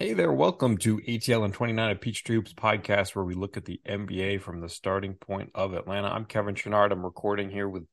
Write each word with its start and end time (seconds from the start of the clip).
Hey 0.00 0.14
there, 0.14 0.32
welcome 0.32 0.78
to 0.78 0.96
ATL 0.96 1.44
and 1.44 1.52
29 1.52 1.90
of 1.90 2.00
Peachtree 2.00 2.36
Hoops 2.36 2.54
podcast, 2.54 3.14
where 3.14 3.24
we 3.26 3.34
look 3.34 3.58
at 3.58 3.66
the 3.66 3.82
NBA 3.86 4.40
from 4.40 4.62
the 4.62 4.68
starting 4.70 5.12
point 5.12 5.50
of 5.54 5.74
Atlanta. 5.74 6.08
I'm 6.08 6.24
Kevin 6.24 6.54
Chouinard. 6.54 6.90
I'm 6.90 7.04
recording 7.04 7.50
here 7.50 7.68
with 7.68 7.84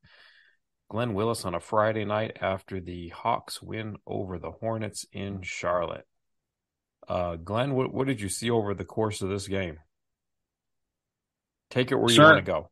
Glenn 0.89 1.15
Willis 1.15 1.43
on 1.43 1.53
a 1.53 1.59
Friday 1.59 2.05
night 2.05 2.37
after 2.39 2.79
the 2.79 3.09
Hawks 3.09 3.61
win 3.61 3.97
over 4.07 4.39
the 4.39 4.51
Hornets 4.51 5.05
in 5.11 5.41
Charlotte. 5.41 6.07
Uh, 7.09 7.35
Glenn, 7.35 7.73
what, 7.73 7.93
what 7.93 8.07
did 8.07 8.21
you 8.21 8.29
see 8.29 8.49
over 8.49 8.73
the 8.73 8.85
course 8.85 9.21
of 9.21 9.27
this 9.27 9.49
game? 9.49 9.77
Take 11.69 11.91
it 11.91 11.95
where 11.95 12.07
sure. 12.07 12.23
you 12.23 12.31
want 12.31 12.45
to 12.45 12.51
go. 12.51 12.69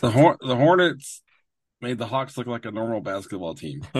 the, 0.00 0.10
Hor- 0.10 0.38
the 0.40 0.56
Hornets 0.56 1.20
made 1.82 1.98
the 1.98 2.06
Hawks 2.06 2.38
look 2.38 2.46
like 2.46 2.64
a 2.64 2.70
normal 2.70 3.02
basketball 3.02 3.54
team. 3.54 3.82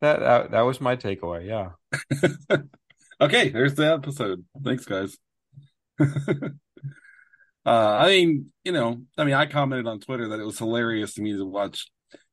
that, 0.00 0.50
that 0.50 0.60
was 0.62 0.80
my 0.80 0.96
takeaway. 0.96 1.46
Yeah. 1.46 1.70
okay, 3.20 3.48
there's 3.48 3.74
the 3.74 3.92
episode. 3.92 4.44
Thanks, 4.62 4.84
guys. 4.84 5.16
uh, 6.00 6.06
I 7.64 8.08
mean, 8.08 8.52
you 8.64 8.72
know, 8.72 9.02
I 9.16 9.24
mean, 9.24 9.34
I 9.34 9.46
commented 9.46 9.86
on 9.86 10.00
Twitter 10.00 10.28
that 10.28 10.40
it 10.40 10.46
was 10.46 10.58
hilarious 10.58 11.14
to 11.14 11.22
me 11.22 11.32
to 11.32 11.46
watch 11.46 11.86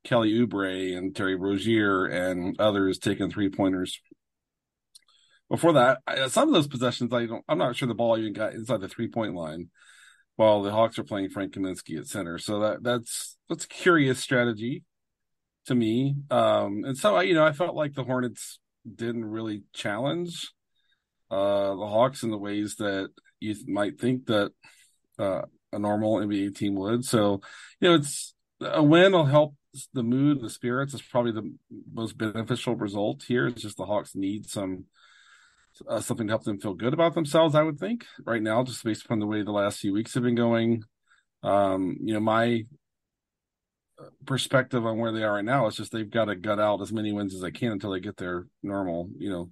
Kelly 0.04 0.34
Oubre 0.34 0.98
and 0.98 1.16
Terry 1.16 1.36
Rozier 1.36 2.06
and 2.06 2.60
others 2.60 3.00
taking 3.00 3.32
three 3.32 3.50
pointers. 3.50 4.00
Before 5.50 5.74
that, 5.74 6.00
I, 6.08 6.28
some 6.28 6.50
of 6.50 6.54
those 6.54 6.68
possessions, 6.68 7.14
I 7.14 7.26
don't, 7.26 7.44
I'm 7.48 7.58
not 7.58 7.76
sure 7.76 7.88
the 7.88 7.94
ball 7.94 8.18
even 8.18 8.34
got 8.34 8.54
inside 8.54 8.82
the 8.82 8.88
three 8.88 9.08
point 9.08 9.36
line 9.36 9.70
while 10.36 10.62
the 10.62 10.72
Hawks 10.72 10.98
are 10.98 11.04
playing 11.04 11.30
Frank 11.30 11.54
Kaminsky 11.54 11.98
at 12.00 12.08
center. 12.08 12.38
So 12.38 12.60
that 12.62 12.84
that's 12.84 13.38
that's 13.50 13.66
a 13.66 13.68
curious 13.68 14.20
strategy 14.20 14.84
to 15.66 15.76
me. 15.76 16.16
Um, 16.30 16.84
and 16.86 16.98
so 16.98 17.16
I, 17.16 17.24
you 17.24 17.34
know, 17.34 17.46
I 17.46 17.52
felt 17.52 17.76
like 17.76 17.94
the 17.94 18.04
Hornets 18.04 18.60
didn't 18.96 19.26
really 19.26 19.64
challenge 19.74 20.52
uh, 21.32 21.76
the 21.76 21.88
Hawks 21.88 22.24
in 22.24 22.32
the 22.32 22.38
ways 22.38 22.76
that 22.76 23.10
you 23.40 23.56
might 23.68 24.00
think 24.00 24.28
that 24.28 24.52
uh, 25.18 25.42
a 25.72 25.80
normal 25.80 26.18
NBA 26.18 26.56
team 26.56 26.76
would. 26.76 27.06
So, 27.06 27.42
you 27.80 27.90
know, 27.90 27.96
it's 27.96 28.34
a 28.62 28.84
win 28.84 29.14
will 29.14 29.26
help 29.26 29.56
the 29.94 30.04
mood, 30.04 30.42
the 30.42 30.50
spirits. 30.50 30.94
It's 30.94 31.04
probably 31.04 31.32
the 31.32 31.54
most 31.92 32.18
beneficial 32.18 32.76
result 32.76 33.24
here. 33.24 33.48
It's 33.48 33.62
just 33.62 33.78
the 33.78 33.86
Hawks 33.86 34.16
need 34.16 34.50
some 34.50 34.86
uh, 35.88 36.00
something 36.00 36.28
to 36.28 36.32
help 36.32 36.44
them 36.44 36.60
feel 36.60 36.76
good 36.76 36.94
about 36.94 37.16
themselves. 37.16 37.56
I 37.56 37.64
would 37.64 37.80
think 37.80 38.06
right 38.26 38.42
now, 38.42 38.64
just 38.64 38.84
based 38.84 39.06
upon 39.06 39.20
the 39.20 39.26
way 39.26 39.42
the 39.42 39.52
last 39.52 39.80
few 39.80 39.94
weeks 39.94 40.14
have 40.14 40.24
been 40.24 40.36
going. 40.36 40.84
Um, 41.42 41.98
you 42.02 42.14
know, 42.14 42.20
my 42.20 42.66
perspective 44.26 44.86
on 44.86 44.98
where 44.98 45.12
they 45.12 45.24
are 45.24 45.36
right 45.36 45.46
now. 45.46 45.68
It's 45.68 45.78
just 45.78 45.92
they've 45.92 46.10
got 46.10 46.26
to 46.26 46.36
gut 46.36 46.60
out 46.60 46.82
as 46.82 46.92
many 46.92 47.12
wins 47.12 47.34
as 47.34 47.42
they 47.42 47.52
can 47.52 47.72
until 47.72 47.92
they 47.92 48.00
get 48.00 48.18
their 48.18 48.48
normal, 48.62 49.10
you 49.18 49.30
know, 49.30 49.50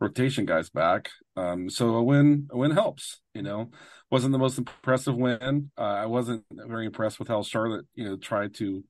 rotation 0.00 0.46
guys 0.46 0.70
back. 0.70 1.10
Um, 1.36 1.68
so 1.70 1.94
a 1.96 2.02
win, 2.02 2.48
a 2.50 2.56
win 2.56 2.70
helps. 2.70 3.20
You 3.34 3.42
know, 3.42 3.70
wasn't 4.10 4.32
the 4.32 4.38
most 4.38 4.58
impressive 4.58 5.16
win. 5.16 5.70
Uh, 5.78 5.82
I 5.82 6.06
wasn't 6.06 6.44
very 6.50 6.86
impressed 6.86 7.18
with 7.18 7.28
how 7.28 7.42
Charlotte, 7.42 7.86
you 7.94 8.04
know, 8.04 8.16
tried 8.16 8.54
to 8.56 8.82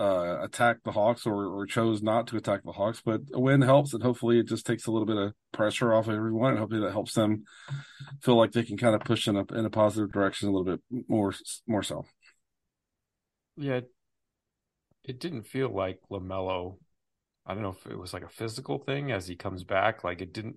uh, 0.00 0.42
attack 0.42 0.78
the 0.84 0.92
Hawks 0.92 1.26
or, 1.26 1.46
or 1.46 1.66
chose 1.66 2.02
not 2.02 2.26
to 2.28 2.36
attack 2.36 2.62
the 2.64 2.72
Hawks. 2.72 3.02
But 3.04 3.20
a 3.32 3.40
win 3.40 3.62
helps, 3.62 3.94
and 3.94 4.02
hopefully 4.02 4.38
it 4.40 4.48
just 4.48 4.66
takes 4.66 4.86
a 4.86 4.90
little 4.90 5.06
bit 5.06 5.18
of 5.18 5.32
pressure 5.52 5.94
off 5.94 6.08
of 6.08 6.14
everyone. 6.14 6.52
And 6.52 6.58
hopefully 6.58 6.80
that 6.80 6.92
helps 6.92 7.12
them 7.12 7.44
feel 8.22 8.36
like 8.36 8.52
they 8.52 8.64
can 8.64 8.78
kind 8.78 8.94
of 8.94 9.02
push 9.02 9.28
in 9.28 9.36
a 9.36 9.44
in 9.54 9.64
a 9.64 9.70
positive 9.70 10.10
direction 10.12 10.48
a 10.48 10.52
little 10.52 10.64
bit 10.64 10.80
more 11.08 11.34
more 11.68 11.82
so. 11.82 12.04
Yeah, 13.62 13.82
it 15.04 15.18
didn't 15.20 15.42
feel 15.42 15.68
like 15.68 16.00
LaMelo. 16.10 16.76
I 17.46 17.54
don't 17.54 17.62
know 17.62 17.70
if 17.78 17.86
it 17.86 17.98
was 17.98 18.14
like 18.14 18.24
a 18.24 18.28
physical 18.28 18.78
thing 18.78 19.12
as 19.12 19.28
he 19.28 19.36
comes 19.36 19.64
back. 19.64 20.04
Like 20.04 20.20
it 20.22 20.32
didn't 20.34 20.56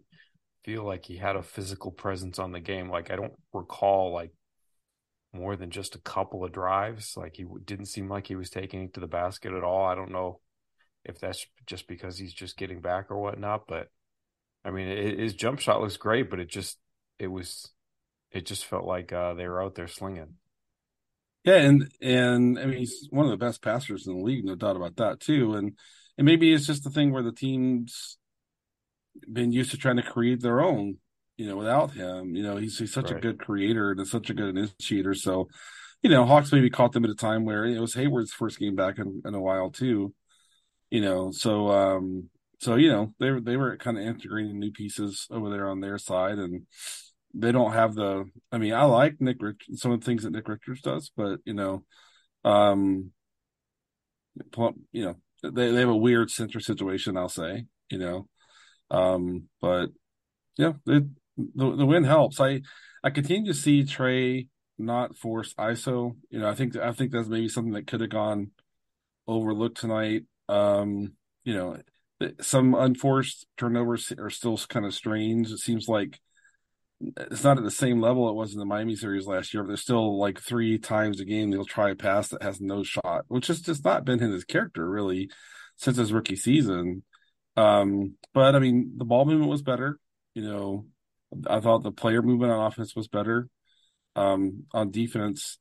feel 0.64 0.84
like 0.86 1.06
he 1.06 1.18
had 1.18 1.36
a 1.36 1.44
physical 1.44 1.92
presence 1.92 2.40
on 2.40 2.52
the 2.52 2.60
game. 2.60 2.90
Like 2.90 3.12
I 3.12 3.16
don't 3.16 3.34
recall 3.54 4.14
like 4.14 4.32
more 5.34 5.56
than 5.56 5.70
just 5.70 5.96
a 5.96 6.00
couple 6.00 6.44
of 6.44 6.52
drives. 6.52 7.16
Like 7.18 7.36
he 7.36 7.46
didn't 7.66 7.88
seem 7.88 8.10
like 8.10 8.28
he 8.28 8.36
was 8.36 8.50
taking 8.50 8.84
it 8.84 8.94
to 8.94 9.00
the 9.00 9.08
basket 9.08 9.54
at 9.54 9.64
all. 9.64 9.86
I 9.86 9.96
don't 9.96 10.12
know 10.12 10.40
if 11.06 11.20
that's 11.20 11.46
just 11.68 11.88
because 11.88 12.18
he's 12.18 12.34
just 12.34 12.58
getting 12.58 12.82
back 12.82 13.12
or 13.12 13.20
whatnot. 13.20 13.68
But 13.68 13.90
I 14.66 14.72
mean, 14.72 14.90
it, 14.90 15.20
his 15.20 15.36
jump 15.36 15.60
shot 15.60 15.82
looks 15.82 15.98
great, 15.98 16.30
but 16.30 16.40
it 16.40 16.50
just 16.50 16.80
it 17.20 17.28
was 17.28 17.72
it 18.32 18.46
just 18.46 18.66
felt 18.66 18.86
like 18.86 19.14
uh, 19.14 19.36
they 19.36 19.48
were 19.48 19.64
out 19.64 19.76
there 19.76 19.88
slinging. 19.88 20.36
Yeah, 21.46 21.58
and 21.58 21.92
and 22.02 22.60
I 22.60 22.66
mean 22.66 22.80
he's 22.80 23.08
one 23.12 23.26
of 23.26 23.32
the 23.32 23.38
best 23.38 23.62
passers 23.62 24.08
in 24.08 24.18
the 24.18 24.24
league, 24.24 24.44
no 24.44 24.56
doubt 24.56 24.76
about 24.76 24.96
that 24.98 25.20
too. 25.20 25.54
And 25.54 25.78
and 26.18 26.26
maybe 26.26 26.52
it's 26.52 26.66
just 26.66 26.84
the 26.84 26.90
thing 26.90 27.12
where 27.12 27.24
the 27.24 27.32
team's 27.32 28.18
been 29.32 29.52
used 29.52 29.72
to 29.72 29.78
trying 29.78 29.98
to 29.98 30.04
create 30.04 30.42
their 30.42 30.60
own, 30.60 30.98
you 31.38 31.48
know, 31.48 31.56
without 31.56 31.92
him. 31.92 32.36
You 32.36 32.42
know, 32.42 32.58
he's 32.58 32.80
he's 32.80 32.94
such 32.94 33.12
right. 33.12 33.18
a 33.18 33.22
good 33.22 33.40
creator 33.40 33.92
and 33.92 34.08
such 34.08 34.32
a 34.32 34.34
good 34.34 34.58
initiator. 34.58 35.14
So, 35.14 35.48
you 36.02 36.10
know, 36.10 36.26
Hawks 36.26 36.52
maybe 36.52 36.72
caught 36.72 36.94
them 36.94 37.06
at 37.06 37.12
a 37.12 37.16
time 37.16 37.46
where 37.46 37.64
it 37.64 37.80
was 37.80 37.94
Hayward's 37.94 38.34
first 38.34 38.58
game 38.58 38.76
back 38.76 38.98
in, 38.98 39.22
in 39.24 39.36
a 39.36 39.42
while 39.42 39.70
too. 39.70 40.16
You 40.90 41.02
know, 41.02 41.32
so 41.32 41.70
um 41.70 42.30
so 42.60 42.76
you 42.76 42.90
know 42.90 43.14
they 43.20 43.30
were 43.30 43.42
they 43.42 43.58
were 43.58 43.78
kind 43.78 43.98
of 44.00 44.04
integrating 44.04 44.58
new 44.58 44.72
pieces 44.72 45.28
over 45.30 45.52
there 45.52 45.70
on 45.70 45.82
their 45.82 46.00
side 46.00 46.40
and 46.40 46.64
they 47.38 47.52
don't 47.52 47.74
have 47.74 47.96
the. 47.96 48.26
I 48.52 48.58
mean, 48.58 48.74
I 48.74 48.86
like 48.86 49.20
Nick 49.20 49.38
Rich, 49.42 49.66
some 49.74 49.92
of 49.92 50.00
the 50.00 50.06
things 50.06 50.24
that 50.24 50.32
Nick 50.32 50.48
Richards 50.48 50.82
does, 50.82 51.12
but 51.16 51.40
you 51.46 51.54
know, 51.54 51.84
um, 52.44 53.12
you 54.92 55.06
know, 55.06 55.16
they 55.44 55.72
they 55.72 55.80
have 55.80 55.90
a 55.90 55.96
weird 55.96 56.32
center 56.32 56.60
situation. 56.60 57.18
I'll 57.18 57.30
say, 57.30 57.66
you 57.90 57.98
know, 58.00 58.28
um, 58.90 59.50
but 59.62 59.88
yeah, 60.58 60.74
it, 60.88 61.04
the 61.38 61.76
the 61.76 61.86
win 61.86 62.04
helps. 62.04 62.40
I 62.40 62.62
I 63.04 63.10
continue 63.10 63.52
to 63.52 63.58
see 63.58 63.84
Trae 63.84 64.48
not 64.78 65.18
force 65.18 65.54
ISO. 65.56 66.16
You 66.30 66.40
know, 66.40 66.50
I 66.50 66.56
think 66.56 66.78
I 66.78 66.92
think 66.94 67.12
that's 67.12 67.28
maybe 67.28 67.50
something 67.50 67.74
that 67.74 67.88
could 67.88 68.02
have 68.02 68.10
gone 68.10 68.52
overlooked 69.28 69.78
tonight. 69.78 70.24
Um, 70.48 71.14
you 71.44 71.54
know, 71.54 71.78
some 72.42 72.76
unforced 72.76 73.46
turnovers 73.58 74.12
are 74.18 74.30
still 74.30 74.58
kind 74.70 74.86
of 74.86 74.94
strange. 74.94 75.52
It 75.52 75.60
seems 75.60 75.88
like 75.88 76.20
it's 77.02 77.44
not 77.44 77.58
at 77.58 77.64
the 77.64 77.72
same 77.72 78.02
level 78.02 78.30
it 78.30 78.36
was 78.36 78.54
in 78.54 78.60
the 78.60 78.66
Miami 78.66 78.96
series 78.96 79.28
last 79.28 79.54
year, 79.54 79.64
but 79.64 79.68
there's 79.68 79.82
still 79.82 80.18
like 80.20 80.40
three 80.40 80.78
times 80.78 81.20
a 81.20 81.26
game 81.26 81.52
they'll 81.52 81.66
try 81.66 81.90
a 81.92 81.96
pass 81.96 82.30
that 82.30 82.44
has 82.44 82.62
no 82.62 82.84
shot, 82.84 83.26
which 83.28 83.48
has 83.48 83.62
just 83.62 83.84
not 83.84 84.06
been 84.06 84.22
in 84.22 84.32
his 84.32 84.46
character 84.46 84.90
really 84.90 85.30
since 85.76 85.98
his 85.98 86.14
rookie 86.14 86.36
season. 86.36 87.04
Um, 87.58 88.16
but 88.34 88.56
I 88.56 88.60
mean, 88.60 88.94
the 88.98 89.06
ball 89.06 89.26
movement 89.26 89.50
was 89.50 89.62
better. 89.62 90.00
You 90.34 90.44
know, 90.44 90.86
I 91.48 91.60
thought 91.60 91.84
the 91.84 91.92
player 91.92 92.22
movement 92.22 92.52
on 92.52 92.66
offense 92.66 92.96
was 92.96 93.08
better. 93.08 93.50
Um, 94.16 94.64
on 94.74 94.92
defense, 94.92 95.58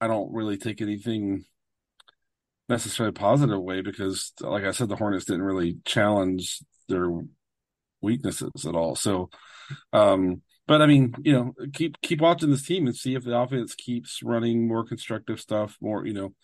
I 0.00 0.06
don't 0.06 0.32
really 0.32 0.56
take 0.56 0.80
anything 0.80 1.44
necessarily 2.68 3.12
positive 3.12 3.60
way 3.60 3.80
because, 3.80 4.32
like 4.40 4.64
I 4.64 4.70
said, 4.70 4.88
the 4.88 4.96
Hornets 4.96 5.24
didn't 5.24 5.42
really 5.42 5.78
challenge 5.84 6.60
their 6.88 7.08
weaknesses 8.00 8.66
at 8.66 8.74
all. 8.74 8.94
So, 8.94 9.30
um, 9.92 10.42
but 10.68 10.82
I 10.82 10.86
mean, 10.86 11.14
you 11.24 11.32
know, 11.32 11.54
keep 11.72 11.98
keep 12.02 12.20
watching 12.20 12.50
this 12.50 12.62
team 12.62 12.86
and 12.86 12.94
see 12.94 13.14
if 13.14 13.24
the 13.24 13.36
offense 13.36 13.74
keeps 13.74 14.22
running 14.22 14.68
more 14.68 14.84
constructive 14.84 15.40
stuff. 15.40 15.78
More, 15.80 16.06
you 16.06 16.12
know, 16.12 16.34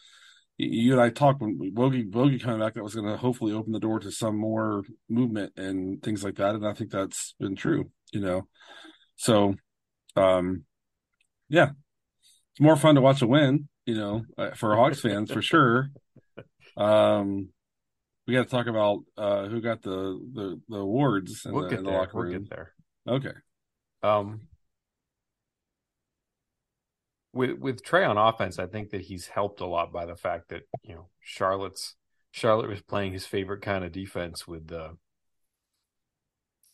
you 0.57 0.93
and 0.93 1.01
I 1.01 1.11
talked 1.11 1.43
when 1.43 1.59
Bogey 1.75 2.05
Bogey 2.05 2.39
coming 2.39 2.59
back 2.59 2.73
that 2.75 2.83
was 2.83 2.95
going 2.95 3.07
to 3.07 3.19
hopefully 3.19 3.53
open 3.53 3.73
the 3.73 3.79
door 3.79 4.01
to 4.01 4.11
some 4.11 4.37
more 4.37 4.83
movement 5.11 5.53
and 5.59 6.03
things 6.03 6.25
like 6.25 6.37
that, 6.37 6.55
and 6.55 6.67
I 6.67 6.73
think 6.73 6.91
that's 6.91 7.35
been 7.39 7.55
true. 7.55 7.91
You 8.13 8.21
know, 8.21 8.49
so 9.17 9.57
um, 10.17 10.65
yeah, 11.51 11.71
it's 12.53 12.61
more 12.61 12.77
fun 12.77 12.95
to 12.95 13.03
watch 13.03 13.21
a 13.21 13.27
win. 13.27 13.69
You 13.85 13.97
know, 13.97 14.23
uh, 14.39 14.53
for 14.53 14.75
Hawks 14.75 15.03
fans 15.03 15.31
for 15.31 15.43
sure. 15.43 15.91
Um, 16.79 17.51
we 18.27 18.33
got 18.33 18.45
to 18.45 18.51
talk 18.51 18.69
about 18.69 19.01
uh, 19.19 19.49
who 19.49 19.61
got 19.61 19.83
the 19.83 20.19
the, 20.33 20.61
the 20.67 20.79
awards 20.79 21.45
in, 21.45 21.53
we'll 21.53 21.69
the, 21.69 21.77
in 21.77 21.85
the 21.85 21.91
locker 21.91 22.19
room. 22.19 22.31
We'll 22.31 22.41
get 22.41 22.49
there. 22.49 22.73
Okay. 23.07 23.33
Um, 24.05 24.43
with 27.33 27.59
with 27.59 27.83
Trae 27.83 28.09
on 28.09 28.19
offense, 28.19 28.59
I 28.59 28.67
think 28.67 28.91
that 28.91 29.01
he's 29.01 29.29
helped 29.29 29.61
a 29.61 29.67
lot 29.67 29.93
by 29.93 30.05
the 30.05 30.15
fact 30.15 30.51
that 30.51 30.63
you 30.83 30.95
know 30.95 31.09
Charlotte's 31.21 31.97
Charlotte 32.31 32.69
was 32.69 32.83
playing 32.83 33.13
his 33.13 33.25
favorite 33.25 33.63
kind 33.63 33.83
of 33.83 33.93
defense 33.93 34.47
with 34.47 34.71
uh, 34.71 34.91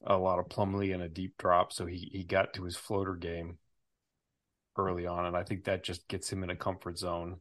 a 0.05 0.17
lot 0.17 0.41
of 0.41 0.49
Plumlee 0.49 0.93
and 0.93 1.03
a 1.03 1.09
deep 1.09 1.35
drop, 1.39 1.73
so 1.73 1.87
he 1.87 2.11
he 2.13 2.25
got 2.25 2.53
to 2.55 2.65
his 2.65 2.77
floater 2.77 3.15
game 3.15 3.59
early 4.77 5.07
on, 5.07 5.25
and 5.25 5.37
I 5.37 5.45
think 5.45 5.65
that 5.65 5.85
just 5.85 6.09
gets 6.09 6.33
him 6.33 6.43
in 6.43 6.51
a 6.51 6.57
comfort 6.57 6.99
zone. 6.99 7.37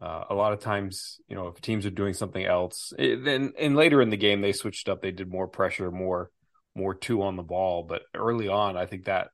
Uh, 0.00 0.24
a 0.28 0.34
lot 0.34 0.52
of 0.52 0.60
times, 0.60 1.20
you 1.28 1.36
know, 1.36 1.46
if 1.46 1.60
teams 1.60 1.86
are 1.86 1.90
doing 1.90 2.12
something 2.12 2.44
else, 2.44 2.92
it, 2.98 3.24
then 3.24 3.52
and 3.56 3.76
later 3.76 4.02
in 4.02 4.10
the 4.10 4.16
game 4.16 4.40
they 4.40 4.52
switched 4.52 4.88
up, 4.88 5.00
they 5.00 5.12
did 5.12 5.30
more 5.30 5.46
pressure, 5.46 5.92
more 5.92 6.32
more 6.76 6.94
two 6.94 7.22
on 7.22 7.36
the 7.36 7.42
ball. 7.42 7.82
But 7.82 8.02
early 8.14 8.48
on, 8.48 8.76
I 8.76 8.86
think 8.86 9.06
that 9.06 9.28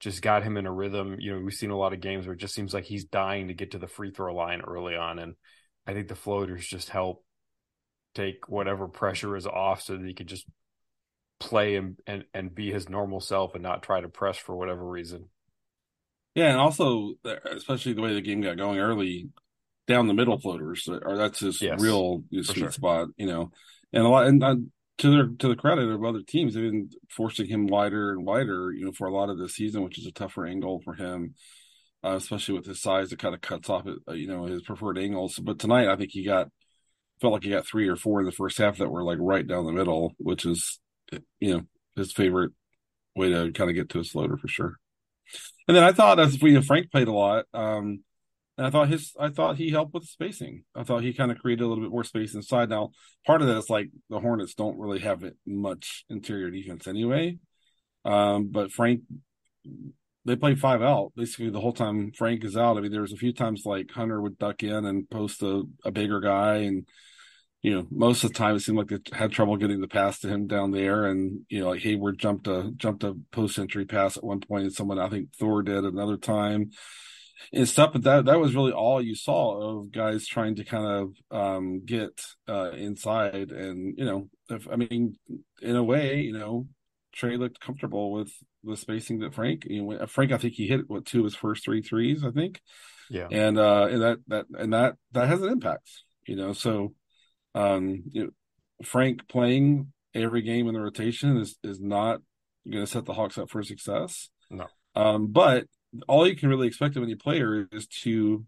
just 0.00 0.20
got 0.20 0.42
him 0.42 0.56
in 0.56 0.66
a 0.66 0.72
rhythm. 0.72 1.16
You 1.20 1.34
know, 1.34 1.40
we've 1.40 1.54
seen 1.54 1.70
a 1.70 1.78
lot 1.78 1.92
of 1.92 2.00
games 2.00 2.26
where 2.26 2.34
it 2.34 2.40
just 2.40 2.54
seems 2.54 2.74
like 2.74 2.84
he's 2.84 3.04
dying 3.04 3.48
to 3.48 3.54
get 3.54 3.70
to 3.70 3.78
the 3.78 3.86
free 3.86 4.10
throw 4.10 4.34
line 4.34 4.60
early 4.60 4.96
on. 4.96 5.18
And 5.18 5.34
I 5.86 5.92
think 5.92 6.08
the 6.08 6.14
floaters 6.14 6.66
just 6.66 6.90
help 6.90 7.24
take 8.14 8.48
whatever 8.48 8.88
pressure 8.88 9.36
is 9.36 9.46
off 9.46 9.82
so 9.82 9.96
that 9.96 10.06
he 10.06 10.14
could 10.14 10.26
just 10.26 10.46
play 11.40 11.76
and, 11.76 11.98
and 12.06 12.24
and 12.32 12.54
be 12.54 12.70
his 12.70 12.88
normal 12.88 13.20
self 13.20 13.54
and 13.54 13.62
not 13.62 13.82
try 13.82 14.00
to 14.00 14.08
press 14.08 14.36
for 14.36 14.54
whatever 14.54 14.86
reason. 14.86 15.28
Yeah, 16.34 16.50
and 16.50 16.58
also 16.58 17.14
especially 17.50 17.92
the 17.92 18.02
way 18.02 18.14
the 18.14 18.20
game 18.20 18.40
got 18.40 18.56
going 18.56 18.78
early, 18.78 19.28
down 19.86 20.06
the 20.06 20.14
middle 20.14 20.40
floaters, 20.40 20.88
or 20.88 21.16
that's 21.16 21.40
his 21.40 21.60
yes, 21.60 21.80
real 21.80 22.22
sweet 22.30 22.56
sure. 22.56 22.70
spot, 22.70 23.08
you 23.16 23.26
know. 23.26 23.50
And 23.92 24.04
a 24.04 24.08
lot, 24.08 24.26
and 24.26 24.42
uh, 24.42 24.56
to 24.98 25.10
their 25.10 25.26
to 25.38 25.48
the 25.48 25.56
credit 25.56 25.88
of 25.88 26.04
other 26.04 26.22
teams, 26.22 26.54
they've 26.54 26.70
been 26.70 26.90
forcing 27.10 27.48
him 27.48 27.66
wider 27.66 28.12
and 28.12 28.24
wider, 28.24 28.72
you 28.72 28.84
know, 28.84 28.92
for 28.92 29.06
a 29.06 29.14
lot 29.14 29.30
of 29.30 29.38
the 29.38 29.48
season, 29.48 29.82
which 29.82 29.98
is 29.98 30.06
a 30.06 30.12
tougher 30.12 30.46
angle 30.46 30.80
for 30.84 30.94
him, 30.94 31.34
uh, 32.04 32.16
especially 32.16 32.54
with 32.54 32.66
his 32.66 32.80
size. 32.80 33.12
It 33.12 33.18
kind 33.18 33.34
of 33.34 33.40
cuts 33.40 33.68
off, 33.68 33.86
uh, 33.86 34.12
you 34.12 34.28
know, 34.28 34.44
his 34.44 34.62
preferred 34.62 34.98
angles. 34.98 35.38
But 35.38 35.58
tonight, 35.58 35.88
I 35.88 35.96
think 35.96 36.10
he 36.12 36.24
got 36.24 36.48
felt 37.20 37.32
like 37.32 37.44
he 37.44 37.50
got 37.50 37.66
three 37.66 37.88
or 37.88 37.96
four 37.96 38.20
in 38.20 38.26
the 38.26 38.32
first 38.32 38.58
half 38.58 38.78
that 38.78 38.90
were 38.90 39.04
like 39.04 39.18
right 39.20 39.46
down 39.46 39.66
the 39.66 39.72
middle, 39.72 40.12
which 40.18 40.44
is, 40.44 40.80
you 41.40 41.54
know, 41.54 41.62
his 41.96 42.12
favorite 42.12 42.52
way 43.14 43.28
to 43.30 43.52
kind 43.52 43.70
of 43.70 43.76
get 43.76 43.88
to 43.90 43.98
his 43.98 44.10
floater 44.10 44.36
for 44.36 44.48
sure. 44.48 44.76
And 45.68 45.76
then 45.76 45.84
I 45.84 45.92
thought 45.92 46.20
as 46.20 46.40
we 46.40 46.50
you 46.50 46.56
know, 46.56 46.62
Frank 46.62 46.90
played 46.90 47.08
a 47.08 47.12
lot. 47.12 47.46
Um, 47.54 48.02
and 48.62 48.68
I 48.68 48.70
thought 48.70 48.90
his, 48.90 49.12
I 49.18 49.28
thought 49.28 49.56
he 49.56 49.70
helped 49.70 49.92
with 49.92 50.04
spacing. 50.04 50.62
I 50.72 50.84
thought 50.84 51.02
he 51.02 51.12
kind 51.12 51.32
of 51.32 51.38
created 51.38 51.64
a 51.64 51.66
little 51.66 51.82
bit 51.82 51.90
more 51.90 52.04
space 52.04 52.36
inside. 52.36 52.68
Now, 52.68 52.90
part 53.26 53.42
of 53.42 53.48
that 53.48 53.56
is 53.56 53.68
like 53.68 53.88
the 54.08 54.20
Hornets 54.20 54.54
don't 54.54 54.78
really 54.78 55.00
have 55.00 55.24
it 55.24 55.34
much 55.44 56.04
interior 56.08 56.48
defense 56.48 56.86
anyway. 56.86 57.38
Um, 58.04 58.50
but 58.52 58.70
Frank, 58.70 59.00
they 60.24 60.36
play 60.36 60.54
five 60.54 60.80
out 60.80 61.10
basically 61.16 61.50
the 61.50 61.58
whole 61.60 61.72
time 61.72 62.12
Frank 62.16 62.44
is 62.44 62.56
out. 62.56 62.76
I 62.76 62.82
mean, 62.82 62.92
there 62.92 63.00
was 63.00 63.12
a 63.12 63.16
few 63.16 63.32
times 63.32 63.62
like 63.66 63.90
Hunter 63.90 64.22
would 64.22 64.38
duck 64.38 64.62
in 64.62 64.84
and 64.84 65.10
post 65.10 65.42
a, 65.42 65.64
a 65.84 65.90
bigger 65.90 66.20
guy, 66.20 66.58
and 66.58 66.86
you 67.62 67.74
know, 67.74 67.88
most 67.90 68.22
of 68.22 68.30
the 68.30 68.38
time 68.38 68.54
it 68.54 68.60
seemed 68.60 68.78
like 68.78 68.86
they 68.86 68.98
had 69.12 69.32
trouble 69.32 69.56
getting 69.56 69.80
the 69.80 69.88
pass 69.88 70.20
to 70.20 70.28
him 70.28 70.46
down 70.46 70.70
there. 70.70 71.06
And 71.06 71.40
you 71.48 71.58
know, 71.58 71.70
like 71.70 71.82
Hayward 71.82 72.20
jumped 72.20 72.46
a 72.46 72.70
jumped 72.76 73.02
a 73.02 73.16
post 73.32 73.58
entry 73.58 73.86
pass 73.86 74.16
at 74.16 74.22
one 74.22 74.38
point, 74.38 74.62
and 74.66 74.72
someone 74.72 75.00
I 75.00 75.08
think 75.08 75.34
Thor 75.34 75.64
did 75.64 75.82
another 75.82 76.16
time 76.16 76.70
and 77.52 77.68
stuff. 77.68 77.92
But 77.92 78.02
that 78.02 78.24
that 78.26 78.40
was 78.40 78.54
really 78.54 78.72
all 78.72 79.00
you 79.00 79.14
saw 79.14 79.78
of 79.80 79.92
guys 79.92 80.26
trying 80.26 80.56
to 80.56 80.64
kind 80.64 80.86
of 80.86 81.14
um, 81.30 81.84
get 81.84 82.20
uh, 82.48 82.70
inside. 82.72 83.50
And 83.50 83.94
you 83.96 84.04
know, 84.04 84.28
if, 84.48 84.68
I 84.70 84.76
mean, 84.76 85.16
in 85.60 85.76
a 85.76 85.84
way, 85.84 86.20
you 86.20 86.32
know, 86.32 86.66
Trae 87.16 87.38
looked 87.38 87.60
comfortable 87.60 88.12
with 88.12 88.32
the 88.64 88.76
spacing 88.76 89.20
that 89.20 89.34
Frank. 89.34 89.64
You 89.66 89.82
know, 89.82 90.06
Frank, 90.06 90.32
I 90.32 90.38
think 90.38 90.54
he 90.54 90.66
hit 90.66 90.88
what 90.88 91.04
two 91.04 91.20
of 91.20 91.24
his 91.24 91.36
first 91.36 91.64
three 91.64 91.82
threes. 91.82 92.24
I 92.24 92.30
think. 92.30 92.60
Yeah. 93.10 93.28
And 93.30 93.58
uh, 93.58 93.88
and 93.90 94.02
that 94.02 94.18
that 94.28 94.46
and 94.58 94.72
that 94.72 94.96
that 95.12 95.28
has 95.28 95.42
an 95.42 95.50
impact. 95.50 95.90
You 96.26 96.36
know, 96.36 96.52
so 96.52 96.94
um, 97.54 98.04
you 98.10 98.24
know, 98.24 98.30
Frank 98.84 99.28
playing 99.28 99.92
every 100.14 100.42
game 100.42 100.68
in 100.68 100.74
the 100.74 100.80
rotation 100.80 101.36
is 101.36 101.56
is 101.62 101.80
not 101.80 102.20
going 102.70 102.84
to 102.84 102.90
set 102.90 103.04
the 103.04 103.14
Hawks 103.14 103.38
up 103.38 103.50
for 103.50 103.62
success. 103.62 104.30
No. 104.50 104.66
Um, 104.94 105.28
but 105.28 105.66
all 106.08 106.26
you 106.26 106.36
can 106.36 106.48
really 106.48 106.66
expect 106.66 106.96
of 106.96 107.02
any 107.02 107.14
player 107.14 107.68
is 107.72 107.86
to 108.02 108.46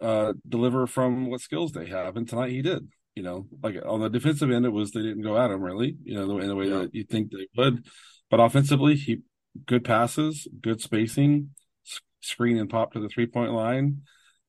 uh, 0.00 0.32
deliver 0.48 0.86
from 0.86 1.30
what 1.30 1.40
skills 1.40 1.72
they 1.72 1.86
have, 1.86 2.16
and 2.16 2.28
tonight 2.28 2.50
he 2.50 2.62
did. 2.62 2.88
You 3.14 3.22
know, 3.22 3.46
like 3.62 3.76
on 3.86 4.00
the 4.00 4.10
defensive 4.10 4.50
end, 4.50 4.66
it 4.66 4.70
was 4.70 4.90
they 4.90 5.00
didn't 5.00 5.22
go 5.22 5.38
at 5.38 5.50
him 5.50 5.62
really. 5.62 5.96
You 6.04 6.14
know, 6.16 6.38
in 6.38 6.48
the 6.48 6.56
way 6.56 6.68
yeah. 6.68 6.78
that 6.78 6.94
you 6.94 7.04
think 7.04 7.30
they 7.30 7.48
would, 7.56 7.86
but 8.30 8.40
offensively, 8.40 8.94
he 8.94 9.22
good 9.64 9.84
passes, 9.84 10.46
good 10.60 10.82
spacing, 10.82 11.50
screen 12.20 12.58
and 12.58 12.68
pop 12.68 12.92
to 12.92 13.00
the 13.00 13.08
three 13.08 13.26
point 13.26 13.52
line. 13.52 14.02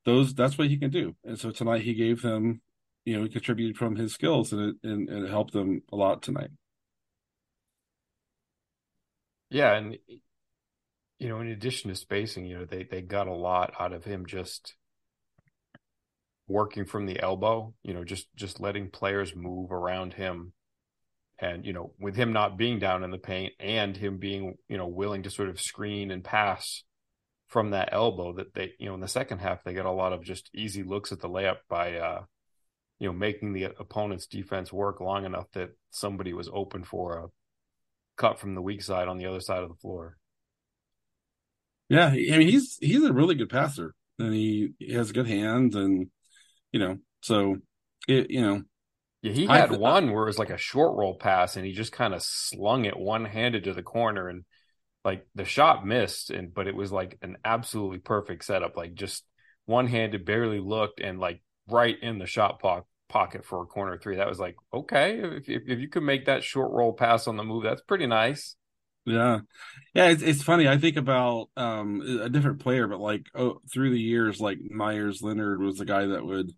Those 0.06 0.34
that's 0.34 0.58
what 0.58 0.68
he 0.68 0.78
can 0.78 0.90
do. 0.90 1.16
And 1.24 1.40
so 1.40 1.52
tonight 1.52 1.84
he 1.84 1.94
gave 1.94 2.22
them, 2.22 2.62
you 3.06 3.18
know, 3.18 3.24
he 3.24 3.30
contributed 3.30 3.78
from 3.78 3.96
his 3.96 4.14
skills, 4.14 4.52
and 4.52 4.62
it 4.62 4.76
and, 4.84 5.10
and 5.10 5.26
it 5.26 5.30
helped 5.30 5.54
them 5.54 5.82
a 5.92 5.96
lot 5.96 6.22
tonight. 6.22 6.50
Yeah, 9.50 9.76
and 9.76 9.98
you 11.20 11.30
know, 11.30 11.40
in 11.40 11.48
addition 11.48 11.90
to 11.90 11.96
spacing, 11.96 12.46
you 12.46 12.60
know, 12.60 12.66
they 12.66 12.84
they 12.84 13.02
got 13.02 13.28
a 13.28 13.34
lot 13.34 13.74
out 13.80 13.94
of 13.94 14.06
him 14.06 14.26
just 14.26 14.76
working 16.48 16.86
from 16.86 17.06
the 17.06 17.20
elbow, 17.20 17.74
you 17.84 17.94
know, 17.94 18.04
just 18.04 18.28
just 18.36 18.60
letting 18.60 18.90
players 18.90 19.36
move 19.36 19.72
around 19.72 20.14
him 20.14 20.54
and 21.40 21.66
you 21.66 21.74
know, 21.74 21.94
with 22.00 22.16
him 22.16 22.34
not 22.34 22.58
being 22.58 22.80
down 22.80 23.04
in 23.04 23.12
the 23.12 23.18
paint 23.18 23.54
and 23.60 23.98
him 23.98 24.18
being, 24.18 24.56
you 24.68 24.78
know, 24.78 24.88
willing 24.88 25.24
to 25.24 25.30
sort 25.30 25.50
of 25.50 25.60
screen 25.60 26.12
and 26.12 26.24
pass 26.24 26.84
from 27.48 27.72
that 27.72 27.90
elbow 27.92 28.34
that 28.34 28.54
they, 28.54 28.74
you 28.80 28.88
know, 28.88 28.94
in 28.94 29.00
the 29.00 29.08
second 29.08 29.40
half 29.40 29.64
they 29.64 29.74
got 29.74 29.86
a 29.86 29.92
lot 29.92 30.14
of 30.14 30.24
just 30.24 30.50
easy 30.54 30.84
looks 30.84 31.12
at 31.12 31.20
the 31.20 31.30
layup 31.30 31.58
by 31.70 31.96
uh 31.96 32.22
you 33.00 33.08
know, 33.08 33.14
making 33.14 33.54
the 33.54 33.66
opponent's 33.80 34.26
defense 34.26 34.74
work 34.74 35.00
long 35.00 35.26
enough 35.26 35.46
that 35.54 35.70
somebody 35.92 36.34
was 36.34 36.50
open 36.52 36.84
for 36.84 37.20
a 37.20 37.28
cut 38.18 38.40
from 38.40 38.56
the 38.56 38.62
weak 38.62 38.82
side 38.82 39.08
on 39.08 39.18
the 39.18 39.26
other 39.28 39.40
side 39.40 39.62
of 39.62 39.70
the 39.70 39.76
floor. 39.76 40.18
Yeah, 41.90 42.08
I 42.08 42.38
mean 42.38 42.50
he's 42.50 42.78
he's 42.82 43.04
a 43.04 43.14
really 43.14 43.36
good 43.36 43.50
passer, 43.50 43.96
and 44.20 44.34
he, 44.34 44.74
he 44.80 44.94
has 44.94 45.12
good 45.12 45.28
hands, 45.28 45.76
and 45.76 46.10
you 46.72 46.80
know, 46.80 46.98
so 47.22 47.58
it 48.08 48.30
you 48.30 48.42
know. 48.42 48.64
Yeah, 49.24 49.32
he 49.32 49.48
had 49.48 49.72
I, 49.72 49.78
one 49.78 50.12
where 50.12 50.24
it 50.24 50.28
was 50.28 50.38
like 50.38 50.52
a 50.52 50.58
short 50.58 50.96
roll 50.96 51.16
pass, 51.16 51.56
and 51.56 51.66
he 51.66 51.72
just 51.72 51.92
kind 51.92 52.14
of 52.14 52.22
slung 52.22 52.86
it 52.86 52.98
one 52.98 53.26
handed 53.26 53.64
to 53.64 53.74
the 53.74 53.82
corner, 53.84 54.28
and 54.28 54.44
like 55.06 55.26
the 55.36 55.46
shot 55.46 55.88
missed, 55.88 56.30
and 56.30 56.54
but 56.54 56.68
it 56.68 56.76
was 56.76 56.92
like 56.92 57.18
an 57.22 57.38
absolutely 57.46 58.00
perfect 58.00 58.44
setup, 58.44 58.76
like 58.76 58.94
just 58.94 59.24
one 59.66 59.88
handed, 59.88 60.26
barely 60.26 60.60
looked, 60.60 61.00
and 61.00 61.20
like 61.20 61.42
right 61.70 61.98
in 62.02 62.20
the 62.20 62.28
shot 62.28 62.60
po- 62.62 62.86
pocket 63.10 63.46
for 63.46 63.64
a 63.64 63.66
corner 63.66 63.98
three. 63.98 64.18
That 64.18 64.28
was 64.28 64.40
like 64.40 64.58
okay, 64.74 65.20
if, 65.20 65.50
if 65.50 65.64
if 65.68 65.80
you 65.80 65.88
could 65.88 66.04
make 66.04 66.26
that 66.26 66.44
short 66.44 66.72
roll 66.74 66.94
pass 66.94 67.28
on 67.28 67.38
the 67.38 67.46
move, 67.46 67.64
that's 67.64 67.82
pretty 67.82 68.08
nice. 68.08 68.57
Yeah, 69.08 69.40
yeah. 69.94 70.10
It's 70.10 70.22
it's 70.22 70.44
funny. 70.44 70.68
I 70.68 70.78
think 70.78 70.98
about 70.98 71.50
um 71.56 72.02
a 72.02 72.30
different 72.30 72.60
player, 72.62 72.88
but 72.88 73.00
like 73.00 73.28
oh, 73.36 73.62
through 73.74 73.92
the 73.92 74.00
years, 74.02 74.42
like 74.42 74.60
Meyers 74.62 75.22
Leonard 75.22 75.62
was 75.62 75.78
the 75.78 75.86
guy 75.86 76.08
that 76.08 76.26
would 76.26 76.52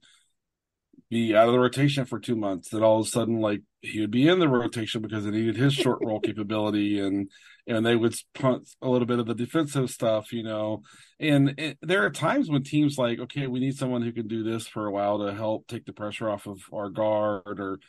be 1.10 1.36
out 1.36 1.48
of 1.48 1.54
the 1.54 1.60
rotation 1.60 2.06
for 2.06 2.20
two 2.20 2.36
months. 2.36 2.70
That 2.70 2.84
all 2.84 3.00
of 3.00 3.06
a 3.08 3.10
sudden, 3.10 3.40
like 3.40 3.62
he 3.82 4.02
would 4.02 4.12
be 4.12 4.28
in 4.28 4.40
the 4.40 4.48
rotation 4.48 5.02
because 5.02 5.26
it 5.26 5.32
needed 5.32 5.56
his 5.56 5.74
short 5.74 6.00
roll 6.04 6.20
capability, 6.24 7.00
and 7.00 7.30
and 7.68 7.86
they 7.86 7.96
would 7.96 8.16
punt 8.34 8.70
a 8.82 8.90
little 8.90 9.08
bit 9.08 9.20
of 9.20 9.26
the 9.26 9.36
defensive 9.36 9.90
stuff, 9.90 10.32
you 10.32 10.44
know. 10.44 10.82
And 11.20 11.56
it, 11.60 11.78
there 11.82 12.06
are 12.06 12.10
times 12.12 12.50
when 12.50 12.64
teams 12.64 12.98
like, 12.98 13.20
okay, 13.20 13.48
we 13.48 13.60
need 13.60 13.78
someone 13.78 14.02
who 14.02 14.12
can 14.12 14.28
do 14.28 14.44
this 14.44 14.68
for 14.68 14.86
a 14.86 14.92
while 14.92 15.20
to 15.26 15.34
help 15.34 15.68
take 15.68 15.86
the 15.86 15.94
pressure 15.94 16.30
off 16.30 16.48
of 16.48 16.60
our 16.74 16.90
guard 16.90 17.60
or 17.60 17.80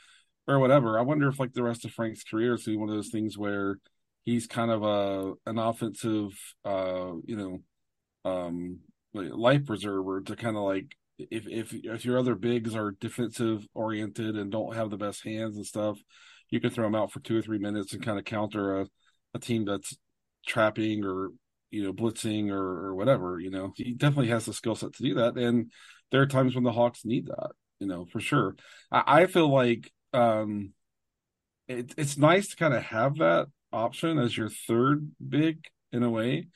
or 0.49 0.59
whatever. 0.59 0.99
I 0.99 1.03
wonder 1.03 1.29
if 1.29 1.41
like 1.41 1.53
the 1.55 1.63
rest 1.63 1.85
of 1.85 1.93
Frank's 1.93 2.25
career 2.25 2.55
is 2.55 2.65
be 2.65 2.77
one 2.77 2.89
of 2.91 2.97
those 2.97 3.11
things 3.11 3.39
where 3.39 3.79
he's 4.25 4.47
kind 4.47 4.71
of 4.71 4.83
a 4.83 5.33
an 5.49 5.59
offensive 5.59 6.31
uh 6.65 7.13
you 7.25 7.37
know 7.37 7.59
um 8.25 8.79
life 9.13 9.65
preserver 9.67 10.21
to 10.21 10.37
kind 10.37 10.57
of 10.57 10.63
like 10.63 10.97
if 11.19 11.47
if 11.47 11.73
if 11.73 12.05
your 12.05 12.19
other 12.19 12.35
bigs 12.35 12.75
are 12.75 12.93
defensive 13.01 13.67
oriented 13.75 14.37
and 14.37 14.53
don't 14.53 14.75
have 14.75 14.91
the 14.91 14.97
best 14.97 15.25
hands 15.25 15.57
and 15.57 15.67
stuff 15.67 15.99
you 16.51 16.61
can 16.61 16.71
throw 16.71 16.85
them 16.85 16.95
out 16.95 17.13
for 17.13 17.21
two 17.21 17.39
or 17.39 17.43
three 17.43 17.59
minutes 17.59 17.93
and 17.93 18.05
kind 18.05 18.19
of 18.19 18.25
counter 18.25 18.81
a, 18.81 18.87
a 19.35 19.39
team 19.39 19.65
that's 19.65 19.97
trapping 20.47 21.05
or 21.05 21.31
you 21.71 21.83
know 21.83 21.93
blitzing 21.93 22.51
or, 22.51 22.87
or 22.87 22.95
whatever 22.95 23.39
you 23.39 23.51
know? 23.51 23.73
He 23.77 23.93
definitely 23.93 24.29
has 24.29 24.47
the 24.47 24.53
skill 24.53 24.75
set 24.75 24.95
to 24.95 25.03
do 25.03 25.15
that 25.15 25.37
and 25.37 25.71
there 26.11 26.21
are 26.21 26.27
times 26.27 26.55
when 26.55 26.65
the 26.65 26.73
hawks 26.73 27.05
need 27.05 27.27
that 27.27 27.51
you 27.79 27.87
know 27.87 28.07
for 28.07 28.21
sure. 28.21 28.57
I, 28.91 29.23
I 29.23 29.27
feel 29.27 29.53
like 29.53 29.93
um 30.13 30.73
it, 31.69 31.95
it's 31.97 32.19
nice 32.19 32.49
to 32.49 32.57
kind 32.57 32.75
of 32.75 32.83
have 32.85 33.17
that 33.17 33.47
option 33.73 34.19
as 34.19 34.37
your 34.37 34.49
third 34.49 35.11
big 35.27 35.65
in 35.93 36.03
a 36.03 36.11
way, 36.11 36.49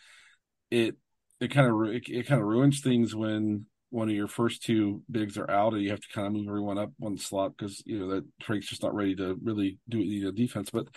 it 0.70 0.96
it 1.40 1.50
kind 1.50 1.68
of 1.68 1.94
it, 1.94 2.08
it 2.08 2.26
kind 2.26 2.40
of 2.40 2.46
ruins 2.46 2.80
things 2.80 3.14
when 3.14 3.66
one 3.90 4.08
of 4.08 4.14
your 4.14 4.26
first 4.26 4.64
two 4.64 5.02
bigs 5.08 5.38
are 5.38 5.48
out 5.48 5.72
and 5.72 5.82
you 5.82 5.90
have 5.90 6.00
to 6.00 6.08
kind 6.12 6.26
of 6.26 6.32
move 6.32 6.48
everyone 6.48 6.78
up 6.78 6.90
one 6.98 7.16
slot 7.16 7.52
because 7.56 7.80
you 7.86 7.98
know 7.98 8.08
that 8.08 8.24
Frank's 8.42 8.66
just 8.66 8.82
not 8.82 8.94
ready 8.94 9.14
to 9.14 9.38
really 9.42 9.78
do 9.88 9.98
the 10.24 10.32
defense. 10.32 10.70
But 10.70 10.88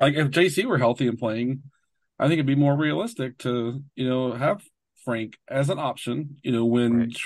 like 0.00 0.14
if 0.14 0.28
JC 0.28 0.64
were 0.64 0.78
healthy 0.78 1.06
and 1.06 1.18
playing, 1.18 1.62
I 2.18 2.24
think 2.24 2.34
it'd 2.34 2.46
be 2.46 2.54
more 2.56 2.76
realistic 2.76 3.38
to 3.38 3.82
you 3.94 4.08
know 4.08 4.32
have 4.32 4.62
Frank 5.04 5.34
as 5.48 5.70
an 5.70 5.78
option. 5.78 6.38
You 6.42 6.52
know 6.52 6.64
when 6.64 6.98
right. 6.98 7.16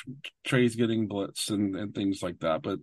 Trae's 0.44 0.76
getting 0.76 1.08
blitz 1.08 1.48
and 1.48 1.74
and 1.76 1.94
things 1.94 2.22
like 2.22 2.40
that, 2.40 2.62
but. 2.62 2.80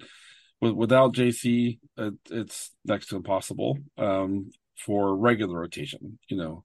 With, 0.62 0.74
without 0.74 1.14
JC, 1.14 1.80
it, 1.96 2.14
it's 2.30 2.72
next 2.84 3.08
to 3.08 3.16
impossible. 3.16 3.78
Um, 3.98 4.50
for 4.86 5.16
regular 5.16 5.60
rotation, 5.60 6.20
you 6.30 6.38
know, 6.38 6.64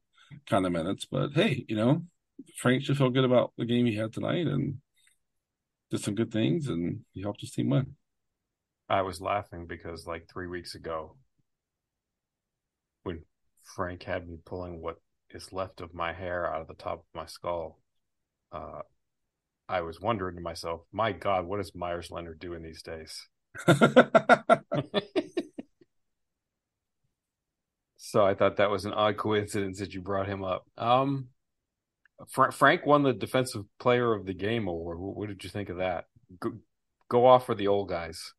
kind 0.48 0.66
of 0.66 0.72
minutes. 0.72 1.04
But 1.04 1.32
hey, 1.32 1.64
you 1.68 1.76
know, 1.76 2.02
Frank 2.56 2.82
should 2.82 2.98
feel 2.98 3.10
good 3.10 3.24
about 3.24 3.52
the 3.56 3.64
game 3.64 3.86
he 3.86 3.96
had 3.96 4.12
tonight 4.12 4.46
and 4.46 4.78
did 5.90 6.00
some 6.00 6.14
good 6.14 6.32
things 6.32 6.68
and 6.68 7.00
he 7.12 7.22
helped 7.22 7.40
his 7.40 7.50
team 7.50 7.70
win. 7.70 7.96
I 8.88 9.02
was 9.02 9.20
laughing 9.20 9.66
because 9.66 10.06
like 10.06 10.28
three 10.28 10.46
weeks 10.46 10.74
ago, 10.74 11.16
when 13.02 13.22
Frank 13.74 14.02
had 14.02 14.28
me 14.28 14.38
pulling 14.44 14.80
what 14.80 14.96
is 15.30 15.52
left 15.52 15.80
of 15.80 15.94
my 15.94 16.12
hair 16.12 16.52
out 16.52 16.60
of 16.60 16.68
the 16.68 16.74
top 16.74 16.98
of 16.98 17.04
my 17.14 17.26
skull, 17.26 17.80
uh, 18.52 18.82
I 19.68 19.80
was 19.80 20.00
wondering 20.00 20.36
to 20.36 20.42
myself, 20.42 20.82
my 20.92 21.12
God, 21.12 21.46
what 21.46 21.60
is 21.60 21.74
Meyers 21.74 22.10
Leonard 22.10 22.38
doing 22.38 22.62
these 22.62 22.82
days? 22.82 23.26
So 28.14 28.24
I 28.24 28.34
thought 28.34 28.58
that 28.58 28.70
was 28.70 28.84
an 28.84 28.92
odd 28.92 29.16
coincidence 29.16 29.80
that 29.80 29.92
you 29.92 30.00
brought 30.00 30.28
him 30.28 30.44
up. 30.44 30.64
Um, 30.78 31.30
Fra- 32.28 32.52
Frank 32.52 32.86
won 32.86 33.02
the 33.02 33.12
Defensive 33.12 33.64
Player 33.80 34.14
of 34.14 34.24
the 34.24 34.32
Game 34.32 34.68
award. 34.68 34.98
What, 35.00 35.26
did 35.26 35.42
you 35.42 35.50
think 35.50 35.68
of 35.68 35.78
that? 35.78 36.04
Go, 36.38 36.52
go 37.08 37.26
off 37.26 37.44
for 37.44 37.56
the 37.56 37.66
old 37.66 37.88
guys. 37.88 38.32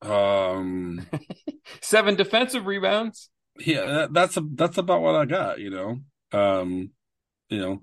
Um, 0.00 1.06
seven 1.82 2.14
defensive 2.14 2.64
rebounds. 2.64 3.28
Yeah, 3.58 3.84
that, 3.84 4.14
that's 4.14 4.38
a, 4.38 4.42
that's 4.54 4.78
about 4.78 5.02
what 5.02 5.16
I 5.16 5.26
got. 5.26 5.58
You 5.58 5.68
know, 5.68 5.98
um, 6.32 6.90
you 7.50 7.58
know, 7.58 7.82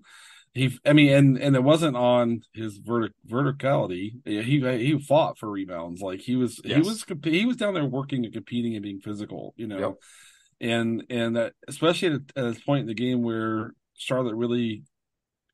he. 0.56 0.76
I 0.88 0.94
mean, 0.94 1.14
and 1.14 1.38
and 1.38 1.56
it 1.56 1.64
wasn't 1.64 1.98
on 1.98 2.42
his 2.52 2.80
vertic, 2.80 3.12
verticality. 3.30 4.14
He 4.26 4.60
he 4.60 5.00
fought 5.00 5.38
for 5.38 5.52
rebounds. 5.52 6.02
Like 6.02 6.22
he 6.22 6.36
was 6.36 6.60
yes. 6.64 6.78
he 6.78 6.82
was 6.82 7.06
he 7.26 7.46
was 7.46 7.58
down 7.58 7.76
there 7.76 7.86
working 7.86 8.26
and 8.26 8.34
competing 8.34 8.74
and 8.74 8.82
being 8.82 9.02
physical. 9.02 9.54
You 9.56 9.68
know, 9.68 9.78
yep. 9.78 9.94
And 10.62 11.04
and 11.10 11.36
that 11.36 11.54
especially 11.68 12.10
at, 12.10 12.22
at 12.36 12.54
this 12.54 12.62
point 12.62 12.82
in 12.82 12.88
the 12.88 12.94
game 12.94 13.22
where 13.22 13.74
Charlotte 13.98 14.36
really, 14.36 14.84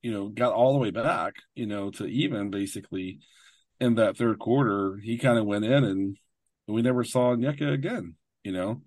you 0.01 0.11
know, 0.11 0.29
got 0.29 0.53
all 0.53 0.73
the 0.73 0.79
way 0.79 0.91
back. 0.91 1.35
You 1.55 1.65
know, 1.65 1.91
to 1.91 2.05
even 2.05 2.49
basically 2.49 3.19
in 3.79 3.95
that 3.95 4.17
third 4.17 4.39
quarter, 4.39 4.97
he 5.01 5.17
kind 5.17 5.37
of 5.39 5.45
went 5.45 5.65
in 5.65 5.83
and 5.83 6.17
we 6.67 6.81
never 6.81 7.03
saw 7.03 7.35
Onyeka 7.35 7.73
again. 7.73 8.15
You 8.43 8.51
know, 8.53 8.81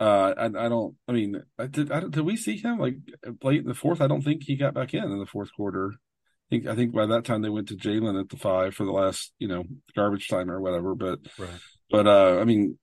uh, 0.00 0.34
I, 0.36 0.44
I 0.46 0.68
don't. 0.68 0.96
I 1.06 1.12
mean, 1.12 1.42
I 1.58 1.66
did. 1.66 1.92
I, 1.92 2.00
did 2.00 2.20
we 2.20 2.36
see 2.36 2.56
him 2.56 2.78
like 2.78 2.96
late 3.42 3.60
in 3.60 3.68
the 3.68 3.74
fourth? 3.74 4.00
I 4.00 4.08
don't 4.08 4.22
think 4.22 4.42
he 4.42 4.56
got 4.56 4.74
back 4.74 4.94
in 4.94 5.04
in 5.04 5.18
the 5.18 5.26
fourth 5.26 5.50
quarter. 5.54 5.92
I 5.92 6.48
think. 6.50 6.66
I 6.66 6.74
think 6.74 6.92
by 6.92 7.06
that 7.06 7.24
time 7.24 7.42
they 7.42 7.48
went 7.48 7.68
to 7.68 7.76
Jalen 7.76 8.20
at 8.20 8.28
the 8.28 8.36
five 8.36 8.74
for 8.74 8.84
the 8.84 8.92
last, 8.92 9.32
you 9.38 9.48
know, 9.48 9.64
garbage 9.94 10.28
time 10.28 10.50
or 10.50 10.60
whatever. 10.60 10.94
But, 10.94 11.20
right. 11.38 11.60
but 11.90 12.06
uh, 12.06 12.38
I 12.40 12.44
mean, 12.44 12.78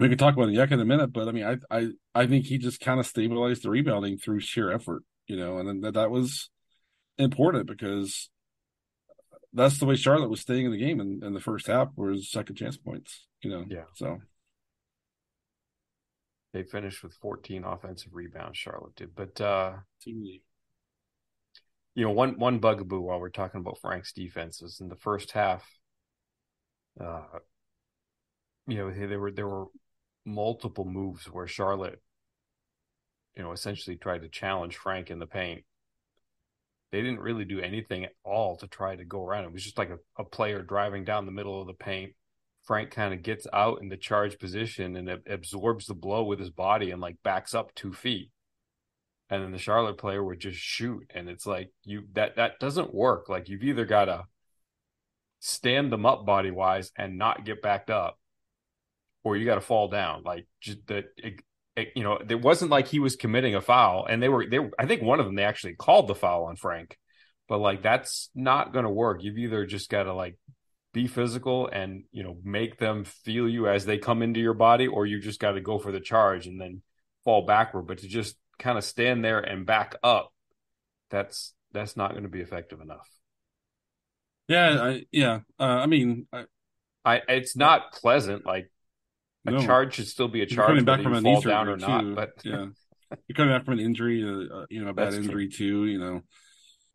we 0.00 0.08
can 0.08 0.18
talk 0.18 0.34
about 0.34 0.48
Onyeka 0.48 0.72
in 0.72 0.80
a 0.80 0.84
minute. 0.84 1.12
But 1.12 1.28
I 1.28 1.32
mean, 1.32 1.44
I, 1.44 1.56
I, 1.70 1.88
I 2.14 2.26
think 2.26 2.46
he 2.46 2.58
just 2.58 2.80
kind 2.80 2.98
of 2.98 3.06
stabilized 3.06 3.62
the 3.62 3.70
rebounding 3.70 4.16
through 4.16 4.40
sheer 4.40 4.72
effort. 4.72 5.02
You 5.26 5.36
know, 5.36 5.58
and 5.58 5.84
that, 5.84 5.94
that 5.94 6.10
was 6.10 6.50
important 7.18 7.68
because 7.68 8.30
that's 9.52 9.78
the 9.78 9.86
way 9.86 9.96
Charlotte 9.96 10.30
was 10.30 10.40
staying 10.40 10.64
in 10.64 10.72
the 10.72 10.78
game 10.78 11.00
in, 11.00 11.20
in 11.22 11.34
the 11.34 11.40
first 11.40 11.66
half 11.66 11.88
was 11.96 12.30
second 12.30 12.56
chance 12.56 12.76
points, 12.76 13.26
you 13.42 13.50
know. 13.50 13.64
Yeah. 13.68 13.84
So 13.94 14.18
they 16.52 16.62
finished 16.62 17.02
with 17.02 17.14
14 17.14 17.64
offensive 17.64 18.12
rebounds, 18.14 18.58
Charlotte 18.58 18.96
did. 18.96 19.14
But 19.14 19.40
uh 19.40 19.74
you 20.06 20.40
know, 21.96 22.10
one 22.10 22.38
one 22.38 22.58
bugaboo 22.58 23.00
while 23.00 23.20
we're 23.20 23.30
talking 23.30 23.60
about 23.60 23.78
Frank's 23.80 24.12
defenses 24.12 24.78
in 24.80 24.88
the 24.88 24.96
first 24.96 25.32
half, 25.32 25.68
uh 27.00 27.22
you 28.66 28.78
know, 28.78 28.90
there 28.90 29.20
were 29.20 29.32
there 29.32 29.48
were 29.48 29.66
multiple 30.24 30.84
moves 30.84 31.26
where 31.26 31.46
Charlotte, 31.46 32.00
you 33.36 33.42
know, 33.42 33.52
essentially 33.52 33.96
tried 33.96 34.22
to 34.22 34.28
challenge 34.28 34.76
Frank 34.76 35.10
in 35.10 35.18
the 35.18 35.26
paint 35.26 35.64
they 36.90 37.02
didn't 37.02 37.20
really 37.20 37.44
do 37.44 37.60
anything 37.60 38.04
at 38.04 38.12
all 38.24 38.56
to 38.56 38.66
try 38.66 38.96
to 38.96 39.04
go 39.04 39.24
around. 39.24 39.44
It 39.44 39.52
was 39.52 39.62
just 39.62 39.78
like 39.78 39.90
a, 39.90 39.98
a 40.18 40.24
player 40.24 40.62
driving 40.62 41.04
down 41.04 41.26
the 41.26 41.32
middle 41.32 41.60
of 41.60 41.66
the 41.66 41.74
paint. 41.74 42.12
Frank 42.64 42.90
kind 42.90 43.14
of 43.14 43.22
gets 43.22 43.46
out 43.52 43.80
in 43.80 43.88
the 43.88 43.96
charge 43.96 44.38
position 44.38 44.96
and 44.96 45.08
absorbs 45.28 45.86
the 45.86 45.94
blow 45.94 46.24
with 46.24 46.38
his 46.38 46.50
body 46.50 46.90
and 46.90 47.00
like 47.00 47.16
backs 47.22 47.54
up 47.54 47.74
two 47.74 47.92
feet. 47.92 48.30
And 49.28 49.42
then 49.42 49.52
the 49.52 49.58
Charlotte 49.58 49.98
player 49.98 50.22
would 50.22 50.40
just 50.40 50.58
shoot. 50.58 51.10
And 51.14 51.28
it's 51.28 51.46
like 51.46 51.70
you 51.84 52.02
that 52.14 52.36
that 52.36 52.58
doesn't 52.58 52.92
work. 52.92 53.28
Like 53.28 53.48
you've 53.48 53.62
either 53.62 53.84
gotta 53.84 54.24
stand 55.38 55.92
them 55.92 56.04
up 56.04 56.26
body 56.26 56.50
wise 56.50 56.90
and 56.98 57.16
not 57.16 57.44
get 57.44 57.62
backed 57.62 57.90
up, 57.90 58.18
or 59.24 59.36
you 59.36 59.44
gotta 59.44 59.60
fall 59.60 59.88
down. 59.88 60.22
Like 60.24 60.46
just 60.60 60.86
that 60.86 61.06
you 61.94 62.02
know, 62.02 62.18
it 62.28 62.40
wasn't 62.40 62.70
like 62.70 62.88
he 62.88 62.98
was 62.98 63.16
committing 63.16 63.54
a 63.54 63.60
foul, 63.60 64.06
and 64.06 64.22
they 64.22 64.28
were 64.28 64.46
they. 64.48 64.58
Were, 64.58 64.70
I 64.78 64.86
think 64.86 65.02
one 65.02 65.20
of 65.20 65.26
them 65.26 65.34
they 65.34 65.44
actually 65.44 65.74
called 65.74 66.08
the 66.08 66.14
foul 66.14 66.44
on 66.44 66.56
Frank, 66.56 66.98
but 67.48 67.58
like 67.58 67.82
that's 67.82 68.30
not 68.34 68.72
going 68.72 68.84
to 68.84 68.90
work. 68.90 69.22
You've 69.22 69.38
either 69.38 69.66
just 69.66 69.88
got 69.88 70.04
to 70.04 70.14
like 70.14 70.38
be 70.92 71.06
physical 71.06 71.68
and 71.68 72.04
you 72.10 72.22
know 72.22 72.36
make 72.42 72.78
them 72.78 73.04
feel 73.04 73.48
you 73.48 73.68
as 73.68 73.84
they 73.84 73.98
come 73.98 74.22
into 74.22 74.40
your 74.40 74.54
body, 74.54 74.86
or 74.86 75.06
you 75.06 75.20
just 75.20 75.40
got 75.40 75.52
to 75.52 75.60
go 75.60 75.78
for 75.78 75.92
the 75.92 76.00
charge 76.00 76.46
and 76.46 76.60
then 76.60 76.82
fall 77.24 77.46
backward. 77.46 77.86
But 77.86 77.98
to 77.98 78.08
just 78.08 78.36
kind 78.58 78.76
of 78.76 78.84
stand 78.84 79.24
there 79.24 79.40
and 79.40 79.66
back 79.66 79.94
up, 80.02 80.32
that's 81.10 81.54
that's 81.72 81.96
not 81.96 82.12
going 82.12 82.24
to 82.24 82.28
be 82.28 82.40
effective 82.40 82.80
enough. 82.80 83.08
Yeah, 84.48 84.82
I, 84.82 85.02
yeah. 85.12 85.40
Uh, 85.60 85.62
I 85.62 85.86
mean, 85.86 86.26
I, 86.32 86.44
I 87.04 87.20
it's 87.28 87.56
not 87.56 87.92
pleasant. 87.92 88.44
Like 88.44 88.70
a 89.46 89.50
no. 89.52 89.60
charge 89.60 89.94
should 89.94 90.08
still 90.08 90.28
be 90.28 90.42
a 90.42 90.46
charge. 90.46 90.56
You're 90.56 90.66
coming 90.66 90.84
back 90.84 91.02
from 91.02 91.14
an 91.14 91.40
down 91.40 91.68
or 91.68 91.76
too. 91.76 91.86
not, 91.86 92.14
but 92.14 92.32
yeah, 92.44 92.66
you're 93.28 93.34
coming 93.34 93.54
back 93.54 93.64
from 93.64 93.74
an 93.74 93.80
injury, 93.80 94.22
uh, 94.22 94.54
uh 94.54 94.66
you 94.68 94.84
know, 94.84 94.90
a 94.90 94.94
bad 94.94 95.12
That's 95.12 95.16
injury 95.16 95.48
true. 95.48 95.84
too. 95.84 95.86
You 95.86 95.98
know, 95.98 96.22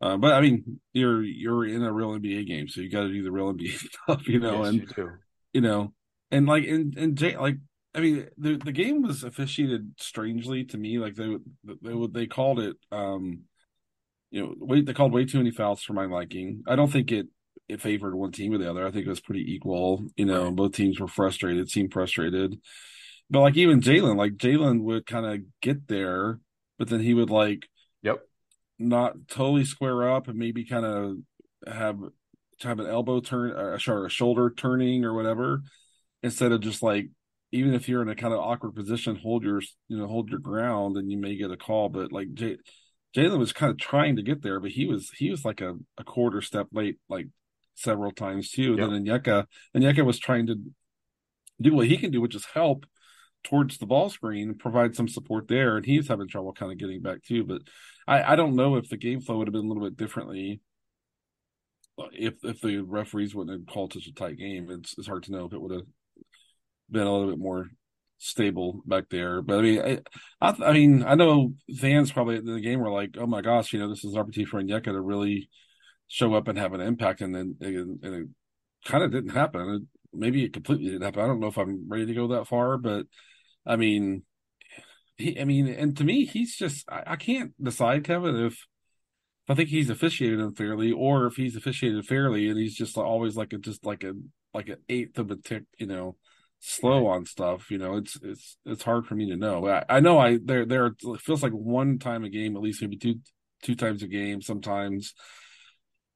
uh, 0.00 0.16
but 0.16 0.34
I 0.34 0.40
mean, 0.40 0.80
you're 0.92 1.22
you're 1.22 1.66
in 1.66 1.82
a 1.82 1.92
real 1.92 2.10
NBA 2.10 2.46
game, 2.46 2.68
so 2.68 2.80
you 2.80 2.90
got 2.90 3.02
to 3.02 3.12
do 3.12 3.22
the 3.22 3.32
real 3.32 3.52
NBA 3.52 3.78
stuff, 4.04 4.28
you 4.28 4.38
know, 4.38 4.64
yes, 4.64 4.68
and 4.68 4.94
you, 4.96 5.10
you, 5.54 5.60
know, 5.60 5.92
and 6.30 6.46
like 6.46 6.64
and 6.64 6.96
and 6.96 7.16
Jay, 7.16 7.36
like 7.36 7.56
I 7.94 8.00
mean, 8.00 8.28
the 8.36 8.56
the 8.56 8.72
game 8.72 9.02
was 9.02 9.24
officiated 9.24 9.92
strangely 9.98 10.64
to 10.66 10.76
me. 10.76 10.98
Like 10.98 11.14
they 11.14 11.36
they 11.64 12.06
they 12.12 12.26
called 12.26 12.60
it, 12.60 12.76
um, 12.92 13.44
you 14.30 14.42
know, 14.42 14.54
wait, 14.58 14.86
they 14.86 14.92
called 14.92 15.12
way 15.12 15.24
too 15.24 15.38
many 15.38 15.50
fouls 15.50 15.82
for 15.82 15.94
my 15.94 16.04
liking. 16.04 16.62
I 16.66 16.76
don't 16.76 16.92
think 16.92 17.10
it 17.10 17.28
it 17.68 17.80
favored 17.80 18.14
one 18.14 18.32
team 18.32 18.52
or 18.52 18.58
the 18.58 18.70
other. 18.70 18.86
I 18.86 18.90
think 18.90 19.06
it 19.06 19.10
was 19.10 19.20
pretty 19.20 19.52
equal. 19.52 20.06
You 20.16 20.26
know, 20.26 20.44
right. 20.44 20.56
both 20.56 20.72
teams 20.72 21.00
were 21.00 21.08
frustrated, 21.08 21.68
seemed 21.68 21.92
frustrated. 21.92 22.58
But 23.28 23.40
like 23.40 23.56
even 23.56 23.80
Jalen, 23.80 24.16
like 24.16 24.34
Jalen 24.34 24.82
would 24.82 25.06
kind 25.06 25.26
of 25.26 25.40
get 25.60 25.88
there, 25.88 26.38
but 26.78 26.88
then 26.88 27.00
he 27.00 27.12
would 27.12 27.30
like, 27.30 27.66
yep, 28.02 28.20
not 28.78 29.14
totally 29.28 29.64
square 29.64 30.12
up 30.12 30.28
and 30.28 30.38
maybe 30.38 30.64
kind 30.64 30.86
of 30.86 31.16
have 31.66 31.98
have 32.62 32.78
an 32.78 32.86
elbow 32.86 33.20
turn, 33.20 33.50
uh, 33.52 33.78
or 33.88 34.06
a 34.06 34.10
shoulder 34.10 34.50
turning 34.56 35.04
or 35.04 35.12
whatever, 35.12 35.62
instead 36.22 36.52
of 36.52 36.60
just 36.60 36.82
like 36.82 37.08
even 37.52 37.74
if 37.74 37.88
you're 37.88 38.02
in 38.02 38.08
a 38.08 38.14
kind 38.14 38.32
of 38.32 38.40
awkward 38.40 38.74
position, 38.74 39.16
hold 39.16 39.42
your 39.42 39.60
you 39.88 39.96
know 39.96 40.06
hold 40.06 40.30
your 40.30 40.38
ground 40.38 40.96
and 40.96 41.10
you 41.10 41.18
may 41.18 41.36
get 41.36 41.50
a 41.50 41.56
call. 41.56 41.88
But 41.88 42.12
like 42.12 42.32
J- 42.34 42.58
Jalen 43.16 43.38
was 43.38 43.52
kind 43.52 43.70
of 43.70 43.78
trying 43.78 44.16
to 44.16 44.22
get 44.22 44.42
there, 44.42 44.60
but 44.60 44.70
he 44.70 44.86
was 44.86 45.10
he 45.10 45.30
was 45.30 45.44
like 45.44 45.60
a, 45.60 45.74
a 45.98 46.04
quarter 46.04 46.40
step 46.42 46.68
late, 46.72 46.98
like 47.08 47.26
several 47.76 48.10
times 48.10 48.50
too. 48.50 48.76
Yep. 48.76 48.90
Then 48.90 49.04
Onyeka, 49.04 49.46
Onyeka 49.76 50.04
was 50.04 50.18
trying 50.18 50.48
to 50.48 50.56
do 51.60 51.74
what 51.74 51.86
he 51.86 51.96
can 51.96 52.10
do, 52.10 52.20
which 52.20 52.34
is 52.34 52.46
help 52.46 52.86
towards 53.44 53.78
the 53.78 53.86
ball 53.86 54.10
screen, 54.10 54.54
provide 54.54 54.96
some 54.96 55.08
support 55.08 55.46
there, 55.48 55.76
and 55.76 55.86
he's 55.86 56.08
having 56.08 56.28
trouble 56.28 56.52
kind 56.52 56.72
of 56.72 56.78
getting 56.78 57.00
back 57.00 57.22
too. 57.22 57.44
But 57.44 57.62
I, 58.06 58.32
I 58.32 58.36
don't 58.36 58.56
know 58.56 58.76
if 58.76 58.88
the 58.88 58.96
game 58.96 59.20
flow 59.20 59.38
would 59.38 59.46
have 59.46 59.52
been 59.52 59.64
a 59.64 59.68
little 59.68 59.84
bit 59.84 59.96
differently 59.96 60.60
if 62.12 62.34
if 62.42 62.60
the 62.60 62.78
referees 62.78 63.34
wouldn't 63.34 63.58
have 63.58 63.72
called 63.72 63.92
such 63.92 64.06
a 64.06 64.14
tight 64.14 64.38
game. 64.38 64.68
It's 64.70 64.96
it's 64.98 65.06
hard 65.06 65.22
to 65.24 65.32
know 65.32 65.46
if 65.46 65.52
it 65.52 65.60
would 65.60 65.72
have 65.72 65.86
been 66.90 67.06
a 67.06 67.12
little 67.12 67.30
bit 67.30 67.38
more 67.38 67.68
stable 68.18 68.82
back 68.86 69.04
there. 69.10 69.42
But 69.42 69.58
I 69.58 69.62
mean, 69.62 69.80
I, 69.80 70.00
I, 70.40 70.54
I 70.66 70.72
mean, 70.72 71.04
I 71.04 71.14
know 71.14 71.54
fans 71.78 72.12
probably 72.12 72.36
in 72.36 72.46
the 72.46 72.60
game 72.60 72.80
were 72.80 72.90
like, 72.90 73.16
"Oh 73.18 73.26
my 73.26 73.42
gosh, 73.42 73.72
you 73.72 73.78
know, 73.78 73.88
this 73.88 74.04
is 74.04 74.14
an 74.14 74.20
opportunity 74.20 74.50
for 74.50 74.62
Onyeka 74.62 74.84
to 74.84 75.00
really." 75.00 75.48
Show 76.08 76.34
up 76.34 76.48
and 76.48 76.58
have 76.58 76.72
an 76.72 76.80
impact, 76.80 77.20
and 77.20 77.34
then 77.34 77.56
and, 77.60 78.02
and 78.02 78.14
it 78.14 78.28
kind 78.84 79.04
of 79.04 79.12
didn't 79.12 79.30
happen. 79.30 79.68
It, 79.68 79.82
maybe 80.12 80.44
it 80.44 80.52
completely 80.52 80.86
didn't 80.86 81.02
happen. 81.02 81.22
I 81.22 81.26
don't 81.26 81.40
know 81.40 81.48
if 81.48 81.58
I'm 81.58 81.88
ready 81.88 82.06
to 82.06 82.14
go 82.14 82.28
that 82.28 82.46
far, 82.46 82.78
but 82.78 83.06
I 83.64 83.76
mean, 83.76 84.22
he, 85.16 85.40
I 85.40 85.44
mean, 85.44 85.68
and 85.68 85.96
to 85.96 86.04
me, 86.04 86.24
he's 86.24 86.56
just 86.56 86.90
I, 86.90 87.02
I 87.06 87.16
can't 87.16 87.52
decide, 87.62 88.04
Kevin, 88.04 88.36
if 88.36 88.66
I 89.48 89.54
think 89.54 89.68
he's 89.68 89.90
officiated 89.90 90.40
unfairly, 90.40 90.92
or 90.92 91.26
if 91.26 91.36
he's 91.36 91.56
officiated 91.56 92.04
fairly, 92.06 92.48
and 92.48 92.58
he's 92.58 92.74
just 92.74 92.96
always 92.96 93.36
like 93.36 93.52
a 93.52 93.58
just 93.58 93.84
like 93.84 94.04
a 94.04 94.12
like 94.54 94.68
an 94.68 94.78
eighth 94.88 95.18
of 95.18 95.30
a 95.30 95.36
tick, 95.36 95.64
you 95.78 95.86
know, 95.86 96.16
slow 96.60 97.06
on 97.06 97.26
stuff. 97.26 97.70
You 97.70 97.78
know, 97.78 97.96
it's 97.96 98.18
it's 98.22 98.56
it's 98.64 98.82
hard 98.82 99.06
for 99.06 99.14
me 99.14 99.30
to 99.30 99.36
know. 99.36 99.66
I, 99.66 99.84
I 99.88 100.00
know 100.00 100.18
I 100.18 100.38
there 100.42 100.66
there 100.66 100.86
it 100.86 101.20
feels 101.20 101.42
like 101.42 101.52
one 101.52 101.98
time 101.98 102.24
a 102.24 102.28
game, 102.28 102.56
at 102.56 102.62
least 102.62 102.82
maybe 102.82 102.96
two 102.96 103.20
two 103.62 103.74
times 103.74 104.02
a 104.02 104.08
game, 104.08 104.42
sometimes 104.42 105.14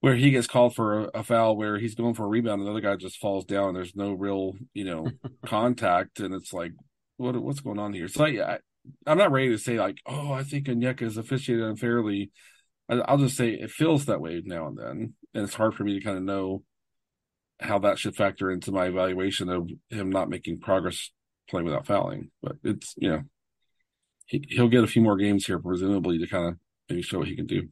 where 0.00 0.14
he 0.16 0.30
gets 0.30 0.47
called 0.47 0.75
for 0.75 1.04
a, 1.04 1.11
a, 1.14 1.23
foul 1.23 1.57
where 1.57 1.78
he's 1.78 1.95
going 1.95 2.14
for 2.14 2.25
a 2.25 2.28
rebound 2.28 2.61
and 2.61 2.66
the 2.66 2.71
other 2.71 2.80
guy 2.80 2.97
just 2.97 3.19
falls 3.19 3.45
down. 3.45 3.75
There's 3.75 3.95
no 3.95 4.12
real, 4.12 4.54
you 4.73 4.85
know, 4.85 5.07
contact, 5.47 6.21
and 6.21 6.35
it's 6.35 6.52
like, 6.52 6.73
what 7.16 7.37
what's 7.37 7.61
going 7.61 7.78
on 7.78 7.92
here? 7.92 8.09
So 8.09 8.25
I, 8.25 8.59
I'm 9.07 9.19
not 9.19 9.30
ready 9.30 9.50
to 9.50 9.59
say 9.59 9.78
like, 9.78 9.99
oh, 10.07 10.33
I 10.33 10.42
think 10.42 10.66
Onyeka 10.66 11.02
is 11.02 11.19
officiated 11.19 11.64
unfairly. 11.64 12.30
I, 12.88 12.95
I'll 13.00 13.19
just 13.19 13.37
say 13.37 13.50
it 13.50 13.71
feels 13.71 14.07
that 14.07 14.21
way 14.21 14.42
now 14.45 14.69
and 14.69 14.78
then, 14.78 15.14
and 15.35 15.45
it's 15.45 15.54
hard 15.54 15.75
for 15.75 15.85
me 15.85 15.99
to 15.99 16.04
kind 16.04 16.16
of 16.16 16.25
know 16.25 16.62
how 17.61 17.78
that 17.80 17.99
should 17.99 18.16
factor 18.16 18.50
into 18.50 18.73
my 18.73 18.87
evaluation 18.87 19.50
of 19.50 19.69
him 19.90 20.11
not 20.11 20.30
making 20.30 20.61
progress 20.61 21.11
playing 21.49 21.66
without 21.66 21.87
fouling. 21.87 22.30
But 22.42 22.57
it's 22.64 22.95
you 22.97 23.11
know, 23.11 23.23
he, 24.25 24.45
he'll 24.49 24.69
get 24.69 24.85
a 24.85 24.88
few 24.88 25.02
more 25.02 25.19
games 25.19 25.45
here 25.45 25.59
presumably 25.59 26.19
to 26.19 26.26
kind 26.26 26.49
of 26.49 26.54
maybe 26.88 27.02
show 27.02 27.19
what 27.19 27.28
he 27.28 27.37
can 27.37 27.47
do. 27.47 27.69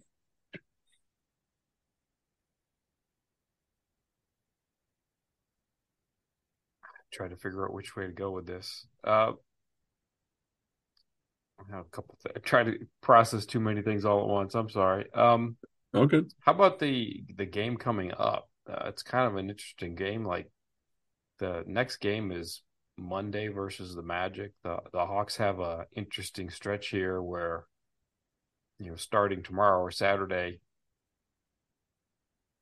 Try 7.18 7.28
to 7.28 7.36
figure 7.36 7.66
out 7.66 7.74
which 7.74 7.96
way 7.96 8.06
to 8.06 8.12
go 8.12 8.30
with 8.30 8.46
this. 8.46 8.86
Uh, 9.02 9.32
I 11.60 11.76
have 11.76 11.86
a 11.86 11.90
couple. 11.90 12.16
Th- 12.22 12.36
I 12.36 12.38
try 12.38 12.62
to 12.62 12.78
process 13.02 13.44
too 13.44 13.60
many 13.60 13.82
things 13.82 14.04
all 14.04 14.20
at 14.20 14.28
once. 14.28 14.54
I'm 14.54 14.70
sorry. 14.70 15.12
Um, 15.12 15.56
okay. 15.94 16.22
How 16.40 16.52
about 16.52 16.78
the 16.78 17.24
the 17.36 17.44
game 17.46 17.76
coming 17.76 18.12
up? 18.16 18.48
Uh, 18.70 18.84
it's 18.86 19.02
kind 19.02 19.26
of 19.26 19.36
an 19.36 19.50
interesting 19.50 19.96
game. 19.96 20.24
Like 20.24 20.48
the 21.40 21.64
next 21.66 21.96
game 21.96 22.30
is 22.30 22.62
Monday 22.96 23.48
versus 23.48 23.96
the 23.96 24.02
Magic. 24.02 24.52
The 24.62 24.78
the 24.92 25.04
Hawks 25.04 25.36
have 25.38 25.58
a 25.58 25.86
interesting 25.96 26.50
stretch 26.50 26.88
here 26.88 27.20
where 27.20 27.66
you 28.78 28.90
know 28.90 28.96
starting 28.96 29.42
tomorrow 29.42 29.80
or 29.80 29.90
Saturday 29.90 30.60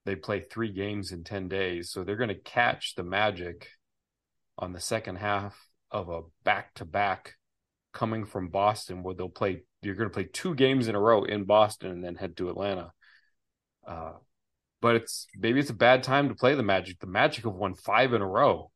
they 0.07 0.15
play 0.15 0.39
3 0.39 0.71
games 0.73 1.11
in 1.11 1.25
10 1.25 1.49
days. 1.49 1.91
So 1.91 2.05
they're 2.05 2.15
going 2.15 2.29
to 2.29 2.37
catch 2.37 2.95
the 2.95 3.03
Magic 3.03 3.67
on 4.59 4.73
the 4.73 4.81
second 4.81 5.17
half 5.17 5.57
of 5.91 6.09
a 6.09 6.23
back-to-back 6.45 7.35
coming 7.93 8.25
from 8.25 8.49
Boston 8.49 9.03
where 9.03 9.15
they'll 9.15 9.29
play 9.29 9.63
you're 9.83 9.95
going 9.95 10.09
to 10.09 10.13
play 10.13 10.25
two 10.25 10.55
games 10.55 10.89
in 10.89 10.95
a 10.95 11.01
row 11.01 11.23
in 11.25 11.45
Boston 11.45 11.91
and 11.91 12.03
then 12.03 12.17
head 12.17 12.37
to 12.39 12.49
Atlanta. 12.51 12.93
Uh, 13.87 14.13
but 14.83 14.97
it's 14.97 15.27
maybe 15.37 15.61
it's 15.61 15.71
a 15.71 15.75
bad 15.75 16.03
time 16.03 16.29
to 16.29 16.35
play 16.35 16.55
the 16.55 16.63
Magic. 16.63 16.99
The 16.99 17.07
Magic 17.07 17.45
have 17.45 17.55
won 17.55 17.75
five 17.75 18.13
in 18.13 18.21
a 18.23 18.27
row. 18.27 18.71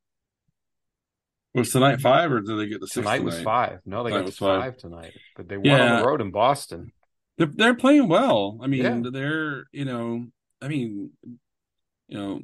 Was 1.54 1.72
tonight 1.72 2.00
five, 2.00 2.30
or 2.30 2.40
did 2.40 2.56
they 2.58 2.66
get 2.68 2.80
the 2.80 2.86
six? 2.86 2.94
Tonight, 2.94 3.18
tonight? 3.18 3.24
was 3.24 3.42
five. 3.42 3.78
No, 3.84 4.04
they 4.04 4.10
Tonight 4.10 4.24
got 4.26 4.34
five. 4.34 4.60
five. 4.62 4.76
tonight, 4.76 5.12
but 5.36 5.48
they 5.48 5.56
won 5.56 5.64
Yeah. 5.66 5.94
on 5.94 6.00
the 6.00 6.06
road 6.06 6.20
in 6.20 6.30
Boston. 6.30 6.92
They're 7.38 7.48
they're 7.48 7.74
playing 7.74 8.06
well. 8.08 8.58
I 8.62 8.68
mean, 8.68 8.84
Yeah. 8.84 9.10
they're 9.10 9.64
you 9.72 9.84
know, 9.84 10.26
I 10.62 10.68
mean, 10.68 11.10
you 12.06 12.18
know, 12.18 12.40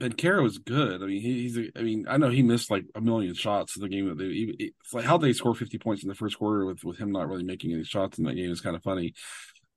Banchero 0.00 0.42
was 0.42 0.58
good. 0.58 1.02
I 1.02 1.06
mean, 1.06 1.20
he, 1.20 1.42
he's. 1.42 1.58
A, 1.58 1.70
I 1.76 1.82
mean, 1.82 2.06
I 2.08 2.16
know 2.16 2.30
he 2.30 2.42
missed 2.42 2.70
like 2.70 2.84
a 2.94 3.00
million 3.00 3.34
shots 3.34 3.76
in 3.76 3.82
the 3.82 3.88
game 3.88 4.08
that 4.08 4.18
they. 4.18 4.24
he- 4.28 4.72
It's 4.80 4.94
like 4.94 5.04
how 5.04 5.18
they 5.18 5.32
score 5.32 5.54
fifty 5.54 5.78
points 5.78 6.02
in 6.02 6.08
the 6.08 6.14
first 6.14 6.38
quarter 6.38 6.64
with 6.66 6.82
with 6.84 6.98
him 6.98 7.12
not 7.12 7.28
really 7.28 7.44
making 7.44 7.72
any 7.72 7.84
shots 7.84 8.18
in 8.18 8.24
that 8.24 8.34
game 8.34 8.50
is 8.50 8.60
kind 8.62 8.76
of 8.76 8.82
funny. 8.82 9.12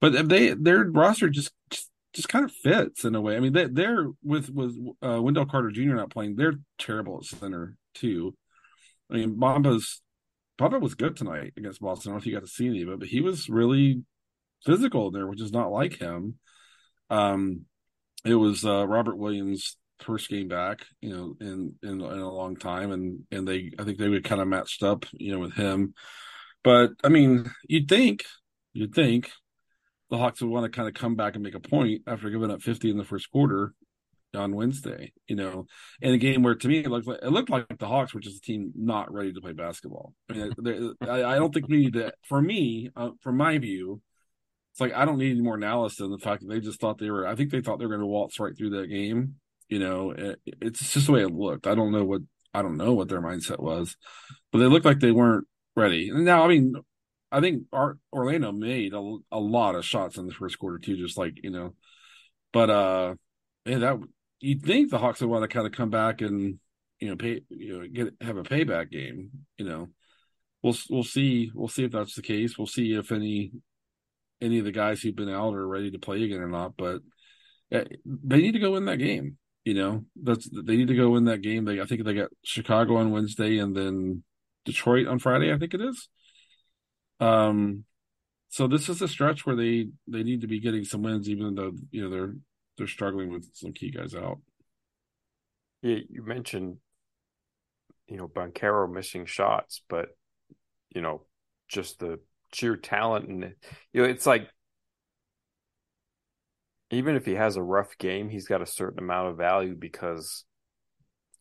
But 0.01 0.30
they 0.30 0.53
their 0.53 0.86
roster 0.86 1.30
just 1.30 1.51
just, 1.70 1.89
just 2.13 2.30
kind 2.30 2.46
of 2.46 2.51
fits 2.51 3.06
in 3.06 3.15
a 3.15 3.22
way. 3.22 3.36
I 3.36 3.39
mean, 3.42 3.53
they 3.53 3.65
they're 3.68 4.08
with 4.24 4.50
with 4.50 4.75
uh, 5.06 5.22
Wendell 5.22 5.46
Carter 5.46 5.72
Jr. 5.72 5.96
not 5.96 6.10
playing. 6.12 6.36
They're 6.36 6.60
terrible 6.77 7.18
at 7.18 7.25
center 7.25 7.75
too. 7.94 8.36
I 9.12 9.15
mean, 9.15 9.36
Bamba's 9.36 10.01
Bamba 10.60 10.80
was 10.80 10.96
good 10.96 11.18
tonight 11.18 11.53
against 11.58 11.82
Boston. 11.82 12.10
I 12.10 12.13
don't 12.13 12.18
know 12.18 12.22
if 12.22 12.25
you 12.27 12.34
got 12.34 12.42
to 12.46 12.48
see 12.51 12.68
any 12.68 12.84
of 12.84 12.89
it, 12.89 13.00
but 13.00 13.08
he 13.10 13.22
was 13.22 13.50
really 13.50 14.03
physical 14.65 15.12
there, 15.12 15.27
which 15.27 15.42
is 15.42 15.51
not 15.51 15.72
like 15.72 15.98
him. 15.98 16.36
Um, 17.10 17.65
it 18.25 18.36
was 18.36 18.63
uh, 18.65 18.88
Robert 18.88 19.18
Williams' 19.18 19.75
first 20.03 20.29
game 20.29 20.48
back, 20.48 20.86
you 21.01 21.10
know, 21.10 21.36
in, 21.39 21.75
in 21.81 22.01
in 22.01 22.01
a 22.01 22.31
long 22.31 22.55
time, 22.55 22.91
and 22.91 23.24
and 23.31 23.48
they 23.48 23.72
I 23.79 23.83
think 23.83 23.98
they 23.98 24.10
would 24.10 24.24
kind 24.24 24.41
of 24.41 24.48
matched 24.48 24.83
up, 24.83 25.05
you 25.13 25.31
know, 25.31 25.39
with 25.39 25.53
him. 25.53 25.93
But 26.63 26.91
I 27.03 27.10
mean, 27.10 27.51
you'd 27.67 27.89
think, 27.89 28.24
you'd 28.74 28.93
think, 28.93 29.31
the 30.10 30.17
Hawks 30.17 30.41
would 30.41 30.51
want 30.51 30.65
to 30.65 30.75
kind 30.75 30.88
of 30.88 30.93
come 30.93 31.15
back 31.15 31.36
and 31.36 31.43
make 31.43 31.55
a 31.55 31.60
point 31.60 32.03
after 32.07 32.29
giving 32.29 32.51
up 32.51 32.62
fifty 32.62 32.89
in 32.89 32.98
the 32.98 33.03
first 33.03 33.31
quarter 33.31 33.74
on 34.36 34.55
Wednesday, 34.55 35.13
you 35.27 35.36
know, 35.36 35.67
in 36.01 36.13
a 36.13 36.17
game 36.17 36.41
where 36.41 36.55
to 36.55 36.67
me 36.67 36.79
it 36.79 36.89
looked 36.89 37.07
like 37.07 37.19
it 37.22 37.29
looked 37.29 37.50
like 37.50 37.65
the 37.77 37.88
Hawks 37.88 38.13
were 38.13 38.19
just 38.19 38.38
a 38.38 38.41
team 38.41 38.72
not 38.75 39.13
ready 39.13 39.31
to 39.33 39.41
play 39.41 39.53
basketball. 39.53 40.13
I 40.29 40.33
mean, 40.33 40.95
I, 41.01 41.24
I 41.24 41.36
don't 41.36 41.53
think 41.53 41.67
we 41.67 41.77
need 41.77 41.93
to. 41.93 42.13
For 42.27 42.41
me, 42.41 42.89
uh, 42.95 43.12
from 43.22 43.38
my 43.38 43.57
view, 43.57 44.01
it's 44.72 44.81
like 44.81 44.93
I 44.93 45.05
don't 45.05 45.19
need 45.19 45.31
any 45.31 45.41
more 45.41 45.55
analysis 45.55 46.00
than 46.00 46.12
the 46.12 46.17
fact 46.17 46.41
that 46.41 46.48
they 46.48 46.60
just 46.60 46.79
thought 46.79 46.98
they 46.98 47.12
were. 47.12 47.27
I 47.27 47.36
think 47.36 47.51
they 47.51 47.62
thought 47.62 47.77
they 47.77 47.86
were 47.86 47.91
going 47.91 48.01
to 48.01 48.07
waltz 48.07 48.39
right 48.39 48.57
through 48.57 48.72
that 48.72 48.88
game. 48.88 49.36
You 49.70 49.79
know, 49.79 50.12
it, 50.12 50.39
it's 50.46 50.93
just 50.93 51.08
the 51.08 51.12
way 51.12 51.22
it 51.22 51.34
looked. 51.34 51.67
I 51.67 51.75
don't 51.75 51.91
know 51.91 52.03
what 52.03 52.22
I 52.53 52.62
don't 52.62 52.77
know 52.77 52.93
what 52.93 53.10
their 53.10 53.22
mindset 53.22 53.60
was, 53.60 53.96
but 54.51 54.60
they 54.60 54.65
looked 54.65 54.86
like 54.86 55.00
they 55.00 55.12
weren't 55.12 55.48
ready. 55.75 56.12
Now, 56.12 56.43
I 56.43 56.48
mean, 56.48 56.75
I 57.32 57.41
think 57.41 57.63
our, 57.74 57.98
Orlando 58.11 58.51
made 58.51 58.94
a, 58.94 59.18
a 59.31 59.40
lot 59.40 59.75
of 59.75 59.85
shots 59.85 60.18
in 60.18 60.27
the 60.27 60.33
first 60.33 60.59
quarter 60.59 60.77
too, 60.77 60.96
just 60.96 61.18
like 61.18 61.40
you 61.44 61.50
know. 61.50 61.74
But 62.51 62.70
uh, 62.70 63.16
man, 63.66 63.79
that 63.79 64.00
you'd 64.40 64.64
think 64.64 64.92
the 64.92 65.00
Hawks 65.00 65.22
would 65.22 65.29
want 65.29 65.44
to 65.44 65.48
kind 65.48 65.66
of 65.66 65.74
come 65.74 65.90
back 65.90 66.22
and 66.22 66.59
you 67.00 67.09
know 67.09 67.16
pay 67.16 67.42
you 67.50 67.79
know 67.79 67.87
get 67.87 68.14
have 68.22 68.37
a 68.37 68.44
payback 68.44 68.92
game. 68.92 69.31
You 69.57 69.66
know, 69.66 69.87
we'll 70.61 70.75
we'll 70.90 71.03
see 71.03 71.51
we'll 71.55 71.68
see 71.68 71.85
if 71.85 71.92
that's 71.92 72.16
the 72.16 72.22
case. 72.22 72.57
We'll 72.57 72.68
see 72.68 72.94
if 72.94 73.11
any 73.11 73.51
any 74.40 74.59
of 74.59 74.66
the 74.66 74.72
guys 74.72 75.01
who've 75.01 75.16
been 75.16 75.29
out 75.29 75.55
are 75.55 75.68
ready 75.68 75.90
to 75.92 76.00
play 76.00 76.24
again 76.24 76.42
or 76.42 76.50
not. 76.50 76.77
But 76.77 77.01
uh, 77.74 77.85
they 78.05 78.37
need 78.37 78.51
to 78.51 78.59
go 78.59 78.74
win 78.74 78.85
that 78.85 78.98
game. 78.98 79.37
You 79.65 79.73
know, 79.75 80.05
that's 80.21 80.49
they 80.49 80.75
need 80.75 80.89
to 80.89 80.95
go 80.95 81.11
win 81.11 81.25
that 81.25 81.41
game. 81.41 81.65
They 81.65 81.79
I 81.79 81.85
think 81.85 82.03
they 82.03 82.13
got 82.13 82.31
Chicago 82.43 82.97
on 82.97 83.11
Wednesday 83.11 83.59
and 83.59 83.75
then 83.75 84.23
Detroit 84.65 85.07
on 85.07 85.19
Friday. 85.19 85.53
I 85.53 85.57
think 85.57 85.73
it 85.73 85.81
is. 85.81 86.09
Um, 87.19 87.85
so 88.49 88.67
this 88.67 88.89
is 88.89 89.01
a 89.01 89.07
stretch 89.07 89.45
where 89.45 89.55
they 89.55 89.87
they 90.07 90.23
need 90.23 90.41
to 90.41 90.47
be 90.47 90.59
getting 90.59 90.83
some 90.83 91.01
wins, 91.01 91.29
even 91.29 91.55
though 91.55 91.71
you 91.91 92.03
know 92.03 92.09
they're 92.09 92.35
they're 92.77 92.87
struggling 92.87 93.31
with 93.31 93.49
some 93.53 93.71
key 93.71 93.91
guys 93.91 94.13
out. 94.13 94.39
Yeah, 95.81 95.99
you 96.09 96.23
mentioned, 96.23 96.77
you 98.07 98.17
know, 98.17 98.27
Banchero 98.27 98.91
missing 98.91 99.25
shots, 99.25 99.81
but 99.89 100.09
you 100.93 101.01
know, 101.01 101.23
just 101.67 101.99
the 101.99 102.19
sheer 102.53 102.75
talent 102.75 103.27
and 103.27 103.55
you 103.91 104.01
know, 104.01 104.07
it's 104.07 104.25
like 104.25 104.49
even 106.96 107.16
if 107.16 107.25
he 107.25 107.34
has 107.36 107.56
a 107.56 107.64
rough 107.64 107.98
game, 107.98 108.29
he's 108.29 108.48
got 108.48 108.62
a 108.62 108.66
certain 108.66 109.00
amount 109.00 109.29
of 109.29 109.38
value 109.38 109.75
because 109.75 110.44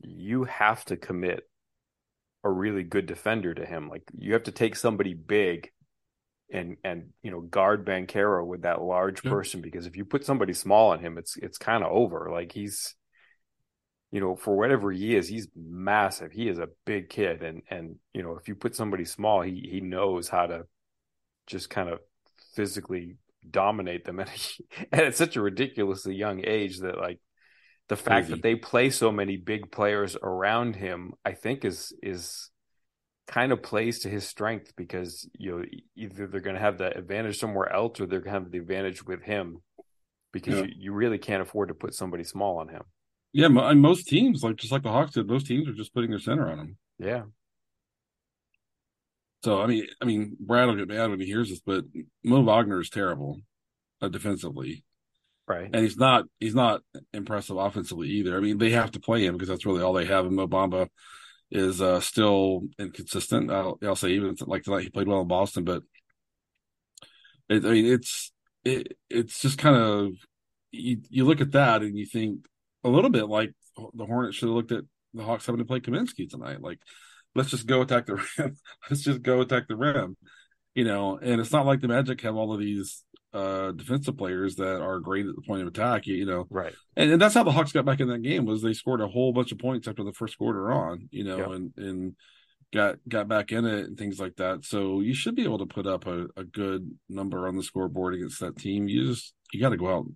you 0.00 0.44
have 0.44 0.84
to 0.86 0.96
commit 0.96 1.48
a 2.44 2.50
really 2.50 2.82
good 2.82 3.06
defender 3.06 3.54
to 3.54 3.64
him. 3.64 3.88
Like 3.88 4.02
you 4.16 4.32
have 4.32 4.44
to 4.44 4.52
take 4.52 4.76
somebody 4.76 5.14
big 5.14 5.70
and 6.52 6.76
and 6.84 7.10
you 7.22 7.30
know 7.30 7.40
guard 7.40 7.86
Banchero 7.86 8.44
with 8.46 8.62
that 8.62 8.82
large 8.82 9.24
Yeah. 9.24 9.30
person 9.30 9.60
because 9.62 9.86
if 9.86 9.96
you 9.96 10.04
put 10.04 10.24
somebody 10.24 10.52
small 10.52 10.90
on 10.90 11.00
him, 11.00 11.18
it's 11.18 11.36
it's 11.36 11.58
kind 11.58 11.82
of 11.84 11.90
over. 11.92 12.30
Like 12.30 12.52
he's 12.52 12.94
you 14.10 14.20
know 14.20 14.36
for 14.36 14.56
whatever 14.56 14.92
he 14.92 15.16
is, 15.16 15.28
he's 15.28 15.48
massive. 15.56 16.32
He 16.32 16.48
is 16.48 16.58
a 16.58 16.68
big 16.84 17.08
kid, 17.08 17.42
and 17.42 17.62
and 17.70 17.96
you 18.12 18.22
know 18.22 18.36
if 18.36 18.48
you 18.48 18.54
put 18.54 18.74
somebody 18.76 19.04
small, 19.04 19.40
he 19.42 19.66
he 19.70 19.80
knows 19.80 20.28
how 20.28 20.46
to 20.46 20.64
just 21.46 21.70
kind 21.70 21.88
of 21.88 22.00
physically 22.54 23.16
dominate 23.48 24.04
them, 24.04 24.20
and, 24.20 24.28
he, 24.30 24.64
and 24.92 25.02
at 25.02 25.16
such 25.16 25.36
a 25.36 25.42
ridiculously 25.42 26.14
young 26.14 26.42
age 26.46 26.78
that 26.80 26.98
like 26.98 27.20
the 27.88 27.96
fact 27.96 28.26
Crazy. 28.26 28.34
that 28.34 28.42
they 28.42 28.54
play 28.54 28.90
so 28.90 29.12
many 29.12 29.36
big 29.36 29.70
players 29.72 30.16
around 30.22 30.76
him, 30.76 31.12
I 31.24 31.32
think 31.32 31.64
is 31.64 31.92
is 32.02 32.50
kind 33.26 33.52
of 33.52 33.62
plays 33.62 34.00
to 34.00 34.08
his 34.08 34.26
strength 34.26 34.72
because 34.76 35.28
you 35.38 35.50
know 35.58 35.64
either 35.96 36.26
they're 36.26 36.40
going 36.40 36.56
to 36.56 36.60
have 36.62 36.78
the 36.78 36.96
advantage 36.96 37.38
somewhere 37.38 37.72
else 37.72 38.00
or 38.00 38.06
they're 38.06 38.20
going 38.20 38.34
to 38.34 38.40
have 38.40 38.50
the 38.50 38.58
advantage 38.58 39.04
with 39.04 39.22
him 39.22 39.58
because 40.32 40.56
Yeah. 40.56 40.64
you, 40.64 40.72
you 40.76 40.92
really 40.92 41.18
can't 41.18 41.42
afford 41.42 41.68
to 41.68 41.74
put 41.74 41.94
somebody 41.94 42.24
small 42.24 42.58
on 42.58 42.68
him. 42.68 42.82
Yeah, 43.32 43.46
and 43.46 43.80
most 43.80 44.08
teams, 44.08 44.42
like 44.42 44.56
just 44.56 44.72
like 44.72 44.82
the 44.82 44.90
Hawks 44.92 45.12
did, 45.12 45.26
most 45.26 45.46
teams 45.46 45.66
are 45.68 45.72
just 45.72 45.94
putting 45.94 46.10
their 46.10 46.18
center 46.18 46.50
on 46.50 46.58
him. 46.58 46.76
Yeah, 46.98 47.22
So 49.42 49.60
I 49.60 49.66
mean, 49.66 49.86
I 50.00 50.04
mean, 50.04 50.36
Brad 50.38 50.68
will 50.68 50.76
get 50.76 50.88
mad 50.88 51.10
when 51.10 51.20
he 51.20 51.26
hears 51.26 51.50
this, 51.50 51.60
but 51.60 51.84
Mo 52.24 52.42
Wagner 52.42 52.80
is 52.80 52.90
terrible 52.90 53.40
uh, 54.00 54.08
defensively, 54.08 54.84
right. 55.48 55.68
and 55.72 55.82
he's 55.82 55.96
not 55.96 56.26
he's 56.38 56.54
not 56.54 56.82
impressive 57.12 57.56
offensively 57.56 58.08
either. 58.08 58.36
I 58.36 58.40
mean, 58.40 58.58
they 58.58 58.70
have 58.70 58.92
to 58.92 59.00
play 59.00 59.24
him 59.24 59.34
because 59.34 59.48
that's 59.48 59.66
really 59.66 59.82
all 59.82 59.92
they 59.92 60.06
have. 60.06 60.26
And 60.26 60.36
Mo 60.36 60.46
Bamba 60.46 60.88
is 61.50 61.82
uh, 61.82 62.00
still 62.00 62.62
inconsistent. 62.78 63.50
I'll, 63.50 63.78
I'll 63.82 63.96
say 63.96 64.10
even 64.10 64.36
like 64.46 64.62
tonight 64.62 64.84
he 64.84 64.90
played 64.90 65.08
well 65.08 65.20
in 65.20 65.28
Boston, 65.28 65.64
but 65.64 65.82
it, 67.48 67.64
I 67.64 67.70
mean, 67.70 67.86
it's 67.86 68.32
it, 68.64 68.96
it's 69.10 69.40
just 69.40 69.58
kind 69.58 69.76
of 69.76 70.12
you 70.70 70.98
you 71.10 71.24
look 71.24 71.40
at 71.40 71.52
that 71.52 71.82
and 71.82 71.98
you 71.98 72.06
think 72.06 72.46
a 72.84 72.88
little 72.88 73.10
bit 73.10 73.28
like 73.28 73.52
the 73.94 74.06
Hornets 74.06 74.36
should 74.36 74.48
have 74.48 74.56
looked 74.56 74.72
at 74.72 74.84
the 75.14 75.22
Hawks 75.22 75.46
having 75.46 75.58
to 75.58 75.64
play 75.64 75.80
Kaminsky 75.80 76.28
tonight. 76.28 76.60
Like, 76.60 76.78
let's 77.34 77.50
just 77.50 77.66
go 77.66 77.82
attack 77.82 78.06
the 78.06 78.14
rim. 78.38 78.56
let's 78.90 79.02
just 79.02 79.22
go 79.22 79.40
attack 79.40 79.68
the 79.68 79.76
rim. 79.76 80.16
You 80.74 80.84
know, 80.84 81.18
and 81.18 81.40
it's 81.40 81.52
not 81.52 81.66
like 81.66 81.80
the 81.82 81.88
Magic 81.88 82.20
have 82.22 82.36
all 82.36 82.52
of 82.52 82.60
these 82.60 83.04
uh 83.34 83.72
defensive 83.72 84.16
players 84.18 84.56
that 84.56 84.80
are 84.82 85.00
great 85.00 85.26
at 85.26 85.34
the 85.34 85.42
point 85.42 85.62
of 85.62 85.68
attack. 85.68 86.06
You, 86.06 86.14
you 86.16 86.26
know, 86.26 86.46
Right. 86.50 86.74
and, 86.96 87.12
and 87.12 87.20
that's 87.20 87.34
how 87.34 87.42
the 87.44 87.52
Hawks 87.52 87.72
got 87.72 87.84
back 87.84 88.00
in 88.00 88.08
that 88.08 88.22
game 88.22 88.44
was 88.46 88.62
they 88.62 88.72
scored 88.72 89.00
a 89.00 89.08
whole 89.08 89.32
bunch 89.32 89.52
of 89.52 89.58
points 89.58 89.86
after 89.88 90.04
the 90.04 90.12
first 90.12 90.36
quarter 90.38 90.70
on. 90.72 91.08
You 91.10 91.24
know, 91.24 91.38
Yeah. 91.38 91.52
and 91.56 91.72
and 91.76 92.16
got 92.72 92.96
got 93.06 93.28
back 93.28 93.52
in 93.52 93.66
it 93.66 93.84
and 93.86 93.98
things 93.98 94.18
like 94.18 94.36
that. 94.36 94.64
So 94.64 95.00
you 95.00 95.12
should 95.14 95.34
be 95.34 95.44
able 95.44 95.58
to 95.58 95.66
put 95.66 95.86
up 95.86 96.06
a, 96.06 96.26
a 96.36 96.44
good 96.44 96.90
number 97.08 97.46
on 97.46 97.56
the 97.56 97.62
scoreboard 97.62 98.14
against 98.14 98.40
that 98.40 98.56
team. 98.56 98.88
You 98.88 99.08
just 99.08 99.34
you 99.52 99.60
got 99.60 99.70
to 99.70 99.76
go 99.76 99.94
out. 99.94 100.06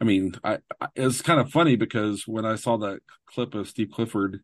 I 0.00 0.04
mean, 0.04 0.34
I, 0.44 0.58
I 0.80 0.88
it's 0.96 1.22
kind 1.22 1.40
of 1.40 1.50
funny 1.50 1.76
because 1.76 2.24
when 2.26 2.44
I 2.44 2.56
saw 2.56 2.76
that 2.78 3.00
clip 3.26 3.54
of 3.54 3.68
Steve 3.68 3.88
Clifford 3.90 4.40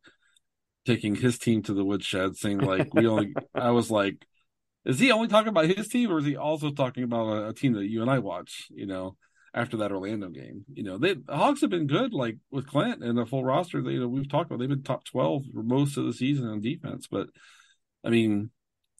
taking 0.87 1.15
his 1.15 1.39
team 1.39 1.63
to 1.63 1.75
the 1.75 1.85
woodshed, 1.85 2.37
saying 2.37 2.59
like 2.59 2.93
we 2.95 3.07
only, 3.07 3.35
I 3.55 3.71
was 3.71 3.91
like, 3.91 4.25
is 4.85 4.99
he 4.99 5.11
only 5.11 5.29
talking 5.29 5.49
about 5.49 5.67
his 5.67 5.89
team 5.89 6.11
or 6.11 6.19
is 6.19 6.27
he 6.27 6.37
also 6.37 6.71
talking 6.71 7.05
about 7.05 7.29
a, 7.29 7.49
a 7.49 7.55
team 7.55 7.73
that 7.75 7.87
you 7.87 8.03
and 8.03 8.11
I 8.11 8.19
watch? 8.19 8.67
You 8.71 8.87
know, 8.87 9.17
after 9.55 9.79
that 9.79 9.93
Orlando 9.93 10.29
game, 10.29 10.65
you 10.73 10.83
know, 10.83 10.99
they 10.99 11.15
the 11.15 11.37
Hawks 11.37 11.63
have 11.63 11.71
been 11.71 11.87
good, 11.87 12.13
like 12.13 12.37
with 12.51 12.67
Clint 12.67 13.03
and 13.03 13.17
the 13.17 13.25
full 13.25 13.45
roster. 13.45 13.83
They, 13.83 13.93
you 13.93 14.01
know, 14.01 14.09
we've 14.09 14.29
talked 14.29 14.51
about 14.51 14.59
they've 14.59 14.69
been 14.69 14.83
top 14.83 15.05
twelve 15.05 15.45
for 15.55 15.63
most 15.63 15.97
of 15.97 16.05
the 16.05 16.13
season 16.13 16.47
on 16.47 16.61
defense, 16.61 17.07
but 17.11 17.29
I 18.05 18.11
mean, 18.11 18.51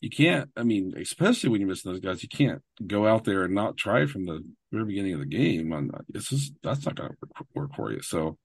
you 0.01 0.11
can't. 0.11 0.51
I 0.57 0.63
mean, 0.63 0.95
especially 0.97 1.51
when 1.51 1.61
you're 1.61 1.69
missing 1.69 1.91
those 1.91 2.01
guys, 2.01 2.23
you 2.23 2.29
can't 2.29 2.63
go 2.87 3.07
out 3.07 3.25
there 3.25 3.43
and 3.43 3.55
not 3.55 3.77
try 3.77 4.07
from 4.07 4.27
the 4.27 4.43
very 4.73 4.85
beginning 4.85 5.15
of 5.15 5.21
the 5.21 5.27
game. 5.27 5.73
On 5.73 5.91
this 6.09 6.33
is 6.33 6.53
that's 6.63 6.85
not 6.87 6.95
going 6.95 7.11
to 7.11 7.45
work 7.55 7.75
for 7.75 7.93
you. 7.93 8.01
So, 8.03 8.39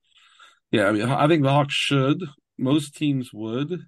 yeah, 0.70 0.86
I 0.88 0.92
mean, 0.92 1.02
I 1.02 1.26
think 1.28 1.42
the 1.42 1.50
Hawks 1.50 1.74
should. 1.74 2.22
Most 2.60 2.96
teams 2.96 3.32
would 3.32 3.86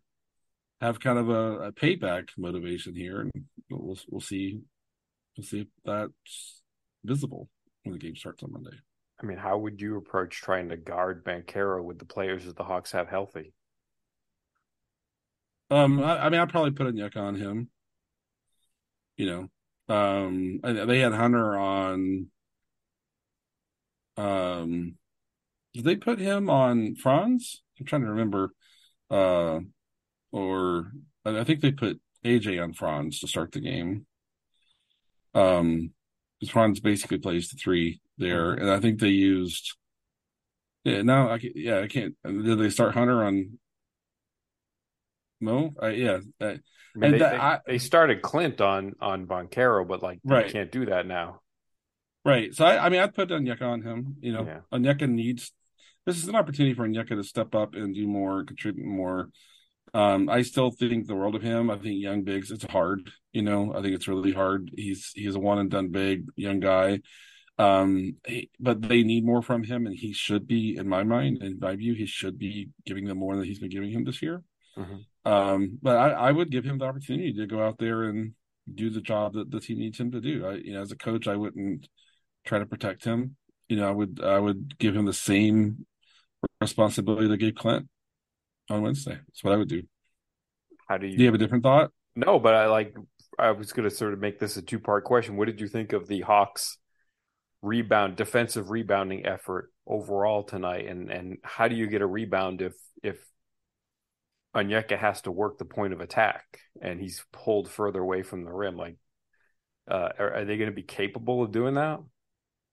have 0.81 0.99
kind 0.99 1.19
of 1.19 1.29
a, 1.29 1.69
a 1.69 1.73
payback 1.73 2.31
motivation 2.37 2.95
here, 2.95 3.21
and 3.21 3.31
we'll 3.71 3.99
we'll 4.09 4.21
see 4.21 4.61
we'll 5.37 5.47
see 5.47 5.61
if 5.61 5.69
that's 5.85 6.63
visible 7.05 7.49
when 7.85 7.93
the 7.93 7.99
game 7.99 8.17
starts 8.17 8.43
on 8.43 8.53
Monday. 8.53 8.77
I 9.23 9.27
mean, 9.27 9.39
how 9.39 9.59
would 9.59 9.81
you 9.81 9.97
approach 9.97 10.41
trying 10.41 10.69
to 10.71 10.77
guard 10.77 11.25
Banchero 11.25 11.83
with 11.83 11.99
the 11.99 12.05
players 12.05 12.45
that 12.47 12.57
the 12.57 12.65
Hawks 12.65 12.93
have 12.93 13.09
healthy? 13.09 13.53
Um, 15.71 16.03
I, 16.03 16.27
I 16.27 16.29
mean, 16.29 16.41
I'd 16.41 16.51
probably 16.51 16.73
put 16.73 16.93
Onyeka 16.93 17.17
on 17.17 17.37
him. 17.37 17.69
You 19.17 19.49
know, 19.89 19.95
um, 19.95 20.61
they 20.63 20.99
had 20.99 21.13
Hunter 21.13 21.57
on. 21.57 22.27
Um, 24.17 24.97
did 25.73 25.85
they 25.85 25.97
put 25.97 26.19
him 26.19 26.51
on 26.51 26.97
Franz? 26.97 27.63
I'm 27.79 27.87
trying 27.87 28.03
to 28.03 28.11
remember. 28.11 28.53
Uh, 29.13 29.61
or 30.33 30.91
I 31.25 31.45
think 31.45 31.61
they 31.61 31.73
put 31.73 32.01
AJ 32.25 32.63
on 32.63 32.73
Franz 32.73 33.21
to 33.21 33.29
start 33.29 33.53
the 33.53 33.61
game. 33.61 34.07
Um, 35.35 35.93
because 36.41 36.51
Franz 36.51 36.81
basically 36.81 37.19
plays 37.19 37.51
the 37.51 37.57
three 37.57 38.01
there, 38.19 38.53
and 38.53 38.69
I 38.69 38.81
think 38.81 38.99
they 38.99 39.09
used. 39.09 39.77
Yeah, 40.83 41.03
now 41.03 41.31
I 41.31 41.39
can, 41.39 41.53
yeah 41.55 41.81
I 41.81 41.87
can't. 41.87 42.17
Did 42.25 42.59
they 42.59 42.71
start 42.71 42.95
Hunter 42.95 43.23
on? 43.23 43.59
No, 45.41 45.73
I, 45.81 45.91
yeah, 45.91 46.19
I, 46.41 46.45
I 46.45 46.49
mean, 46.49 46.61
and 46.97 47.15
they, 47.15 47.19
that, 47.19 47.31
they, 47.31 47.39
I, 47.39 47.59
they, 47.67 47.79
started 47.79 48.23
Clint 48.23 48.61
on 48.61 48.95
on 49.01 49.27
Banchero, 49.27 49.87
but 49.87 50.03
like 50.03 50.19
right. 50.25 50.51
can't 50.51 50.73
do 50.73 50.87
that 50.87 51.07
now. 51.07 51.41
Right. 52.25 52.55
So 52.55 52.65
I, 52.65 52.87
I 52.87 52.89
mean, 52.89 53.01
I'd 53.01 53.15
put 53.15 53.31
Onyeka 53.31 53.63
on 53.63 53.83
him. 53.83 54.17
You 54.21 54.33
know, 54.33 54.45
yeah. 54.45 54.61
Onyeka 54.73 55.09
needs. 55.09 55.53
This 56.07 56.17
is 56.17 56.29
an 56.29 56.35
opportunity 56.35 56.75
for 56.75 56.87
Onyeka 56.87 57.11
to 57.11 57.25
step 57.25 57.55
up 57.55 57.75
and 57.75 57.95
do 57.95 58.07
more, 58.07 58.45
contribute 58.45 58.87
more. 58.87 59.29
Um, 59.95 60.29
I 60.29 60.43
still 60.43 60.71
think 60.71 61.07
the 61.07 61.15
world 61.15 61.35
of 61.35 61.43
him. 61.43 61.71
I 61.71 61.77
think 61.77 62.01
young 62.03 62.23
bigs, 62.23 62.51
it's 62.51 62.65
hard. 62.65 63.11
You 63.33 63.43
know, 63.43 63.75
I 63.75 63.83
think 63.83 63.95
it's 63.95 64.09
really 64.09 64.33
hard. 64.33 64.71
He's 64.77 65.13
he's 65.15 65.35
a 65.35 65.41
one 65.41 65.59
and 65.59 65.71
done 65.71 65.89
big 65.89 66.25
young 66.35 66.61
guy. 66.61 67.01
Um, 67.59 68.17
he, 68.27 68.51
but 68.59 68.81
they 68.83 69.03
need 69.03 69.25
more 69.25 69.43
from 69.43 69.63
him, 69.63 69.87
and 69.87 69.95
he 69.95 70.13
should 70.13 70.47
be, 70.47 70.77
in 70.77 70.89
my 70.89 71.05
mind, 71.05 71.43
in 71.43 71.59
my 71.61 71.77
view, 71.77 71.95
he 71.95 72.07
should 72.07 72.39
be 72.39 72.71
giving 72.87 73.05
them 73.05 73.19
more 73.19 73.37
than 73.37 73.45
he's 73.45 73.61
been 73.61 73.69
giving 73.69 73.91
him 73.91 74.05
this 74.05 74.23
year. 74.23 74.43
Mm-hmm. 74.77 75.31
Um, 75.31 75.79
but 75.83 75.97
I, 75.97 76.11
I 76.11 76.33
would 76.33 76.51
give 76.51 76.65
him 76.65 76.79
the 76.79 76.87
opportunity 76.87 77.33
to 77.35 77.47
go 77.47 77.63
out 77.63 77.79
there 77.79 78.05
and 78.05 78.33
do 78.75 78.91
the 78.91 79.03
job 79.03 79.35
that 79.35 79.51
the 79.51 79.61
team 79.61 79.79
needs 79.79 80.01
him 80.01 80.11
to 80.13 80.21
do. 80.21 80.47
I, 80.47 80.55
you 80.55 80.73
know, 80.73 80.81
as 80.81 80.93
a 80.93 80.97
coach, 80.97 81.29
I 81.29 81.37
wouldn't 81.37 81.89
try 82.47 82.59
to 82.59 82.67
protect 82.67 83.05
him. 83.05 83.37
You 83.69 83.77
know, 83.77 83.89
I 83.89 83.93
would 83.93 84.21
I 84.25 84.39
would 84.39 84.79
give 84.79 84.97
him 84.97 85.05
the 85.05 85.13
same 85.13 85.87
responsibility 86.63 87.29
that 87.29 87.37
gave 87.37 87.55
Clint 87.55 87.89
on 88.71 88.83
Wednesday. 88.83 89.19
That's 89.27 89.45
what 89.45 89.53
I 89.53 89.57
would 89.57 89.69
do. 89.69 89.83
How 90.89 90.99
do 90.99 91.07
you? 91.07 91.17
Do 91.17 91.23
you 91.23 91.27
have 91.27 91.35
a 91.35 91.39
different 91.39 91.65
thought? 91.65 91.91
No, 92.17 92.39
but 92.39 92.55
I 92.55 92.67
like. 92.67 92.95
I 93.39 93.53
was 93.53 93.73
going 93.73 93.89
to 93.89 93.95
sort 93.95 94.13
of 94.13 94.19
make 94.19 94.39
this 94.39 94.57
a 94.57 94.63
two 94.63 94.79
part 94.79 95.05
question. 95.05 95.37
What 95.37 95.47
did 95.47 95.61
you 95.61 95.69
think 95.69 95.93
of 95.93 96.07
the 96.07 96.21
Hawks' 96.21 96.79
rebound, 97.63 98.17
defensive 98.17 98.71
rebounding 98.71 99.27
effort 99.27 99.71
overall 99.87 100.43
tonight, 100.43 100.87
and 100.87 101.11
and 101.11 101.39
how 101.43 101.69
do 101.69 101.75
you 101.75 101.87
get 101.87 102.03
a 102.03 102.07
rebound 102.07 102.63
if 102.63 102.75
if 103.03 103.25
Onyeka 104.55 104.99
has 104.99 105.23
to 105.23 105.31
work 105.31 105.59
the 105.59 105.65
point 105.65 105.93
of 105.93 106.01
attack 106.01 106.45
and 106.81 107.01
he's 107.01 107.25
pulled 107.33 107.71
further 107.71 108.01
away 108.01 108.23
from 108.23 108.45
the 108.45 108.53
rim? 108.53 108.77
Like, 108.77 108.97
uh, 109.91 110.11
are, 110.19 110.35
are 110.35 110.45
they 110.45 110.57
going 110.57 110.71
to 110.71 110.77
be 110.77 110.83
capable 110.83 111.43
of 111.43 111.53
doing 111.53 111.75
that? 111.75 112.01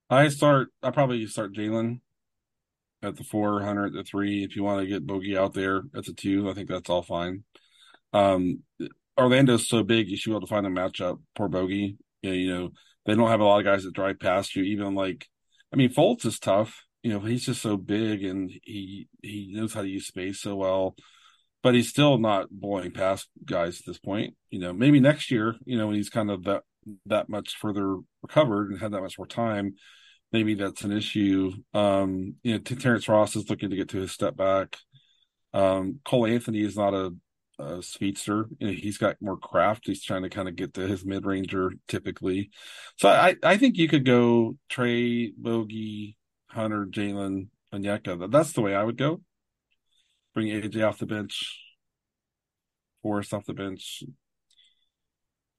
I 0.10 0.28
start. 0.28 0.69
I 0.84 0.91
probably 0.91 1.25
start 1.28 1.54
Jalen 1.54 2.02
at 3.02 3.16
the 3.16 3.24
four 3.24 3.62
hundred 3.62 3.88
at 3.88 3.94
the 3.94 4.04
three. 4.04 4.44
If 4.44 4.56
you 4.56 4.64
want 4.64 4.82
to 4.82 4.88
get 4.88 5.08
Bogey 5.08 5.38
out 5.38 5.54
there 5.54 5.84
at 5.96 6.06
the 6.06 6.14
two, 6.14 6.50
I 6.50 6.54
think 6.54 6.70
that's 6.70 6.90
all 6.90 7.02
fine. 7.02 7.44
Um, 8.14 8.64
Orlando's 9.18 9.68
so 9.68 9.84
big, 9.84 10.10
you 10.10 10.18
should 10.18 10.30
be 10.30 10.34
able 10.34 10.42
to 10.42 10.48
find 10.48 10.66
a 10.66 10.70
matchup. 10.70 11.20
Poor 11.36 11.48
Bogey. 11.48 11.98
Yeah, 12.22 12.32
you 12.32 12.54
know, 12.54 12.70
they 13.06 13.16
don't 13.16 13.30
have 13.30 13.40
a 13.40 13.46
lot 13.46 13.60
of 13.60 13.66
guys 13.66 13.84
that 13.84 13.94
drive 13.94 14.20
past 14.20 14.56
you. 14.56 14.64
Even 14.64 14.96
like, 14.96 15.28
I 15.74 15.76
mean, 15.76 15.94
Fultz 15.94 16.26
is 16.26 16.40
tough. 16.40 16.84
You 17.04 17.14
know, 17.14 17.20
he's 17.20 17.46
just 17.46 17.62
so 17.62 17.78
big 17.78 18.24
and 18.24 18.52
he 18.64 19.08
he 19.22 19.52
knows 19.54 19.74
how 19.74 19.82
to 19.82 19.88
use 19.88 20.08
space 20.08 20.42
so 20.42 20.56
well. 20.56 20.96
But 21.62 21.76
he's 21.76 21.90
still 21.90 22.18
not 22.18 22.50
blowing 22.50 22.92
past 22.92 23.28
guys 23.46 23.80
at 23.80 23.86
this 23.86 24.00
point. 24.00 24.36
You 24.50 24.60
know, 24.60 24.74
maybe 24.74 25.00
next 25.00 25.30
year, 25.30 25.56
you 25.66 25.78
know, 25.78 25.88
when 25.88 25.96
he's 25.96 26.10
kind 26.10 26.32
of 26.32 26.44
that 26.46 26.64
that 27.06 27.30
much 27.30 27.56
further 27.58 27.98
recovered 28.22 28.72
and 28.72 28.80
had 28.80 28.92
that 28.92 29.02
much 29.02 29.18
more 29.18 29.28
time, 29.28 29.76
maybe 30.32 30.56
that's 30.56 30.84
an 30.84 30.92
issue. 30.92 31.52
Um, 31.74 32.36
you 32.44 32.54
know, 32.54 32.60
Terrence 32.60 33.08
Ross 33.08 33.36
is 33.36 33.50
looking 33.50 33.70
to 33.70 33.76
get 33.76 33.89
to 33.89 33.98
his 33.98 34.12
step 34.12 34.36
back. 34.36 34.78
Um, 35.54 36.00
Cole 36.06 36.28
Anthony 36.28 36.62
is 36.62 36.78
not 36.78 36.94
a, 36.94 37.12
a 37.58 37.82
speedster. 37.82 38.48
You 38.60 38.68
know, 38.68 38.74
he's 38.74 38.98
got 38.98 39.22
more 39.22 39.38
craft. 39.38 39.88
He's 39.88 40.04
trying 40.04 40.24
to 40.24 40.30
kind 40.30 40.48
of 40.48 40.56
get 40.56 40.74
to 40.76 40.88
his 40.88 41.06
mid 41.06 41.26
ranger 41.26 41.72
typically. 41.88 42.52
So 42.98 43.10
I, 43.10 43.36
I 43.44 43.58
think 43.58 43.78
you 43.78 43.88
could 43.88 44.06
go 44.06 44.56
Trae, 44.72 45.34
Bogey, 45.36 46.18
Hunter, 46.48 46.86
Jalen, 46.86 47.48
Onyeka. 47.74 48.32
That's 48.32 48.54
the 48.54 48.62
way 48.62 48.76
I 48.76 48.84
would 48.84 48.98
go. 48.98 49.22
Bring 50.34 50.48
AJ 50.48 50.88
off 50.88 51.00
the 51.00 51.08
bench, 51.08 51.60
Forrest 53.02 53.34
off 53.34 53.46
the 53.46 53.54
bench. 53.54 54.04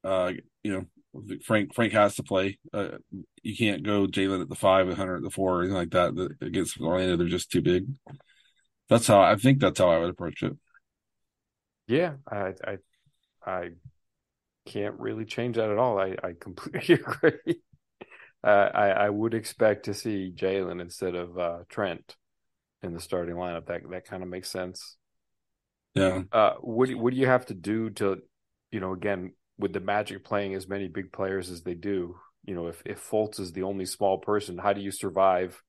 Uh, 0.04 0.32
you 0.62 0.72
know, 0.72 0.86
Frank 1.44 1.74
Frank 1.74 1.92
has 1.92 2.16
to 2.16 2.22
play. 2.22 2.58
Uh, 2.72 2.98
you 3.42 3.56
can't 3.56 3.82
go 3.82 4.06
Jalen 4.06 4.42
at 4.42 4.48
the 4.48 4.54
five 4.54 4.92
Hunter 4.92 5.16
at 5.16 5.22
the 5.22 5.30
four 5.30 5.56
or 5.56 5.60
anything 5.60 5.76
like 5.76 5.90
that. 5.90 6.36
Against 6.40 6.80
Orlando, 6.80 7.16
they're 7.16 7.26
just 7.26 7.50
too 7.50 7.62
big. 7.62 7.86
That's 8.88 9.06
how 9.06 9.20
I 9.20 9.36
think. 9.36 9.60
That's 9.60 9.78
how 9.78 9.90
I 9.90 9.98
would 9.98 10.10
approach 10.10 10.42
it. 10.42 10.56
Yeah, 11.88 12.14
I 12.30 12.54
I, 12.64 12.78
I 13.44 13.70
can't 14.66 14.98
really 14.98 15.24
change 15.24 15.56
that 15.56 15.70
at 15.70 15.78
all. 15.78 15.98
I 15.98 16.16
I 16.22 16.34
completely 16.38 16.94
agree. 17.06 17.60
Uh, 18.42 18.70
I 18.72 18.88
I 18.90 19.10
would 19.10 19.34
expect 19.34 19.86
to 19.86 19.94
see 19.94 20.32
Jalen 20.34 20.80
instead 20.80 21.14
of 21.14 21.38
uh, 21.38 21.58
Trent 21.68 22.16
in 22.82 22.94
the 22.94 23.00
starting 23.00 23.34
lineup. 23.34 23.66
That 23.66 23.82
that 23.90 24.04
kind 24.06 24.22
of 24.22 24.28
makes 24.28 24.50
sense. 24.50 24.96
Yeah. 25.94 26.22
Uh, 26.30 26.54
what 26.60 26.88
what 26.94 27.12
do 27.12 27.18
you 27.18 27.26
have 27.26 27.46
to 27.46 27.54
do 27.54 27.90
to, 27.90 28.18
you 28.70 28.80
know, 28.80 28.92
again 28.92 29.32
with 29.60 29.72
the 29.72 29.80
Magic 29.80 30.24
playing 30.24 30.54
as 30.54 30.68
many 30.68 30.88
big 30.88 31.12
players 31.12 31.50
as 31.50 31.62
they 31.62 31.74
do, 31.74 32.16
you 32.44 32.54
know, 32.54 32.66
if 32.66 32.82
if 32.84 33.08
Fultz 33.08 33.38
is 33.38 33.52
the 33.52 33.62
only 33.62 33.86
small 33.86 34.18
person, 34.18 34.58
how 34.58 34.72
do 34.72 34.80
you 34.80 34.90
survive 34.90 35.62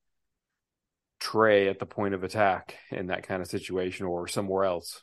Trae 1.20 1.70
at 1.70 1.78
the 1.78 1.86
point 1.86 2.14
of 2.14 2.24
attack 2.24 2.76
in 2.90 3.08
that 3.08 3.26
kind 3.26 3.42
of 3.42 3.48
situation 3.48 4.06
or 4.06 4.26
somewhere 4.26 4.64
else? 4.64 5.02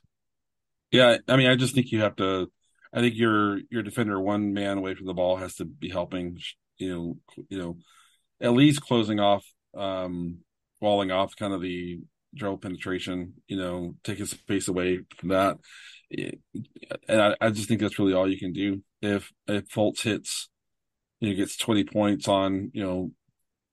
Yeah, 0.91 1.17
I 1.27 1.37
mean, 1.37 1.47
I 1.47 1.55
just 1.55 1.75
think 1.75 1.91
you 1.91 2.01
have 2.01 2.15
to. 2.17 2.51
I 2.91 3.01
think 3.01 3.15
your 3.15 3.59
your 3.69 3.83
defender 3.83 4.19
one 4.19 4.53
man 4.53 4.79
away 4.79 4.95
from 4.95 5.05
the 5.05 5.13
ball 5.13 5.37
has 5.37 5.55
to 5.55 5.65
be 5.65 5.89
helping. 5.89 6.39
You 6.77 6.89
know, 6.89 7.17
you 7.49 7.59
know, 7.59 7.77
at 8.41 8.53
least 8.53 8.81
closing 8.81 9.19
off, 9.19 9.45
um, 9.77 10.39
walling 10.81 11.11
off 11.11 11.35
kind 11.35 11.53
of 11.53 11.61
the 11.61 11.99
drill 12.35 12.57
penetration. 12.57 13.33
You 13.47 13.57
know, 13.57 13.95
taking 14.03 14.25
space 14.25 14.67
away 14.67 15.01
from 15.19 15.29
that 15.29 15.57
and 16.11 17.21
I, 17.21 17.35
I, 17.39 17.49
just 17.49 17.67
think 17.67 17.81
that's 17.81 17.99
really 17.99 18.13
all 18.13 18.29
you 18.29 18.39
can 18.39 18.53
do. 18.53 18.81
If 19.01 19.31
if 19.47 19.69
Fultz 19.69 20.01
hits, 20.01 20.49
you 21.19 21.29
know, 21.29 21.35
gets 21.35 21.57
twenty 21.57 21.83
points 21.83 22.27
on 22.27 22.71
you 22.73 22.83
know 22.83 23.11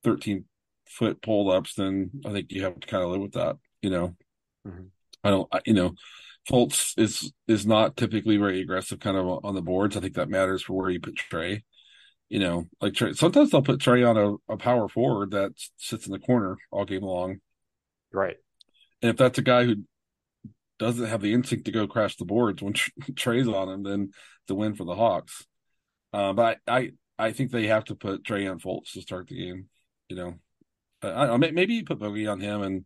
thirteen 0.04 0.44
foot 0.86 1.22
pull 1.22 1.50
ups, 1.50 1.74
then 1.74 2.10
I 2.24 2.32
think 2.32 2.52
you 2.52 2.62
have 2.64 2.78
to 2.78 2.86
kind 2.86 3.02
of 3.02 3.10
live 3.10 3.20
with 3.20 3.32
that. 3.32 3.56
You 3.82 3.90
know, 3.90 4.16
mm-hmm. 4.66 4.86
I 5.24 5.30
don't, 5.30 5.48
I, 5.52 5.60
you 5.64 5.74
know, 5.74 5.94
Fultz 6.48 6.98
is 6.98 7.32
is 7.48 7.66
not 7.66 7.96
typically 7.96 8.36
very 8.36 8.60
aggressive, 8.60 9.00
kind 9.00 9.16
of 9.16 9.44
on 9.44 9.54
the 9.54 9.62
boards. 9.62 9.96
I 9.96 10.00
think 10.00 10.14
that 10.14 10.28
matters 10.28 10.62
for 10.62 10.74
where 10.74 10.90
you 10.90 11.00
put 11.00 11.16
Trae. 11.16 11.62
You 12.28 12.40
know, 12.40 12.66
like 12.80 12.92
Trae, 12.92 13.16
sometimes 13.16 13.50
they'll 13.50 13.62
put 13.62 13.80
Trae 13.80 14.08
on 14.08 14.16
a, 14.16 14.52
a 14.52 14.56
power 14.56 14.88
forward 14.88 15.30
that 15.30 15.52
sits 15.76 16.06
in 16.06 16.12
the 16.12 16.18
corner 16.18 16.56
all 16.70 16.84
game 16.84 17.02
long. 17.02 17.38
Right. 18.12 18.36
And 19.02 19.10
if 19.10 19.16
that's 19.16 19.38
a 19.38 19.42
guy 19.42 19.64
who 19.64 19.76
doesn't 20.78 21.06
have 21.06 21.20
the 21.20 21.32
instinct 21.32 21.64
to 21.66 21.72
go 21.72 21.86
crash 21.86 22.16
the 22.16 22.24
boards 22.24 22.62
when 22.62 22.74
Trae's 23.14 23.48
on 23.48 23.68
him, 23.68 23.82
then 23.82 24.10
the 24.46 24.54
win 24.54 24.74
for 24.74 24.84
the 24.84 24.94
Hawks. 24.94 25.44
Uh, 26.12 26.32
but 26.32 26.58
I, 26.66 26.76
I, 26.78 26.90
I 27.18 27.32
think 27.32 27.50
they 27.50 27.66
have 27.66 27.84
to 27.86 27.94
put 27.94 28.24
Trae 28.24 28.50
on 28.50 28.60
Fultz 28.60 28.92
to 28.92 29.02
start 29.02 29.28
the 29.28 29.36
game. 29.36 29.66
You 30.08 30.16
know, 30.16 30.34
I, 31.02 31.08
I 31.08 31.26
don't 31.26 31.40
know, 31.40 31.50
maybe 31.52 31.74
you 31.74 31.84
put 31.84 31.98
Bogey 31.98 32.26
on 32.26 32.40
him 32.40 32.62
and 32.62 32.84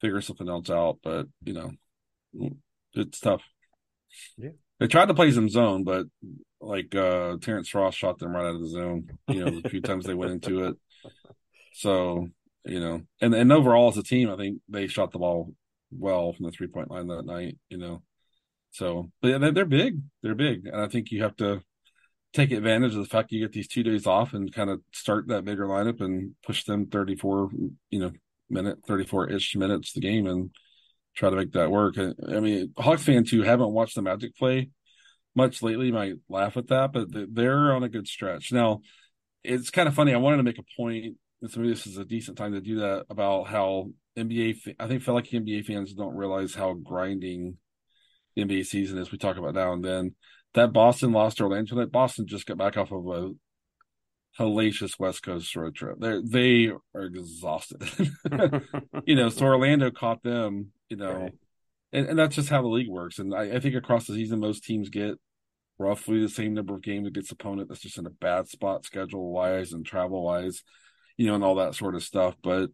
figure 0.00 0.20
something 0.20 0.48
else 0.48 0.70
out. 0.70 0.98
But 1.02 1.26
you 1.44 1.52
know, 1.52 2.50
it's 2.94 3.20
tough. 3.20 3.42
Yeah, 4.36 4.50
they 4.78 4.88
tried 4.88 5.06
to 5.06 5.14
play 5.14 5.30
some 5.30 5.48
zone, 5.48 5.84
but 5.84 6.06
like 6.60 6.94
uh 6.94 7.36
Terrence 7.40 7.74
Ross 7.74 7.94
shot 7.94 8.18
them 8.18 8.34
right 8.34 8.46
out 8.46 8.56
of 8.56 8.60
the 8.60 8.68
zone. 8.68 9.08
You 9.28 9.44
know, 9.44 9.60
a 9.64 9.68
few 9.68 9.80
times 9.80 10.04
they 10.04 10.14
went 10.14 10.32
into 10.32 10.64
it. 10.64 10.76
So 11.74 12.28
you 12.64 12.80
know, 12.80 13.02
and 13.20 13.34
and 13.34 13.52
overall 13.52 13.88
as 13.88 13.96
a 13.96 14.02
team, 14.02 14.30
I 14.30 14.36
think 14.36 14.60
they 14.68 14.86
shot 14.86 15.12
the 15.12 15.18
ball 15.18 15.54
well 15.90 16.32
from 16.32 16.46
the 16.46 16.52
three 16.52 16.68
point 16.68 16.90
line 16.90 17.08
that 17.08 17.26
night. 17.26 17.58
You 17.68 17.78
know, 17.78 18.02
So, 18.72 19.10
but 19.20 19.28
yeah, 19.28 19.50
they're 19.50 19.64
big. 19.64 20.00
They're 20.22 20.34
big, 20.34 20.66
and 20.66 20.80
I 20.80 20.88
think 20.88 21.10
you 21.10 21.22
have 21.22 21.36
to 21.36 21.62
take 22.32 22.52
advantage 22.52 22.94
of 22.94 23.00
the 23.00 23.08
fact 23.08 23.32
you 23.32 23.40
get 23.40 23.52
these 23.52 23.68
two 23.68 23.82
days 23.82 24.06
off 24.06 24.34
and 24.34 24.52
kind 24.54 24.70
of 24.70 24.80
start 24.92 25.28
that 25.28 25.44
bigger 25.44 25.66
lineup 25.66 26.00
and 26.00 26.34
push 26.46 26.64
them 26.64 26.86
34, 26.86 27.50
you 27.90 27.98
know, 27.98 28.12
minute, 28.48 28.78
34 28.86 29.30
ish 29.30 29.56
minutes 29.56 29.92
the 29.92 30.00
game 30.00 30.26
and 30.26 30.50
try 31.16 31.28
to 31.28 31.36
make 31.36 31.52
that 31.52 31.70
work. 31.70 31.96
I 31.98 32.40
mean, 32.40 32.72
Hawks 32.78 33.02
fans 33.02 33.30
who 33.30 33.42
haven't 33.42 33.72
watched 33.72 33.96
the 33.96 34.02
Magic 34.02 34.36
play 34.36 34.70
much 35.34 35.62
lately 35.62 35.92
might 35.92 36.14
laugh 36.28 36.56
at 36.56 36.68
that, 36.68 36.92
but 36.92 37.08
they're 37.10 37.72
on 37.72 37.82
a 37.82 37.88
good 37.88 38.06
stretch. 38.06 38.52
Now, 38.52 38.80
it's 39.44 39.70
kind 39.70 39.88
of 39.88 39.94
funny. 39.94 40.12
I 40.12 40.18
wanted 40.18 40.38
to 40.38 40.42
make 40.42 40.58
a 40.58 40.64
point, 40.76 41.16
and 41.42 41.56
maybe 41.56 41.70
this 41.70 41.86
is 41.86 41.98
a 41.98 42.04
decent 42.04 42.36
time 42.36 42.52
to 42.52 42.60
do 42.60 42.80
that 42.80 43.06
about 43.10 43.46
how 43.46 43.90
NBA. 44.24 44.76
I 44.78 44.86
think 44.86 45.02
feel 45.02 45.14
like 45.14 45.26
NBA 45.26 45.64
fans 45.64 45.92
don't 45.92 46.16
realize 46.16 46.54
how 46.54 46.74
grinding 46.74 47.56
the 48.34 48.44
NBA 48.44 48.66
season 48.66 48.98
is. 48.98 49.10
We 49.10 49.18
talk 49.18 49.36
about 49.36 49.54
now 49.54 49.72
and 49.72 49.84
then. 49.84 50.14
That 50.54 50.72
Boston 50.72 51.12
lost 51.12 51.36
to 51.36 51.44
Orlando. 51.44 51.76
That 51.76 51.92
Boston 51.92 52.26
just 52.26 52.46
got 52.46 52.58
back 52.58 52.76
off 52.76 52.90
of 52.90 53.06
a 53.06 53.30
hellacious 54.38 54.98
West 54.98 55.22
Coast 55.22 55.54
road 55.54 55.74
trip. 55.74 55.98
They 56.00 56.20
they 56.24 56.72
are 56.94 57.04
exhausted. 57.04 57.82
you 59.04 59.14
know, 59.14 59.28
so 59.28 59.46
Orlando 59.46 59.90
caught 59.90 60.22
them. 60.22 60.72
You 60.88 60.96
know, 60.96 61.12
right. 61.12 61.32
and, 61.92 62.06
and 62.08 62.18
that's 62.18 62.34
just 62.34 62.48
how 62.48 62.62
the 62.62 62.68
league 62.68 62.88
works. 62.88 63.18
And 63.18 63.34
I, 63.34 63.56
I 63.56 63.60
think 63.60 63.76
across 63.76 64.06
the 64.06 64.14
season, 64.14 64.40
most 64.40 64.64
teams 64.64 64.88
get 64.88 65.14
roughly 65.78 66.20
the 66.20 66.28
same 66.28 66.52
number 66.54 66.74
of 66.74 66.82
games 66.82 67.06
against 67.06 67.32
opponent 67.32 67.68
that's 67.68 67.80
just 67.80 67.96
in 67.96 68.06
a 68.06 68.10
bad 68.10 68.48
spot 68.48 68.84
schedule 68.84 69.32
wise 69.32 69.72
and 69.72 69.86
travel 69.86 70.22
wise, 70.22 70.62
you 71.16 71.26
know, 71.26 71.34
and 71.34 71.44
all 71.44 71.54
that 71.56 71.74
sort 71.74 71.94
of 71.94 72.02
stuff. 72.02 72.34
But 72.42 72.70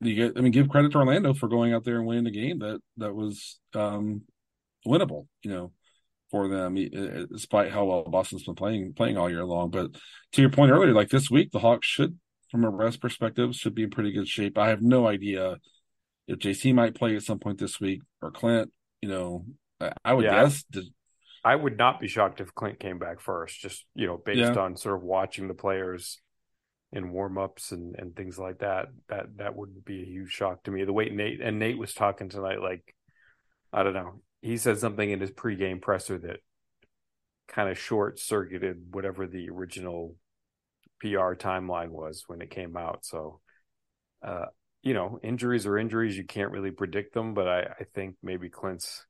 you 0.00 0.14
get, 0.14 0.32
I 0.36 0.40
mean, 0.40 0.52
give 0.52 0.68
credit 0.68 0.92
to 0.92 0.98
Orlando 0.98 1.34
for 1.34 1.48
going 1.48 1.72
out 1.72 1.84
there 1.84 1.96
and 1.96 2.06
winning 2.06 2.26
a 2.26 2.30
game 2.30 2.60
that 2.60 2.80
that 2.98 3.14
was 3.14 3.58
um, 3.74 4.22
winnable, 4.86 5.26
you 5.42 5.50
know, 5.50 5.72
for 6.30 6.48
them, 6.48 6.76
despite 7.30 7.72
how 7.72 7.84
well 7.84 8.04
Boston's 8.04 8.44
been 8.44 8.54
playing 8.54 8.94
playing 8.94 9.16
all 9.16 9.30
year 9.30 9.44
long. 9.44 9.70
But 9.70 9.92
to 10.32 10.40
your 10.40 10.50
point 10.50 10.72
earlier, 10.72 10.92
like 10.92 11.08
this 11.08 11.30
week, 11.30 11.50
the 11.50 11.58
Hawks 11.58 11.86
should, 11.86 12.18
from 12.50 12.64
a 12.64 12.70
rest 12.70 13.00
perspective, 13.00 13.54
should 13.54 13.74
be 13.74 13.84
in 13.84 13.90
pretty 13.90 14.12
good 14.12 14.28
shape. 14.28 14.56
I 14.56 14.68
have 14.68 14.82
no 14.82 15.06
idea 15.06 15.56
if 16.28 16.38
JC 16.38 16.74
might 16.74 16.94
play 16.94 17.16
at 17.16 17.22
some 17.22 17.38
point 17.38 17.58
this 17.58 17.80
week 17.80 18.02
or 18.22 18.30
Clint. 18.30 18.70
You 19.02 19.08
know, 19.08 19.46
I 20.04 20.12
would 20.12 20.24
yeah. 20.24 20.42
guess 20.42 20.64
I 21.44 21.56
would 21.56 21.78
not 21.78 22.00
be 22.00 22.08
shocked 22.08 22.40
if 22.40 22.54
Clint 22.54 22.78
came 22.78 22.98
back 22.98 23.20
first, 23.20 23.60
just 23.60 23.84
you 23.94 24.06
know, 24.06 24.20
based 24.24 24.38
yeah. 24.38 24.54
on 24.54 24.76
sort 24.76 24.96
of 24.96 25.02
watching 25.02 25.48
the 25.48 25.54
players 25.54 26.20
in 26.92 27.12
warm 27.12 27.36
ups 27.38 27.72
and, 27.72 27.94
and 27.98 28.16
things 28.16 28.38
like 28.38 28.58
that. 28.58 28.86
That 29.08 29.36
that 29.36 29.56
would 29.56 29.84
be 29.84 30.02
a 30.02 30.06
huge 30.06 30.30
shock 30.30 30.64
to 30.64 30.70
me. 30.70 30.84
The 30.84 30.92
way 30.92 31.10
Nate 31.10 31.40
and 31.40 31.58
Nate 31.58 31.78
was 31.78 31.92
talking 31.92 32.28
tonight, 32.28 32.62
like 32.62 32.94
I 33.72 33.82
don't 33.82 33.94
know, 33.94 34.20
he 34.40 34.56
said 34.56 34.78
something 34.78 35.10
in 35.10 35.20
his 35.20 35.30
pregame 35.30 35.80
presser 35.80 36.18
that 36.18 36.40
kind 37.48 37.68
of 37.68 37.78
short 37.78 38.18
circuited 38.18 38.76
whatever 38.90 39.26
the 39.26 39.48
original 39.50 40.14
PR 41.00 41.34
timeline 41.34 41.90
was 41.90 42.24
when 42.26 42.40
it 42.40 42.50
came 42.50 42.76
out. 42.76 43.04
So, 43.04 43.40
uh, 44.22 44.46
you 44.82 44.94
know, 44.94 45.18
injuries 45.22 45.66
are 45.66 45.78
injuries. 45.78 46.16
You 46.16 46.24
can't 46.24 46.52
really 46.52 46.70
predict 46.70 47.14
them, 47.14 47.34
but 47.34 47.48
I, 47.48 47.60
I 47.62 47.84
think 47.94 48.16
maybe 48.22 48.48
Clint's 48.48 49.06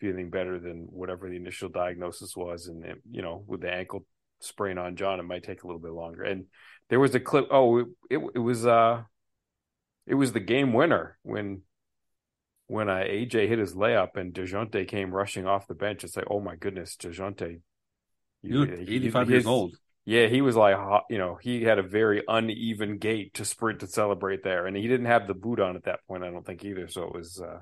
feeling 0.00 0.30
better 0.30 0.58
than 0.58 0.86
whatever 0.90 1.28
the 1.28 1.36
initial 1.36 1.68
diagnosis 1.68 2.36
was. 2.36 2.68
And, 2.68 2.84
you 3.10 3.22
know, 3.22 3.44
with 3.46 3.60
the 3.60 3.70
ankle 3.70 4.06
sprain 4.40 4.78
on 4.78 4.96
John, 4.96 5.20
it 5.20 5.24
might 5.24 5.44
take 5.44 5.62
a 5.62 5.66
little 5.66 5.80
bit 5.80 5.92
longer. 5.92 6.22
And 6.22 6.46
there 6.90 7.00
was 7.00 7.14
a 7.14 7.20
clip. 7.20 7.48
Oh, 7.50 7.78
it, 7.78 7.86
it, 8.10 8.20
it 8.34 8.38
was, 8.38 8.66
uh, 8.66 9.02
it 10.06 10.14
was 10.14 10.32
the 10.32 10.40
game 10.40 10.72
winner 10.72 11.16
when, 11.22 11.62
when 12.66 12.88
uh, 12.88 12.96
AJ 12.96 13.48
hit 13.48 13.58
his 13.58 13.74
layup 13.74 14.16
and 14.16 14.34
Dejounte 14.34 14.86
came 14.86 15.14
rushing 15.14 15.46
off 15.46 15.66
the 15.66 15.74
bench. 15.74 16.04
It's 16.04 16.16
like, 16.16 16.26
oh 16.28 16.40
my 16.40 16.56
goodness, 16.56 16.96
Dejounte. 16.96 17.60
You 18.42 18.62
85 18.64 19.30
years 19.30 19.46
old. 19.46 19.76
Yeah, 20.06 20.26
he 20.26 20.40
was 20.40 20.56
like, 20.56 20.76
you 21.10 21.18
know, 21.18 21.38
he 21.40 21.62
had 21.62 21.78
a 21.78 21.82
very 21.82 22.22
uneven 22.26 22.98
gait 22.98 23.34
to 23.34 23.44
sprint 23.44 23.80
to 23.80 23.86
celebrate 23.86 24.42
there, 24.42 24.66
and 24.66 24.76
he 24.76 24.88
didn't 24.88 25.06
have 25.06 25.26
the 25.26 25.34
boot 25.34 25.60
on 25.60 25.76
at 25.76 25.84
that 25.84 26.00
point. 26.08 26.24
I 26.24 26.30
don't 26.30 26.44
think 26.44 26.64
either. 26.64 26.88
So 26.88 27.04
it 27.04 27.14
was, 27.14 27.40
uh, 27.40 27.60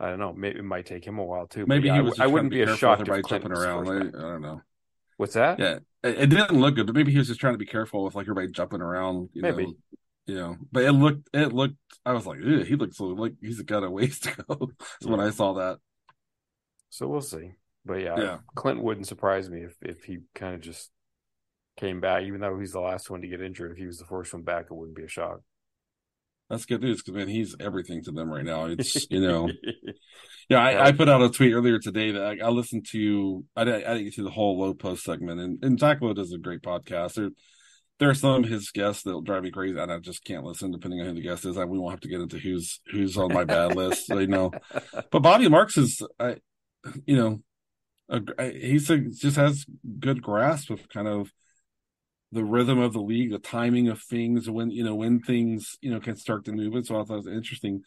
I 0.00 0.08
don't 0.08 0.18
know. 0.18 0.32
Maybe 0.32 0.58
it 0.58 0.64
might 0.64 0.86
take 0.86 1.06
him 1.06 1.18
a 1.18 1.24
while 1.24 1.46
too. 1.46 1.66
Maybe 1.66 1.88
yeah, 1.88 1.96
he 1.96 2.00
was. 2.00 2.18
I, 2.18 2.24
I 2.24 2.26
wouldn't 2.26 2.50
be, 2.50 2.64
be 2.64 2.76
shocked 2.76 3.06
if 3.06 3.26
jumping 3.26 3.52
around. 3.52 3.88
I, 3.88 4.20
don't 4.20 4.42
know. 4.42 4.62
What's 5.18 5.34
that? 5.34 5.58
Yeah, 5.58 5.78
it, 6.02 6.30
didn't 6.30 6.52
look 6.52 6.74
good, 6.74 6.86
but 6.86 6.94
maybe 6.94 7.12
he 7.12 7.18
was 7.18 7.28
just 7.28 7.40
trying 7.40 7.54
to 7.54 7.58
be 7.58 7.66
careful 7.66 8.04
with 8.04 8.14
like 8.14 8.24
everybody 8.24 8.48
jumping 8.48 8.80
around. 8.80 9.30
You 9.32 9.42
maybe. 9.42 9.66
Know, 9.66 9.74
you 10.26 10.34
know, 10.36 10.56
but 10.70 10.84
it 10.84 10.92
looked. 10.92 11.28
It 11.32 11.52
looked. 11.52 11.76
I 12.04 12.12
was 12.12 12.26
like, 12.26 12.38
he 12.40 12.76
looks 12.76 13.00
like 13.00 13.34
he's 13.40 13.60
got 13.62 13.84
a 13.84 13.90
ways 13.90 14.20
to 14.20 14.44
go. 14.44 14.70
when 15.02 15.20
I 15.20 15.30
saw 15.30 15.54
that. 15.54 15.78
So 16.90 17.08
we'll 17.08 17.20
see. 17.20 17.52
But 17.84 18.00
yeah, 18.00 18.18
yeah. 18.18 18.38
Clint 18.54 18.82
wouldn't 18.82 19.08
surprise 19.08 19.50
me 19.50 19.62
if 19.62 19.76
if 19.82 20.04
he 20.04 20.18
kind 20.34 20.54
of 20.54 20.60
just 20.60 20.90
came 21.76 22.00
back, 22.00 22.22
even 22.22 22.40
though 22.40 22.58
he's 22.58 22.72
the 22.72 22.80
last 22.80 23.10
one 23.10 23.22
to 23.22 23.28
get 23.28 23.40
injured. 23.40 23.72
If 23.72 23.78
he 23.78 23.86
was 23.86 23.98
the 23.98 24.04
first 24.04 24.32
one 24.32 24.42
back, 24.42 24.66
it 24.66 24.74
wouldn't 24.74 24.96
be 24.96 25.04
a 25.04 25.08
shock 25.08 25.40
that's 26.52 26.66
good 26.66 26.82
news 26.82 27.02
because 27.02 27.14
man, 27.16 27.28
he's 27.28 27.56
everything 27.58 28.04
to 28.04 28.12
them 28.12 28.30
right 28.30 28.44
now. 28.44 28.66
It's 28.66 29.10
you 29.10 29.26
know, 29.26 29.48
yeah. 30.50 30.60
I, 30.60 30.88
I, 30.88 30.92
put 30.92 31.08
out 31.08 31.22
a 31.22 31.30
tweet 31.30 31.54
earlier 31.54 31.78
today 31.78 32.10
that 32.10 32.22
I, 32.22 32.46
I 32.46 32.50
listened 32.50 32.86
to. 32.90 33.42
I, 33.56 33.62
I 33.62 33.64
didn't 33.64 34.04
get 34.04 34.14
to 34.16 34.24
the 34.24 34.30
whole 34.30 34.60
Lowe 34.60 34.74
Post 34.74 35.04
segment, 35.04 35.40
and 35.40 35.64
and 35.64 35.80
Zach 35.80 36.02
Lowe 36.02 36.12
does 36.12 36.30
a 36.30 36.38
great 36.38 36.60
podcast. 36.60 37.14
There, 37.14 37.30
there 37.98 38.10
are 38.10 38.14
some 38.14 38.44
of 38.44 38.50
his 38.50 38.70
guests 38.70 39.02
that'll 39.02 39.22
drive 39.22 39.44
me 39.44 39.50
crazy, 39.50 39.78
and 39.78 39.90
I 39.90 39.98
just 39.98 40.24
can't 40.24 40.44
listen 40.44 40.72
depending 40.72 41.00
on 41.00 41.06
who 41.06 41.14
the 41.14 41.22
guest 41.22 41.46
is. 41.46 41.56
I, 41.56 41.64
we 41.64 41.78
won't 41.78 41.94
have 41.94 42.00
to 42.00 42.08
get 42.08 42.20
into 42.20 42.38
who's 42.38 42.80
who's 42.90 43.16
on 43.16 43.32
my 43.32 43.44
bad 43.44 43.74
list, 43.74 44.08
so, 44.08 44.18
you 44.18 44.26
know. 44.26 44.52
But 45.10 45.20
Bobby 45.20 45.48
Marks 45.48 45.78
is, 45.78 46.02
I, 46.20 46.36
you 47.06 47.16
know, 47.16 47.40
a, 48.10 48.50
he's 48.50 48.90
a, 48.90 48.98
just 48.98 49.36
has 49.36 49.64
good 49.98 50.20
grasp 50.20 50.68
of 50.68 50.86
kind 50.90 51.08
of 51.08 51.30
the 52.32 52.44
rhythm 52.44 52.78
of 52.78 52.92
the 52.92 53.00
league, 53.00 53.30
the 53.30 53.38
timing 53.38 53.88
of 53.88 54.00
things, 54.02 54.48
when 54.50 54.70
you 54.70 54.84
know 54.84 54.94
when 54.94 55.20
things 55.20 55.76
you 55.80 55.90
know 55.90 56.00
can 56.00 56.16
start 56.16 56.44
to 56.46 56.52
move. 56.52 56.74
It. 56.74 56.86
So 56.86 57.00
I 57.00 57.04
thought 57.04 57.14
it 57.14 57.16
was 57.16 57.26
interesting. 57.26 57.82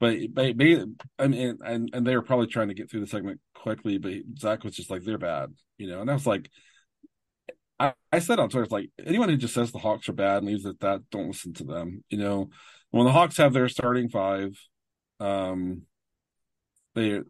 But, 0.00 0.16
but, 0.32 0.44
I 0.44 0.52
mean, 0.52 0.96
and 1.18 1.90
and 1.92 2.06
they 2.06 2.14
were 2.14 2.22
probably 2.22 2.46
trying 2.46 2.68
to 2.68 2.74
get 2.74 2.88
through 2.88 3.00
the 3.00 3.08
segment 3.08 3.40
quickly, 3.54 3.98
but 3.98 4.12
Zach 4.38 4.62
was 4.62 4.76
just 4.76 4.90
like 4.90 5.02
they're 5.02 5.18
bad, 5.18 5.52
you 5.76 5.88
know. 5.88 6.00
And 6.00 6.08
I 6.08 6.14
was 6.14 6.26
like, 6.26 6.48
I, 7.80 7.94
I 8.12 8.20
said 8.20 8.38
on 8.38 8.48
Twitter, 8.48 8.68
like 8.70 8.90
anyone 9.04 9.28
who 9.28 9.36
just 9.36 9.54
says 9.54 9.72
the 9.72 9.78
Hawks 9.78 10.08
are 10.08 10.12
bad 10.12 10.38
and 10.38 10.46
leaves 10.46 10.64
it 10.64 10.70
at 10.70 10.80
that, 10.80 11.10
don't 11.10 11.28
listen 11.28 11.52
to 11.54 11.64
them. 11.64 12.04
You 12.10 12.18
know, 12.18 12.50
when 12.90 13.06
the 13.06 13.12
Hawks 13.12 13.38
have 13.38 13.52
their 13.52 13.68
starting 13.68 14.08
five, 14.08 14.56
um, 15.18 15.82
they 16.94 17.20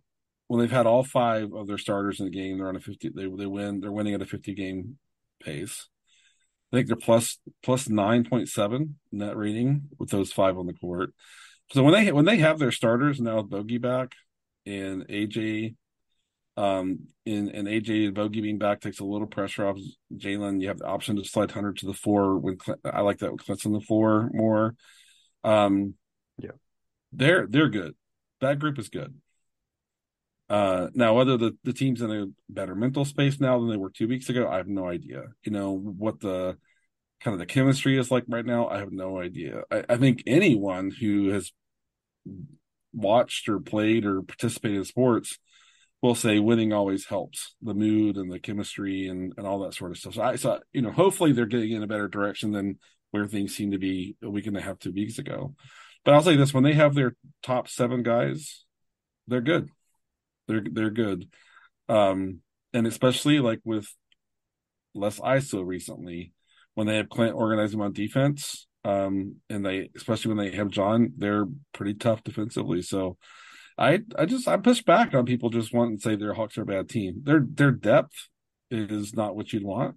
when 0.49 0.61
they've 0.61 0.71
had 0.71 0.87
all 0.87 1.05
five 1.05 1.53
of 1.55 1.67
their 1.67 1.79
starters 1.79 2.21
in 2.21 2.27
the 2.27 2.31
game, 2.31 2.59
they're 2.59 2.69
on 2.69 2.77
a 2.77 2.81
fifty. 2.81 3.09
They 3.09 3.29
they 3.29 3.47
win. 3.47 3.81
They're 3.81 3.93
winning 3.93 4.15
at 4.15 4.23
a 4.23 4.27
fifty 4.27 4.55
game 4.55 4.99
pace. 5.43 5.89
I 6.73 6.77
think 6.77 6.89
they're 6.89 6.97
plus 6.97 7.39
plus 7.63 7.89
nine 7.89 8.25
point 8.25 8.49
seven 8.49 8.99
net 9.11 9.37
rating 9.37 9.89
with 9.99 10.11
those 10.11 10.33
five 10.33 10.59
on 10.59 10.67
the 10.67 10.75
court. 10.75 11.15
So 11.73 11.83
when 11.83 11.95
they 11.95 12.13
when 12.13 12.25
they 12.25 12.39
have 12.39 12.59
their 12.59 12.73
starters 12.73 13.21
now 13.21 13.39
with 13.39 13.51
Bogey 13.51 13.79
back 13.79 14.13
and 14.67 15.07
AJ, 15.09 15.77
um, 16.57 17.09
and 17.25 17.49
and 17.49 17.69
AJ 17.69 18.07
and 18.07 18.15
Bogey 18.15 18.41
being 18.41 18.59
back 18.59 18.81
takes 18.81 19.01
a 19.01 19.05
little 19.05 19.27
pressure 19.27 19.67
off 19.67 19.79
Jalen. 20.15 20.61
You 20.61 20.69
have 20.69 20.79
the 20.79 20.87
option 20.87 21.17
to 21.17 21.25
slide 21.25 21.51
Hunter 21.51 21.73
to 21.73 21.87
the 21.87 21.95
four. 21.95 22.39
When 22.39 22.59
I 22.85 23.01
like 23.01 23.19
that 23.19 23.33
with 23.33 23.45
Clint's 23.45 23.67
on 23.67 23.73
the 23.73 23.81
floor 23.81 24.31
more. 24.33 24.75
Um, 25.45 25.95
yeah, 26.39 26.53
they're 27.13 27.47
they're 27.47 27.69
good. 27.69 27.95
That 28.41 28.59
group 28.59 28.79
is 28.79 28.89
good. 28.89 29.15
Uh, 30.49 30.89
now, 30.95 31.15
whether 31.15 31.37
the, 31.37 31.57
the 31.65 31.73
team's 31.73 32.01
in 32.01 32.11
a 32.11 32.27
better 32.49 32.75
mental 32.75 33.05
space 33.05 33.39
now 33.39 33.59
than 33.59 33.69
they 33.69 33.77
were 33.77 33.91
two 33.91 34.09
weeks 34.09 34.29
ago, 34.29 34.49
I 34.49 34.57
have 34.57 34.69
no 34.69 34.89
idea. 34.89 35.25
You 35.45 35.53
know, 35.53 35.73
what 35.77 36.21
the 36.21 36.57
kind 37.21 37.35
of 37.35 37.39
the 37.39 37.47
chemistry 37.47 37.99
is 37.99 38.11
like 38.11 38.25
right 38.29 38.47
now, 38.47 38.69
I 38.69 38.79
have 38.79 38.93
no 38.93 39.21
idea. 39.21 39.63
I, 39.71 39.85
I 39.91 39.97
think 39.97 40.23
anyone 40.27 40.91
who 40.91 41.29
has 41.31 41.53
watched 42.93 43.49
or 43.49 43.61
played 43.61 44.07
or 44.07 44.23
participated 44.23 44.79
in 44.79 44.85
sports 44.85 45.39
will 46.01 46.15
say 46.15 46.39
winning 46.39 46.73
always 46.73 47.07
helps 47.07 47.55
the 47.61 47.75
mood 47.75 48.17
and 48.17 48.31
the 48.31 48.39
chemistry 48.39 49.09
and, 49.09 49.35
and 49.37 49.47
all 49.47 49.59
that 49.61 49.75
sort 49.75 49.91
of 49.91 49.99
stuff. 49.99 50.15
So 50.15 50.23
I 50.23 50.37
saw, 50.37 50.59
you 50.73 50.81
know, 50.81 50.93
hopefully 50.93 51.33
they're 51.33 51.47
getting 51.47 51.73
in 51.73 51.83
a 51.83 51.89
better 51.89 52.09
direction 52.09 52.53
than 52.53 52.79
where 53.11 53.27
things 53.27 53.55
seem 53.55 53.73
to 53.73 53.79
be 53.79 54.17
a 54.23 54.31
week 54.31 54.47
and 54.47 54.57
a 54.57 54.61
half, 54.61 54.79
two 54.79 54.93
weeks 54.93 55.19
ago. 55.19 55.55
But 56.05 56.15
I'll 56.15 56.23
say 56.23 56.37
this 56.37 56.55
when 56.55 56.63
they 56.63 56.75
have 56.75 56.95
their 56.95 57.17
top 57.43 57.69
seven 57.69 58.03
guys, 58.03 58.65
they're 59.27 59.41
good. 59.41 59.69
They're 60.49 60.65
they're 60.71 60.91
good, 60.91 61.29
um, 61.89 62.41
and 62.73 62.87
especially 62.87 63.39
like 63.39 63.61
with 63.65 63.87
less 64.95 65.21
ISO 65.21 65.65
recently, 65.65 66.33
when 66.75 66.87
they 66.87 66.97
have 66.97 67.09
Clint 67.09 67.35
organizing 67.35 67.81
on 67.81 67.93
defense, 67.93 68.67
um, 68.85 69.37
and 69.51 69.65
they 69.65 69.91
especially 69.97 70.35
when 70.35 70.45
they 70.45 70.57
have 70.57 70.71
John, 70.71 71.13
they're 71.17 71.47
pretty 71.73 71.95
tough 71.95 72.25
defensively. 72.25 72.83
So, 72.83 73.19
I 73.77 74.01
I 74.17 74.25
just 74.27 74.49
I 74.49 74.57
push 74.57 74.83
back 74.83 75.15
on 75.15 75.27
people 75.27 75.51
just 75.51 75.73
wanting 75.73 75.99
to 75.99 76.03
say 76.03 76.17
their 76.17 76.35
Hawks 76.35 76.59
are 76.59 76.63
a 76.63 76.67
bad 76.67 76.89
team. 76.89 77.21
Their 77.25 77.45
their 77.47 77.71
depth 77.71 78.29
is 78.71 79.15
not 79.15 79.37
what 79.37 79.53
you'd 79.53 79.65
want. 79.65 79.97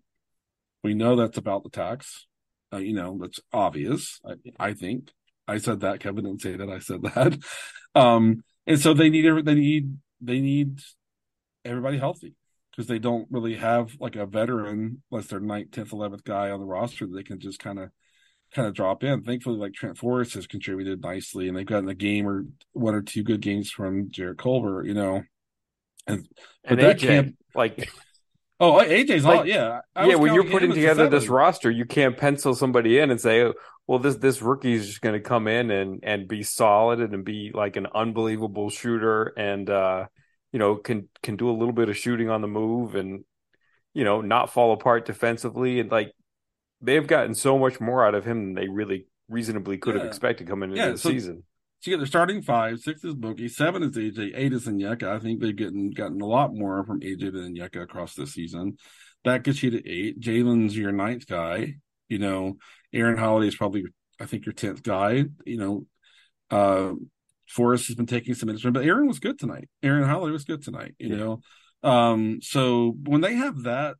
We 0.84 0.94
know 0.94 1.16
that's 1.16 1.38
about 1.38 1.64
the 1.64 1.70
tax. 1.70 2.28
Uh, 2.74 2.78
you 2.78 2.94
know 2.94 3.18
that's 3.20 3.40
obvious. 3.54 4.20
I, 4.26 4.70
I 4.70 4.74
think 4.74 5.12
I 5.48 5.58
said 5.58 5.82
that. 5.82 6.00
Kevin 6.00 6.26
didn't 6.26 6.42
say 6.42 6.56
that. 6.56 6.70
I 6.70 6.80
said 6.80 7.02
that. 7.16 7.38
Um, 7.96 8.44
and 8.68 8.80
so 8.80 8.94
they 8.94 9.10
need 9.10 9.46
they 9.46 9.56
need 9.56 9.98
they 10.22 10.40
need 10.40 10.80
everybody 11.66 11.98
healthy 11.98 12.36
because 12.72 12.88
they 12.88 13.00
don't 13.00 13.28
really 13.30 13.56
have 13.56 13.92
like 14.00 14.16
a 14.16 14.26
veteran, 14.26 15.02
unless 15.12 15.28
they're 15.28 15.40
ninth, 15.40 15.72
tenth, 15.72 15.94
eleventh 15.94 16.24
guy 16.24 16.52
on 16.52 16.60
the 16.60 16.66
roster 16.66 17.06
that 17.06 17.14
they 17.14 17.24
can 17.24 17.40
just 17.40 17.60
kind 17.60 17.80
of 17.80 17.90
kind 18.54 18.68
of 18.68 18.74
drop 18.74 19.04
in. 19.04 19.24
Thankfully, 19.24 19.58
like 19.58 19.74
Trent 19.74 19.98
Forrest 19.98 20.34
has 20.36 20.48
contributed 20.48 21.02
nicely, 21.02 21.48
and 21.48 21.58
they've 21.58 21.66
gotten 21.66 21.90
a 21.90 21.96
game 21.96 22.28
or 22.28 22.46
one 22.74 22.96
or 22.96 23.02
two 23.02 23.24
good 23.24 23.42
games 23.42 23.72
from 23.72 24.12
Jarrett 24.12 24.38
Culver, 24.38 24.84
you 24.86 24.94
know. 24.94 25.24
And, 26.08 26.28
and 26.64 26.80
AJ, 26.80 27.00
camp, 27.00 27.36
like 27.54 27.90
Oh, 28.62 28.74
AJ's 28.74 29.26
like, 29.26 29.40
all 29.40 29.48
yeah. 29.48 29.82
I 29.96 30.06
yeah, 30.06 30.16
when 30.16 30.36
you're 30.36 30.44
putting 30.44 30.72
together 30.72 31.10
this 31.10 31.28
roster, 31.28 31.72
you 31.72 31.86
can't 31.86 32.16
pencil 32.16 32.54
somebody 32.54 33.00
in 33.00 33.10
and 33.10 33.20
say, 33.20 33.52
well, 33.88 33.98
this 33.98 34.18
this 34.18 34.42
rookie 34.42 34.74
is 34.74 34.88
just 34.88 35.02
going 35.02 35.14
to 35.14 35.20
come 35.20 35.48
in 35.48 35.72
and 35.72 36.02
and 36.04 36.28
be 36.28 36.44
solid 36.44 37.00
and 37.00 37.26
be 37.26 37.52
like 37.54 37.76
an 37.76 37.88
unbelievable 37.94 38.70
shooter 38.70 39.34
and 39.36 39.68
uh, 39.68 40.06
you 40.52 40.60
know 40.60 40.76
can 40.76 41.10
can 41.24 41.38
do 41.38 41.50
a 41.50 41.58
little 41.58 41.74
bit 41.74 41.90
of 41.90 41.98
shooting 41.98 42.30
on 42.30 42.42
the 42.42 42.48
move 42.48 42.94
and 42.94 43.24
you 43.94 44.04
know 44.04 44.22
not 44.22 44.54
fall 44.54 44.74
apart 44.74 45.06
defensively 45.06 45.80
and 45.80 45.92
like 45.92 46.14
they've 46.82 47.08
gotten 47.08 47.34
so 47.34 47.58
much 47.58 47.80
more 47.80 48.06
out 48.06 48.16
of 48.16 48.26
him 48.26 48.44
than 48.44 48.54
they 48.54 48.70
really 48.70 49.08
reasonably 49.28 49.78
could 49.78 49.96
yeah. 49.96 50.02
have 50.02 50.08
expected 50.08 50.48
coming 50.48 50.70
into 50.70 50.82
yeah, 50.82 50.92
the 50.92 50.98
so, 50.98 51.10
season. 51.10 51.44
So 51.82 51.90
you 51.90 51.98
get 51.98 52.02
the 52.02 52.08
starting 52.08 52.44
five, 52.44 52.80
six 52.80 53.04
is 53.04 53.16
Bogey, 53.16 53.48
seven 53.48 53.82
is 53.82 53.98
AJ, 53.98 54.34
eight 54.36 54.54
is 54.54 54.68
Onyeka. 54.68 55.04
I 55.04 55.18
think 55.18 55.42
they've 55.42 55.56
gotten 55.56 55.90
gotten 55.90 56.22
a 56.22 56.28
lot 56.28 56.54
more 56.54 56.86
from 56.86 57.00
AJ 57.00 57.34
than 57.34 57.56
Onyeka 57.56 57.82
across 57.82 58.14
this 58.14 58.34
season. 58.34 58.78
That 59.26 59.44
gets 59.44 59.64
you 59.64 59.72
to 59.72 59.90
eight. 59.90 60.20
Jalen's 60.20 60.78
your 60.78 60.92
ninth 60.92 61.26
guy. 61.26 61.78
You 62.08 62.20
know, 62.20 62.58
Aaron 62.94 63.18
Holiday 63.18 63.48
is 63.48 63.56
probably, 63.56 63.86
I 64.20 64.28
think, 64.28 64.46
your 64.46 64.54
tenth 64.54 64.84
guy. 64.84 65.26
You 65.44 65.58
know, 65.58 65.86
uh, 66.52 66.94
Forrest 67.50 67.88
has 67.88 67.96
been 67.96 68.06
taking 68.06 68.36
some 68.36 68.48
minutes, 68.48 68.64
but 68.64 68.86
Aaron 68.86 69.08
was 69.08 69.20
good 69.20 69.40
tonight. 69.40 69.68
Aaron 69.82 70.08
Holiday 70.08 70.34
was 70.34 70.46
good 70.46 70.64
tonight. 70.64 70.94
You 71.00 71.10
yeah. 71.10 71.18
know, 71.18 71.42
um, 71.82 72.40
so 72.44 72.96
when 73.06 73.22
they 73.22 73.34
have 73.34 73.64
that, 73.64 73.96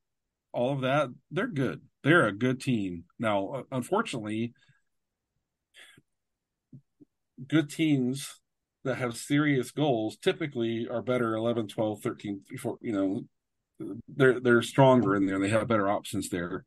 all 0.52 0.74
of 0.74 0.82
that, 0.82 1.10
they're 1.32 1.48
good. 1.48 1.82
They're 2.04 2.28
a 2.28 2.32
good 2.32 2.62
team. 2.62 3.06
Now, 3.18 3.64
unfortunately, 3.72 4.54
good 7.48 7.70
teams 7.70 8.40
that 8.84 8.96
have 8.96 9.16
serious 9.16 9.72
goals 9.72 10.18
typically 10.18 10.88
are 10.90 11.02
better 11.02 11.36
11 11.36 11.68
12 11.68 12.02
13 12.02 12.42
14, 12.60 12.78
you 12.82 12.94
know 12.94 13.96
they're 14.08 14.40
they're 14.40 14.62
stronger 14.62 15.16
in 15.16 15.26
there. 15.26 15.40
They 15.40 15.50
have 15.50 15.68
better 15.68 15.90
options 15.90 16.30
there. 16.30 16.66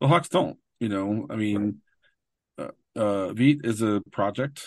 The 0.00 0.08
hawks 0.08 0.28
don't 0.28 0.58
you 0.80 0.88
know? 0.88 1.26
I 1.30 1.36
mean 1.36 1.80
uh, 2.58 2.68
uh 2.94 3.32
Vit 3.32 3.64
is 3.64 3.82
a 3.82 4.02
project 4.12 4.66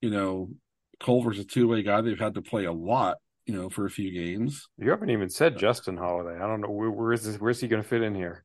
you 0.00 0.10
know? 0.10 0.50
Culver's 0.98 1.38
a 1.38 1.44
two-way 1.44 1.82
guy 1.82 2.02
they've 2.02 2.18
had 2.18 2.34
to 2.34 2.42
play 2.42 2.64
a 2.66 2.72
lot 2.72 3.16
you 3.46 3.54
know 3.54 3.70
for 3.70 3.86
a 3.86 3.90
few 3.90 4.12
games. 4.12 4.68
You 4.76 4.90
haven't 4.90 5.10
even 5.10 5.30
said 5.30 5.58
justin 5.58 5.96
holiday 5.96 6.36
i 6.36 6.46
don't 6.46 6.60
know 6.60 6.70
where, 6.70 6.90
where 6.90 7.12
is 7.12 7.24
this 7.24 7.40
where's 7.40 7.60
he 7.60 7.68
going 7.68 7.82
to 7.82 7.88
fit 7.88 8.02
in 8.02 8.14
here 8.14 8.44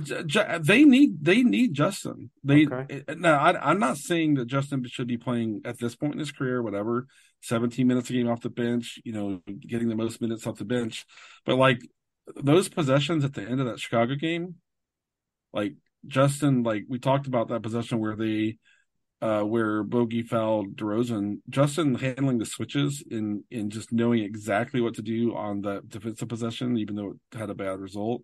they 0.00 0.84
need 0.84 1.24
they 1.24 1.42
need 1.42 1.74
Justin. 1.74 2.30
They 2.44 2.66
okay. 2.66 3.02
Eh, 3.08 3.14
now 3.16 3.38
I, 3.38 3.70
am 3.70 3.78
not 3.78 3.96
saying 3.96 4.34
that 4.34 4.46
Justin 4.46 4.84
should 4.86 5.08
be 5.08 5.16
playing 5.16 5.62
at 5.64 5.78
this 5.78 5.94
point 5.94 6.14
in 6.14 6.18
his 6.18 6.32
career, 6.32 6.62
whatever, 6.62 7.06
17 7.42 7.86
minutes 7.86 8.10
a 8.10 8.12
game 8.12 8.28
off 8.28 8.40
the 8.40 8.50
bench, 8.50 8.98
you 9.04 9.12
know, 9.12 9.40
getting 9.60 9.88
the 9.88 9.96
most 9.96 10.20
minutes 10.20 10.46
off 10.46 10.58
the 10.58 10.64
bench. 10.64 11.04
But 11.44 11.56
like 11.56 11.80
those 12.34 12.68
possessions 12.68 13.24
at 13.24 13.34
the 13.34 13.42
end 13.42 13.60
of 13.60 13.66
that 13.66 13.80
Chicago 13.80 14.14
game, 14.14 14.56
like 15.52 15.74
Justin, 16.06 16.62
like 16.62 16.84
we 16.88 16.98
talked 16.98 17.26
about 17.26 17.48
that 17.48 17.62
possession 17.62 17.98
where 17.98 18.16
they 18.16 18.58
uh 19.22 19.42
where 19.42 19.82
Bogey 19.82 20.22
fouled 20.22 20.76
DeRozan, 20.76 21.38
Justin 21.48 21.94
handling 21.94 22.38
the 22.38 22.46
switches 22.46 23.02
and 23.10 23.44
and 23.50 23.72
just 23.72 23.92
knowing 23.92 24.22
exactly 24.22 24.80
what 24.80 24.94
to 24.94 25.02
do 25.02 25.34
on 25.34 25.62
that 25.62 25.88
defensive 25.88 26.28
possession, 26.28 26.76
even 26.76 26.96
though 26.96 27.14
it 27.32 27.38
had 27.38 27.50
a 27.50 27.54
bad 27.54 27.80
result 27.80 28.22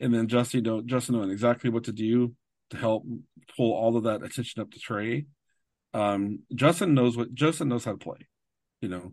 and 0.00 0.12
then 0.12 0.28
Justin 0.28 0.62
know 0.62 0.82
Justin 0.82 1.16
knowing 1.16 1.30
exactly 1.30 1.70
what 1.70 1.84
to 1.84 1.92
do 1.92 2.34
to 2.70 2.76
help 2.76 3.04
pull 3.56 3.72
all 3.72 3.96
of 3.96 4.04
that 4.04 4.22
attention 4.22 4.60
up 4.60 4.70
to 4.70 4.78
Trae. 4.78 5.26
Um, 5.94 6.40
Justin 6.54 6.94
knows 6.94 7.16
what 7.16 7.34
Justin 7.34 7.68
knows 7.68 7.84
how 7.84 7.92
to 7.92 7.98
play. 7.98 8.28
You 8.80 8.88
know, 8.88 9.12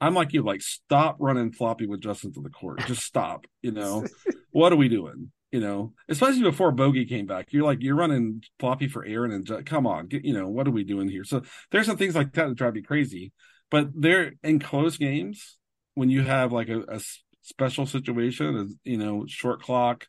I'm 0.00 0.14
like 0.14 0.32
you, 0.32 0.42
like 0.42 0.62
stop 0.62 1.16
running 1.18 1.52
floppy 1.52 1.86
with 1.86 2.00
Justin 2.00 2.32
to 2.34 2.40
the 2.40 2.50
court. 2.50 2.84
Just 2.86 3.04
stop. 3.04 3.46
You 3.62 3.72
know, 3.72 4.06
what 4.50 4.72
are 4.72 4.76
we 4.76 4.88
doing? 4.88 5.30
You 5.52 5.60
know, 5.60 5.94
especially 6.08 6.42
before 6.42 6.72
Bogey 6.72 7.06
came 7.06 7.26
back, 7.26 7.52
you're 7.52 7.64
like 7.64 7.82
you're 7.82 7.94
running 7.94 8.42
floppy 8.58 8.88
for 8.88 9.04
Aaron 9.04 9.32
and 9.32 9.64
come 9.64 9.86
on, 9.86 10.08
get 10.08 10.24
you 10.24 10.34
know 10.34 10.48
what 10.48 10.66
are 10.66 10.72
we 10.72 10.84
doing 10.84 11.08
here? 11.08 11.24
So 11.24 11.42
there's 11.70 11.86
some 11.86 11.96
things 11.96 12.14
like 12.14 12.32
that 12.34 12.48
that 12.48 12.56
drive 12.56 12.74
me 12.74 12.82
crazy. 12.82 13.32
But 13.70 13.88
they're 13.94 14.32
in 14.44 14.60
close 14.60 14.96
games 14.96 15.56
when 15.94 16.08
you 16.08 16.22
have 16.22 16.52
like 16.52 16.68
a, 16.68 16.82
a 16.88 17.00
special 17.42 17.86
situation, 17.86 18.78
you 18.84 18.96
know, 18.96 19.24
short 19.26 19.62
clock, 19.62 20.06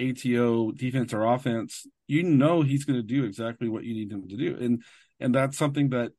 ATO 0.00 0.72
defense 0.72 1.12
or 1.12 1.24
offense, 1.24 1.86
you 2.06 2.22
know 2.22 2.62
he's 2.62 2.84
going 2.84 2.98
to 2.98 3.06
do 3.06 3.24
exactly 3.24 3.68
what 3.68 3.84
you 3.84 3.94
need 3.94 4.12
him 4.12 4.28
to 4.28 4.36
do, 4.36 4.56
and 4.60 4.82
and 5.20 5.34
that's 5.34 5.58
something 5.58 5.90
that 5.90 6.12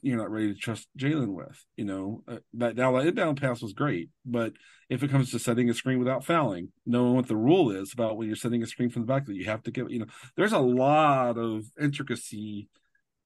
you're 0.00 0.16
not 0.16 0.30
ready 0.30 0.52
to 0.52 0.58
trust 0.58 0.88
Jalen 0.98 1.34
with. 1.34 1.64
You 1.76 1.84
know 1.84 2.22
uh, 2.28 2.38
that 2.54 2.76
now 2.76 2.92
that 2.92 3.06
inbound 3.06 3.40
pass 3.40 3.62
was 3.62 3.72
great, 3.72 4.10
but 4.24 4.52
if 4.88 5.02
it 5.02 5.10
comes 5.10 5.30
to 5.30 5.38
setting 5.38 5.68
a 5.70 5.74
screen 5.74 5.98
without 5.98 6.24
fouling, 6.24 6.68
knowing 6.86 7.14
what 7.14 7.28
the 7.28 7.36
rule 7.36 7.70
is 7.70 7.92
about 7.92 8.16
when 8.16 8.28
you're 8.28 8.36
setting 8.36 8.62
a 8.62 8.66
screen 8.66 8.90
from 8.90 9.02
the 9.02 9.06
back 9.06 9.26
that 9.26 9.36
you 9.36 9.46
have 9.46 9.62
to 9.64 9.70
give, 9.70 9.90
you 9.90 10.00
know, 10.00 10.06
there's 10.36 10.52
a 10.52 10.58
lot 10.58 11.38
of 11.38 11.64
intricacy 11.80 12.68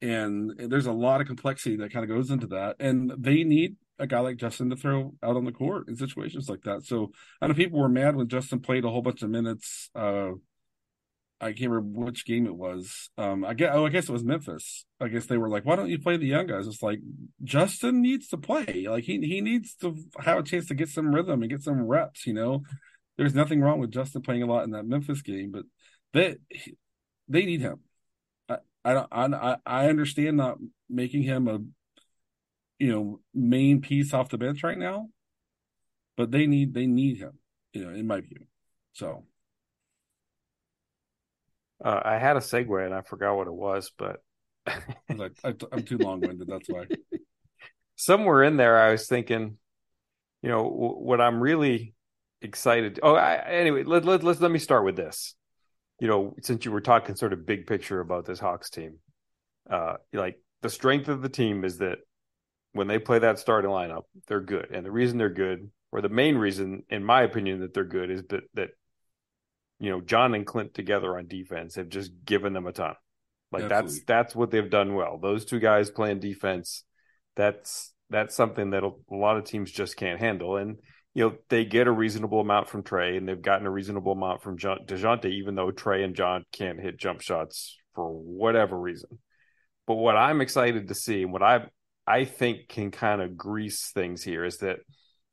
and 0.00 0.52
there's 0.56 0.86
a 0.86 0.92
lot 0.92 1.20
of 1.20 1.26
complexity 1.26 1.76
that 1.76 1.92
kind 1.92 2.04
of 2.04 2.14
goes 2.14 2.30
into 2.30 2.48
that, 2.48 2.76
and 2.80 3.12
they 3.18 3.44
need 3.44 3.76
a 3.98 4.06
guy 4.06 4.20
like 4.20 4.36
Justin 4.36 4.70
to 4.70 4.76
throw 4.76 5.14
out 5.22 5.36
on 5.36 5.44
the 5.44 5.52
court 5.52 5.88
in 5.88 5.96
situations 5.96 6.48
like 6.48 6.62
that. 6.62 6.84
So 6.84 7.10
I 7.40 7.46
know 7.46 7.54
people 7.54 7.80
were 7.80 7.88
mad 7.88 8.14
when 8.14 8.28
Justin 8.28 8.60
played 8.60 8.84
a 8.84 8.90
whole 8.90 9.02
bunch 9.02 9.22
of 9.22 9.30
minutes. 9.30 9.90
Uh, 9.94 10.30
I 11.40 11.52
can't 11.52 11.70
remember 11.70 12.04
which 12.06 12.26
game 12.26 12.46
it 12.46 12.56
was. 12.56 13.10
Um, 13.16 13.44
I 13.44 13.54
guess, 13.54 13.70
oh, 13.72 13.86
I 13.86 13.90
guess 13.90 14.08
it 14.08 14.12
was 14.12 14.24
Memphis. 14.24 14.84
I 15.00 15.08
guess 15.08 15.26
they 15.26 15.36
were 15.36 15.48
like, 15.48 15.64
"Why 15.64 15.76
don't 15.76 15.88
you 15.88 15.98
play 15.98 16.16
the 16.16 16.26
young 16.26 16.46
guys?" 16.46 16.66
It's 16.66 16.82
like 16.82 17.00
Justin 17.44 18.02
needs 18.02 18.28
to 18.28 18.36
play. 18.36 18.86
Like 18.88 19.04
he 19.04 19.20
he 19.20 19.40
needs 19.40 19.74
to 19.76 19.96
have 20.18 20.38
a 20.38 20.42
chance 20.42 20.66
to 20.66 20.74
get 20.74 20.88
some 20.88 21.14
rhythm 21.14 21.42
and 21.42 21.50
get 21.50 21.62
some 21.62 21.82
reps. 21.82 22.26
You 22.26 22.34
know, 22.34 22.62
there's 23.16 23.34
nothing 23.34 23.60
wrong 23.60 23.78
with 23.78 23.92
Justin 23.92 24.22
playing 24.22 24.42
a 24.42 24.46
lot 24.46 24.64
in 24.64 24.72
that 24.72 24.86
Memphis 24.86 25.22
game, 25.22 25.52
but 25.52 25.64
they 26.12 26.36
they 27.28 27.44
need 27.44 27.60
him. 27.60 27.80
I 28.88 29.28
don't 29.28 29.34
I 29.34 29.56
I 29.66 29.88
understand 29.88 30.36
not 30.36 30.58
making 30.88 31.22
him 31.22 31.48
a 31.48 31.60
you 32.78 32.92
know 32.92 33.20
main 33.34 33.80
piece 33.80 34.14
off 34.14 34.28
the 34.28 34.38
bench 34.38 34.62
right 34.62 34.78
now, 34.78 35.08
but 36.16 36.30
they 36.30 36.46
need 36.46 36.74
they 36.74 36.86
need 36.86 37.18
him. 37.18 37.38
You 37.72 37.84
know, 37.86 37.94
in 37.94 38.06
my 38.06 38.20
view. 38.20 38.46
So. 38.92 39.24
Uh, 41.84 42.00
I 42.04 42.18
had 42.18 42.36
a 42.36 42.40
segue 42.40 42.84
and 42.84 42.92
I 42.92 43.02
forgot 43.02 43.36
what 43.36 43.46
it 43.46 43.52
was, 43.52 43.92
but 43.96 44.20
like, 45.14 45.32
I, 45.44 45.54
am 45.72 45.82
too 45.84 45.98
long 45.98 46.20
winded. 46.20 46.48
That's 46.48 46.68
why. 46.68 46.86
Somewhere 47.96 48.42
in 48.42 48.56
there, 48.56 48.78
I 48.78 48.90
was 48.90 49.06
thinking, 49.06 49.58
you 50.42 50.48
know, 50.48 50.64
w- 50.64 50.98
what 50.98 51.20
I'm 51.20 51.40
really 51.40 51.94
excited. 52.42 53.00
Oh, 53.02 53.14
I, 53.14 53.36
anyway, 53.48 53.84
let, 53.84 54.04
let, 54.04 54.22
let, 54.22 54.40
let 54.40 54.50
me 54.50 54.58
start 54.58 54.84
with 54.84 54.96
this. 54.96 55.34
You 56.00 56.08
know, 56.08 56.34
since 56.42 56.64
you 56.64 56.72
were 56.72 56.80
talking 56.80 57.16
sort 57.16 57.32
of 57.32 57.46
big 57.46 57.66
picture 57.66 58.00
about 58.00 58.24
this 58.24 58.38
Hawks 58.38 58.70
team, 58.70 58.98
uh, 59.68 59.94
like 60.12 60.40
the 60.62 60.70
strength 60.70 61.08
of 61.08 61.22
the 61.22 61.28
team 61.28 61.64
is 61.64 61.78
that 61.78 61.98
when 62.72 62.86
they 62.86 62.98
play 62.98 63.18
that 63.18 63.38
starting 63.38 63.70
lineup, 63.70 64.02
they're 64.26 64.40
good. 64.40 64.68
And 64.72 64.84
the 64.84 64.90
reason 64.90 65.18
they're 65.18 65.28
good, 65.28 65.70
or 65.90 66.00
the 66.00 66.08
main 66.08 66.36
reason, 66.36 66.84
in 66.88 67.02
my 67.02 67.22
opinion, 67.22 67.60
that 67.60 67.74
they're 67.74 67.84
good 67.84 68.10
is 68.10 68.22
that 68.28 68.42
that 68.54 68.70
you 69.80 69.90
know 69.90 70.00
John 70.00 70.34
and 70.34 70.46
Clint 70.46 70.74
together 70.74 71.16
on 71.16 71.26
defense 71.26 71.76
have 71.76 71.88
just 71.88 72.12
given 72.24 72.52
them 72.52 72.66
a 72.66 72.72
ton. 72.72 72.94
Like 73.50 73.64
Absolutely. 73.64 73.90
that's 73.90 74.04
that's 74.04 74.36
what 74.36 74.50
they've 74.50 74.70
done 74.70 74.94
well. 74.94 75.18
Those 75.18 75.44
two 75.44 75.58
guys 75.58 75.90
playing 75.90 76.20
defense, 76.20 76.84
that's 77.36 77.92
that's 78.10 78.34
something 78.34 78.70
that 78.70 78.84
a 78.84 78.90
lot 79.10 79.36
of 79.36 79.44
teams 79.44 79.70
just 79.70 79.96
can't 79.96 80.20
handle. 80.20 80.56
And 80.56 80.78
you 81.18 81.24
know 81.24 81.36
they 81.48 81.64
get 81.64 81.88
a 81.88 81.90
reasonable 81.90 82.40
amount 82.40 82.68
from 82.68 82.84
Trae 82.84 83.16
and 83.16 83.28
they've 83.28 83.42
gotten 83.42 83.66
a 83.66 83.70
reasonable 83.72 84.12
amount 84.12 84.40
from 84.40 84.56
John, 84.56 84.86
Dejounte, 84.86 85.24
even 85.24 85.56
though 85.56 85.72
Trae 85.72 86.04
and 86.04 86.14
John 86.14 86.44
can't 86.52 86.78
hit 86.78 86.96
jump 86.96 87.22
shots 87.22 87.76
for 87.96 88.08
whatever 88.08 88.78
reason. 88.78 89.18
But 89.88 89.96
what 89.96 90.16
I'm 90.16 90.40
excited 90.40 90.86
to 90.86 90.94
see, 90.94 91.24
and 91.24 91.32
what 91.32 91.42
I 91.42 91.66
I 92.06 92.24
think 92.24 92.68
can 92.68 92.92
kind 92.92 93.20
of 93.20 93.36
grease 93.36 93.90
things 93.90 94.22
here 94.22 94.44
is 94.44 94.58
that 94.58 94.76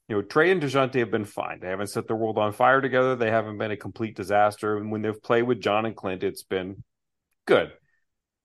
you 0.10 0.16
know 0.16 0.24
Trae 0.24 0.52
and 0.52 0.60
Dejounte 0.60 0.98
have 0.98 1.12
been 1.12 1.24
fine. 1.24 1.60
They 1.60 1.70
haven't 1.70 1.92
set 1.92 2.08
the 2.08 2.16
world 2.16 2.40
on 2.40 2.52
fire 2.52 2.82
together. 2.82 3.16
They 3.16 3.30
haven't 3.30 3.60
been 3.60 3.70
a 3.70 3.78
complete 3.78 4.16
disaster. 4.16 4.78
And 4.78 4.92
when 4.92 5.04
they've 5.04 5.22
played 5.22 5.44
with 5.44 5.62
John 5.62 5.86
and 5.86 5.96
Clint, 5.96 6.24
it's 6.24 6.42
been 6.42 6.84
good. 7.46 7.72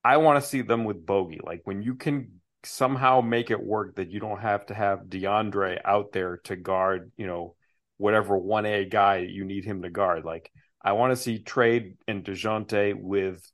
I 0.03 0.17
want 0.17 0.43
to 0.43 0.47
see 0.47 0.61
them 0.61 0.83
with 0.83 1.07
Bogey. 1.07 1.39
Like 1.43 1.61
when 1.63 1.81
you 1.81 1.95
can 1.95 2.40
somehow 2.63 3.21
make 3.21 3.51
it 3.51 3.61
work 3.61 3.95
that 3.95 4.11
you 4.11 4.19
don't 4.19 4.41
have 4.41 4.65
to 4.67 4.73
have 4.73 5.05
DeAndre 5.07 5.79
out 5.83 6.11
there 6.11 6.37
to 6.45 6.55
guard, 6.55 7.11
you 7.17 7.27
know, 7.27 7.55
whatever 7.97 8.37
one 8.37 8.65
A 8.65 8.85
guy 8.85 9.17
you 9.17 9.45
need 9.45 9.65
him 9.65 9.81
to 9.83 9.89
guard. 9.89 10.25
Like 10.25 10.51
I 10.83 10.93
want 10.93 11.11
to 11.11 11.21
see 11.21 11.43
Trae 11.43 11.95
and 12.07 12.23
Dejounte 12.23 12.95
with 12.99 13.49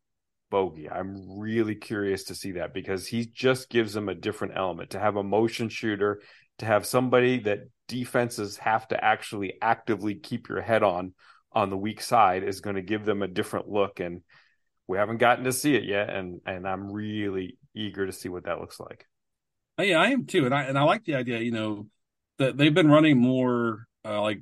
Bogey. 0.49 0.89
I'm 0.89 1.39
really 1.39 1.75
curious 1.75 2.25
to 2.25 2.35
see 2.35 2.53
that 2.53 2.73
because 2.73 3.07
he 3.07 3.25
just 3.25 3.69
gives 3.69 3.93
them 3.93 4.09
a 4.09 4.15
different 4.15 4.53
element 4.55 4.91
to 4.91 4.99
have 4.99 5.17
a 5.17 5.23
motion 5.23 5.69
shooter 5.69 6.21
to 6.59 6.65
have 6.65 6.85
somebody 6.85 7.39
that 7.39 7.59
defenses 7.87 8.57
have 8.57 8.87
to 8.87 9.03
actually 9.03 9.53
actively 9.61 10.15
keep 10.15 10.49
your 10.49 10.61
head 10.61 10.83
on 10.83 11.13
on 11.51 11.69
the 11.69 11.77
weak 11.77 12.01
side 12.01 12.43
is 12.43 12.61
going 12.61 12.75
to 12.75 12.81
give 12.81 13.05
them 13.05 13.21
a 13.21 13.27
different 13.27 13.69
look 13.69 13.99
and 13.99 14.21
we 14.87 14.97
haven't 14.97 15.17
gotten 15.17 15.45
to 15.45 15.53
see 15.53 15.75
it 15.75 15.83
yet 15.83 16.09
and 16.09 16.41
and 16.45 16.67
I'm 16.67 16.91
really 16.91 17.57
eager 17.77 18.05
to 18.05 18.11
see 18.11 18.29
what 18.29 18.45
that 18.45 18.59
looks 18.59 18.79
like. 18.79 19.05
Oh, 19.77 19.83
yeah, 19.83 19.99
I 19.99 20.07
am 20.07 20.25
too 20.25 20.45
and 20.45 20.53
I 20.55 20.63
and 20.63 20.77
I 20.77 20.83
like 20.83 21.05
the 21.05 21.15
idea, 21.15 21.39
you 21.39 21.51
know, 21.51 21.87
that 22.39 22.57
they've 22.57 22.73
been 22.73 22.89
running 22.89 23.17
more 23.17 23.87
uh, 24.03 24.21
like 24.21 24.41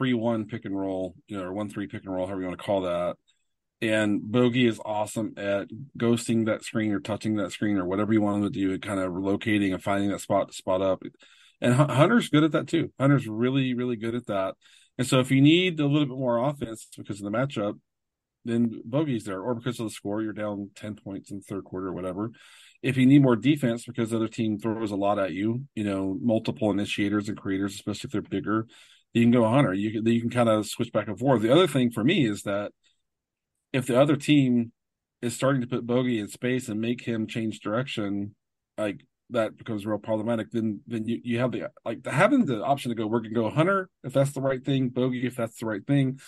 3-1 0.00 0.48
pick 0.48 0.64
and 0.64 0.78
roll, 0.78 1.14
you 1.26 1.36
know, 1.36 1.44
or 1.44 1.52
1-3 1.52 1.90
pick 1.90 2.04
and 2.04 2.14
roll 2.14 2.26
however 2.26 2.40
you 2.42 2.46
want 2.46 2.58
to 2.58 2.64
call 2.64 2.82
that. 2.82 3.16
And 3.82 4.20
Bogey 4.22 4.66
is 4.66 4.80
awesome 4.84 5.34
at 5.36 5.68
ghosting 5.98 6.46
that 6.46 6.62
screen 6.64 6.92
or 6.92 7.00
touching 7.00 7.36
that 7.36 7.50
screen 7.50 7.78
or 7.78 7.86
whatever 7.86 8.12
you 8.12 8.20
want 8.20 8.38
him 8.38 8.42
to 8.44 8.50
do, 8.50 8.72
and 8.72 8.82
kind 8.82 9.00
of 9.00 9.14
locating 9.14 9.72
and 9.72 9.82
finding 9.82 10.10
that 10.10 10.20
spot 10.20 10.48
to 10.48 10.54
spot 10.54 10.82
up. 10.82 11.02
And 11.62 11.74
Hunter's 11.74 12.28
good 12.28 12.44
at 12.44 12.52
that 12.52 12.68
too. 12.68 12.92
Hunter's 13.00 13.26
really, 13.26 13.74
really 13.74 13.96
good 13.96 14.14
at 14.14 14.26
that. 14.26 14.54
And 14.98 15.06
so 15.06 15.18
if 15.20 15.30
you 15.30 15.40
need 15.40 15.80
a 15.80 15.86
little 15.86 16.06
bit 16.06 16.18
more 16.18 16.36
offense 16.38 16.88
because 16.96 17.20
of 17.20 17.24
the 17.24 17.36
matchup, 17.36 17.78
then 18.44 18.82
Bogey's 18.84 19.24
there, 19.24 19.40
or 19.40 19.54
because 19.54 19.78
of 19.80 19.86
the 19.86 19.90
score, 19.90 20.22
you're 20.22 20.32
down 20.32 20.70
10 20.74 20.96
points 20.96 21.30
in 21.30 21.38
the 21.38 21.42
third 21.42 21.64
quarter 21.64 21.88
or 21.88 21.92
whatever. 21.92 22.30
If 22.82 22.96
you 22.96 23.04
need 23.06 23.22
more 23.22 23.36
defense 23.36 23.84
because 23.84 24.10
the 24.10 24.16
other 24.16 24.28
team 24.28 24.58
throws 24.58 24.90
a 24.90 24.96
lot 24.96 25.18
at 25.18 25.32
you, 25.32 25.64
you 25.74 25.84
know, 25.84 26.16
multiple 26.20 26.70
initiators 26.70 27.28
and 27.28 27.36
creators, 27.36 27.74
especially 27.74 28.08
if 28.08 28.12
they're 28.12 28.22
bigger, 28.22 28.66
you 29.12 29.22
can 29.22 29.30
go 29.30 29.46
Hunter. 29.48 29.74
You 29.74 29.92
can, 29.92 30.06
you 30.06 30.20
can 30.20 30.30
kind 30.30 30.48
of 30.48 30.66
switch 30.66 30.92
back 30.92 31.08
and 31.08 31.18
forth. 31.18 31.42
The 31.42 31.52
other 31.52 31.66
thing 31.66 31.90
for 31.90 32.02
me 32.02 32.26
is 32.26 32.42
that 32.44 32.72
if 33.72 33.86
the 33.86 34.00
other 34.00 34.16
team 34.16 34.72
is 35.20 35.34
starting 35.34 35.60
to 35.60 35.66
put 35.66 35.86
Bogey 35.86 36.18
in 36.18 36.28
space 36.28 36.68
and 36.68 36.80
make 36.80 37.04
him 37.04 37.26
change 37.26 37.60
direction, 37.60 38.34
like 38.78 39.04
that 39.30 39.56
becomes 39.56 39.86
real 39.86 39.98
problematic, 39.98 40.50
then 40.50 40.80
then 40.86 41.06
you, 41.06 41.20
you 41.22 41.38
have 41.38 41.52
the 41.52 41.70
like 41.84 42.04
having 42.06 42.46
the 42.46 42.62
option 42.62 42.88
to 42.90 42.94
go 42.94 43.06
we're 43.06 43.20
gonna 43.20 43.34
go 43.34 43.50
Hunter 43.50 43.88
if 44.02 44.12
that's 44.12 44.32
the 44.32 44.40
right 44.40 44.64
thing, 44.64 44.88
Bogey 44.88 45.26
if 45.26 45.36
that's 45.36 45.58
the 45.58 45.66
right 45.66 45.86
thing, 45.86 46.18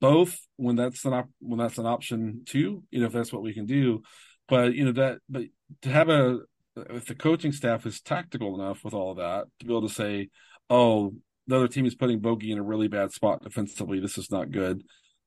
both 0.00 0.38
when 0.56 0.76
that's 0.76 1.04
an 1.04 1.12
op- 1.12 1.30
when 1.40 1.58
that's 1.58 1.78
an 1.78 1.86
option 1.86 2.42
too, 2.46 2.82
you 2.90 3.00
know 3.00 3.06
if 3.06 3.12
that's 3.12 3.32
what 3.32 3.42
we 3.42 3.54
can 3.54 3.66
do, 3.66 4.02
but 4.48 4.74
you 4.74 4.84
know 4.84 4.92
that 4.92 5.18
but 5.28 5.44
to 5.82 5.90
have 5.90 6.08
a 6.08 6.38
if 6.76 7.06
the 7.06 7.14
coaching 7.14 7.52
staff 7.52 7.84
is 7.86 8.00
tactical 8.00 8.54
enough 8.60 8.84
with 8.84 8.94
all 8.94 9.10
of 9.10 9.18
that 9.18 9.46
to 9.58 9.66
be 9.66 9.72
able 9.72 9.88
to 9.88 9.94
say, 9.94 10.28
oh 10.68 11.14
the 11.46 11.56
other 11.56 11.68
team 11.68 11.86
is 11.86 11.94
putting 11.94 12.20
Bogey 12.20 12.52
in 12.52 12.58
a 12.58 12.62
really 12.62 12.88
bad 12.88 13.12
spot 13.12 13.42
defensively, 13.42 13.98
this 13.98 14.18
is 14.18 14.30
not 14.30 14.52
good. 14.52 14.82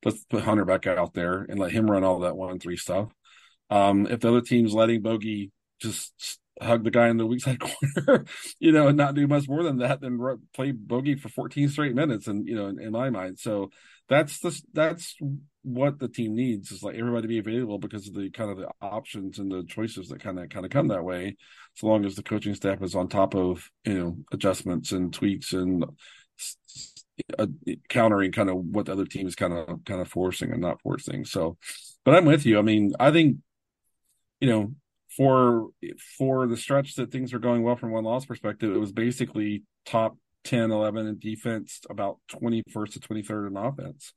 Let's 0.06 0.24
put 0.26 0.44
Hunter 0.44 0.64
back 0.66 0.88
out 0.88 1.14
there 1.14 1.46
and 1.48 1.60
let 1.60 1.72
him 1.72 1.90
run 1.90 2.04
all 2.04 2.20
that 2.20 2.38
one 2.38 2.60
three 2.60 2.78
stuff. 2.78 3.10
Um, 3.70 4.08
if 4.08 4.20
the 4.20 4.30
other 4.30 4.42
team's 4.42 4.74
letting 4.74 5.02
Bogey 5.02 5.52
just 5.80 6.40
hug 6.62 6.84
the 6.84 6.92
guy 6.92 7.10
in 7.10 7.18
the 7.18 7.26
weak 7.26 7.42
side 7.42 7.60
corner, 8.06 8.26
you 8.60 8.72
know, 8.72 8.88
and 8.88 8.98
not 8.98 9.16
do 9.16 9.28
much 9.28 9.48
more 9.48 9.64
than 9.64 9.78
that, 9.78 10.02
then 10.02 10.20
play 10.54 10.72
bogey 10.72 11.16
for 11.16 11.30
14 11.30 11.70
straight 11.70 11.96
minutes. 11.96 12.28
And 12.28 12.48
you 12.48 12.56
know, 12.56 12.68
in, 12.68 12.80
in, 12.80 12.92
my 12.92 13.10
mind, 13.10 13.40
so 13.40 13.70
that's 14.10 14.40
the 14.40 14.62
that's 14.74 15.16
what 15.64 15.98
the 15.98 16.10
team 16.10 16.36
needs 16.36 16.72
is 16.72 16.84
like 16.84 16.96
everybody 16.96 17.22
to 17.24 17.28
be 17.28 17.38
available 17.38 17.80
because 17.80 18.08
of 18.08 18.14
the 18.14 18.30
kind 18.30 18.52
of 18.52 18.58
the 18.58 18.70
options 18.82 19.40
and 19.40 19.50
the 19.52 19.64
choices 19.64 20.10
that 20.10 20.20
kind 20.22 20.38
of 20.38 20.50
kind 20.50 20.66
of 20.66 20.72
come 20.72 20.90
that 20.90 21.04
way. 21.04 21.38
So 21.76 21.88
long 21.88 22.06
as 22.06 22.16
the 22.16 22.24
coaching 22.24 22.54
staff 22.54 22.82
is 22.82 22.96
on 22.96 23.08
top 23.08 23.34
of 23.34 23.70
you 23.86 23.98
know 23.98 24.18
adjustments 24.32 24.92
and 24.92 25.14
tweaks 25.14 25.54
and 25.54 25.86
uh, 27.40 27.48
countering 27.90 28.32
kind 28.32 28.50
of 28.50 28.58
what 28.58 28.88
the 28.88 28.92
other 28.92 29.06
team 29.06 29.28
is 29.28 29.36
kind 29.36 29.54
of 29.54 29.84
kind 29.86 30.02
of 30.02 30.08
forcing 30.10 30.52
and 30.52 30.62
not 30.62 30.82
forcing. 30.82 31.24
So, 31.24 31.58
but 32.04 32.16
I'm 32.16 32.26
with 32.26 32.46
you. 32.46 32.60
I 32.60 32.62
mean, 32.62 32.94
I 33.00 33.12
think 33.12 33.38
you 34.42 34.50
know 34.50 34.74
for 35.16 35.70
for 36.18 36.48
the 36.48 36.58
stretch 36.58 36.96
that 36.96 37.12
things 37.12 37.34
are 37.34 37.40
going 37.40 37.64
well 37.64 37.76
from 37.78 37.92
one 37.92 38.04
loss 38.04 38.26
perspective, 38.26 38.76
it 38.76 38.80
was 38.80 38.92
basically 38.92 39.64
top 39.86 40.18
10, 40.44 40.72
11 40.72 41.08
in 41.08 41.20
defense, 41.20 41.82
about 41.90 42.18
21st 42.32 42.94
to 42.94 43.00
23rd 43.00 43.48
in 43.48 43.58
offense. 43.58 44.14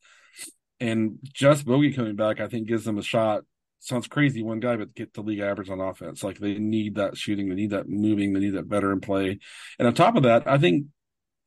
And 0.80 1.18
just 1.32 1.64
Bogey 1.64 1.92
coming 1.92 2.16
back, 2.16 2.40
I 2.40 2.48
think 2.48 2.68
gives 2.68 2.84
them 2.84 2.98
a 2.98 3.02
shot. 3.02 3.42
Sounds 3.80 4.08
crazy, 4.08 4.42
one 4.42 4.60
guy, 4.60 4.76
but 4.76 4.94
get 4.94 5.14
the 5.14 5.22
league 5.22 5.40
average 5.40 5.70
on 5.70 5.80
offense. 5.80 6.22
Like 6.22 6.38
they 6.38 6.54
need 6.54 6.96
that 6.96 7.16
shooting, 7.16 7.48
they 7.48 7.54
need 7.54 7.70
that 7.70 7.88
moving, 7.88 8.32
they 8.32 8.40
need 8.40 8.54
that 8.54 8.66
veteran 8.66 9.00
play. 9.00 9.38
And 9.78 9.86
on 9.86 9.94
top 9.94 10.16
of 10.16 10.24
that, 10.24 10.46
I 10.46 10.58
think, 10.58 10.86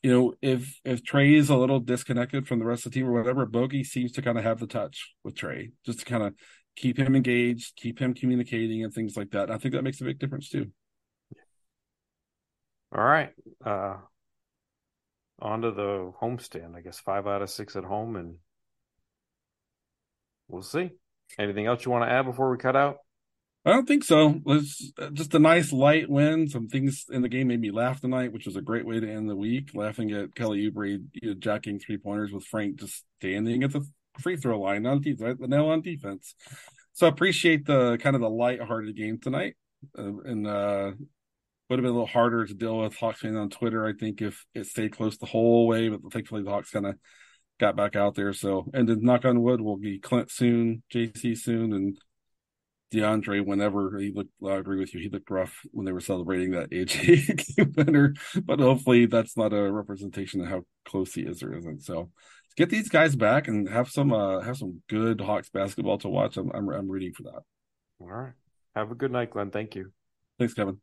you 0.01 0.11
know, 0.11 0.33
if 0.41 0.79
if 0.85 1.03
Trae 1.03 1.35
is 1.35 1.49
a 1.49 1.57
little 1.57 1.79
disconnected 1.79 2.47
from 2.47 2.59
the 2.59 2.65
rest 2.65 2.85
of 2.85 2.91
the 2.91 2.99
team 2.99 3.07
or 3.07 3.11
whatever, 3.11 3.45
Bogey 3.45 3.83
seems 3.83 4.13
to 4.13 4.21
kind 4.21 4.37
of 4.37 4.43
have 4.43 4.59
the 4.59 4.67
touch 4.67 5.13
with 5.23 5.35
Trae, 5.35 5.71
just 5.85 5.99
to 5.99 6.05
kind 6.05 6.23
of 6.23 6.33
keep 6.75 6.97
him 6.97 7.15
engaged, 7.15 7.75
keep 7.75 7.99
him 7.99 8.13
communicating, 8.13 8.83
and 8.83 8.93
things 8.93 9.17
like 9.17 9.31
that. 9.31 9.51
I 9.51 9.57
think 9.57 9.73
that 9.73 9.83
makes 9.83 9.99
a 9.99 10.05
big 10.05 10.19
difference 10.19 10.49
too. 10.49 10.71
All 12.95 13.03
right. 13.03 13.31
Uh, 13.63 13.97
on 15.41 15.61
to 15.61 15.71
the 15.71 16.11
homestand. 16.21 16.75
I 16.75 16.81
guess 16.81 16.99
five 16.99 17.27
out 17.27 17.41
of 17.41 17.49
six 17.49 17.75
at 17.75 17.83
home, 17.83 18.15
and 18.15 18.35
we'll 20.47 20.61
see. 20.61 20.91
Anything 21.37 21.67
else 21.67 21.85
you 21.85 21.91
want 21.91 22.05
to 22.05 22.11
add 22.11 22.25
before 22.25 22.49
we 22.49 22.57
cut 22.57 22.75
out? 22.75 22.97
I 23.65 23.71
don't 23.71 23.87
think 23.87 24.03
so. 24.03 24.39
It's 24.47 24.91
just 25.13 25.35
a 25.35 25.39
nice 25.39 25.73
light 25.73 26.09
win. 26.09 26.47
Some 26.47 26.69
things 26.69 27.05
in 27.11 27.21
the 27.21 27.29
game 27.29 27.49
made 27.49 27.59
me 27.59 27.71
laugh 27.71 27.99
tonight, 27.99 28.31
which 28.31 28.45
was 28.45 28.55
a 28.55 28.61
great 28.61 28.85
way 28.85 28.99
to 28.99 29.11
end 29.11 29.29
the 29.29 29.35
week. 29.35 29.71
Laughing 29.73 30.11
at 30.11 30.33
Kelly 30.33 30.71
Oubre 30.71 31.03
you 31.13 31.29
know, 31.29 31.33
jacking 31.37 31.77
three 31.77 31.97
pointers 31.97 32.31
with 32.31 32.45
Frank 32.45 32.79
just 32.79 33.03
standing 33.19 33.63
at 33.63 33.73
the 33.73 33.85
free 34.19 34.37
throw 34.37 34.59
line 34.59 34.85
on 34.85 35.01
defense, 35.01 35.39
nail 35.41 35.67
on 35.67 35.81
defense. 35.81 36.35
So 36.93 37.07
appreciate 37.07 37.65
the 37.65 37.97
kind 37.97 38.15
of 38.15 38.21
the 38.21 38.29
light-hearted 38.29 38.95
game 38.95 39.19
tonight, 39.19 39.55
uh, 39.97 40.17
and 40.23 40.47
uh, 40.47 40.91
would 41.69 41.79
have 41.79 41.83
been 41.83 41.91
a 41.91 41.93
little 41.93 42.07
harder 42.07 42.45
to 42.45 42.53
deal 42.53 42.79
with 42.79 42.95
Hawks 42.95 43.21
fans 43.21 43.37
on 43.37 43.49
Twitter. 43.49 43.85
I 43.85 43.93
think 43.93 44.21
if 44.21 44.45
it 44.55 44.65
stayed 44.65 44.95
close 44.95 45.17
the 45.17 45.25
whole 45.25 45.67
way, 45.67 45.89
but 45.89 46.01
thankfully 46.11 46.43
the 46.43 46.49
Hawks 46.49 46.71
kind 46.71 46.87
of 46.87 46.95
got 47.59 47.75
back 47.75 47.95
out 47.95 48.15
there. 48.15 48.33
So 48.33 48.65
and 48.73 48.87
then 48.87 49.03
knock 49.03 49.25
on 49.25 49.41
wood, 49.41 49.61
we'll 49.61 49.77
be 49.77 49.99
Clint 49.99 50.31
soon, 50.31 50.83
JC 50.91 51.37
soon, 51.37 51.73
and 51.73 51.97
DeAndre 52.91 53.45
whenever 53.45 53.99
he 53.99 54.11
looked. 54.11 54.31
I 54.45 54.55
agree 54.55 54.79
with 54.79 54.93
you. 54.93 54.99
He 54.99 55.09
looked 55.09 55.29
rough 55.29 55.59
when 55.71 55.85
they 55.85 55.91
were 55.91 55.99
celebrating 55.99 56.51
that 56.51 56.71
AJ 56.71 57.55
game 57.55 57.73
winner, 57.77 58.15
but 58.43 58.59
hopefully 58.59 59.05
that's 59.05 59.37
not 59.37 59.53
a 59.53 59.71
representation 59.71 60.41
of 60.41 60.47
how 60.47 60.63
close 60.85 61.13
he 61.13 61.21
is 61.21 61.43
or 61.43 61.55
isn't. 61.55 61.83
So 61.83 62.09
get 62.57 62.69
these 62.69 62.89
guys 62.89 63.15
back 63.15 63.47
and 63.47 63.69
have 63.69 63.89
some 63.89 64.11
uh, 64.11 64.41
have 64.41 64.57
some 64.57 64.81
good 64.89 65.21
Hawks 65.21 65.49
basketball 65.49 65.99
to 65.99 66.09
watch. 66.09 66.37
I'm 66.37 66.49
I'm, 66.51 66.67
I'm 66.69 66.89
rooting 66.89 67.13
for 67.13 67.23
that. 67.23 67.41
All 67.99 68.07
right. 68.07 68.33
Have 68.75 68.91
a 68.91 68.95
good 68.95 69.11
night, 69.11 69.31
Glenn. 69.31 69.51
Thank 69.51 69.75
you. 69.75 69.91
Thanks, 70.39 70.53
Kevin. 70.53 70.79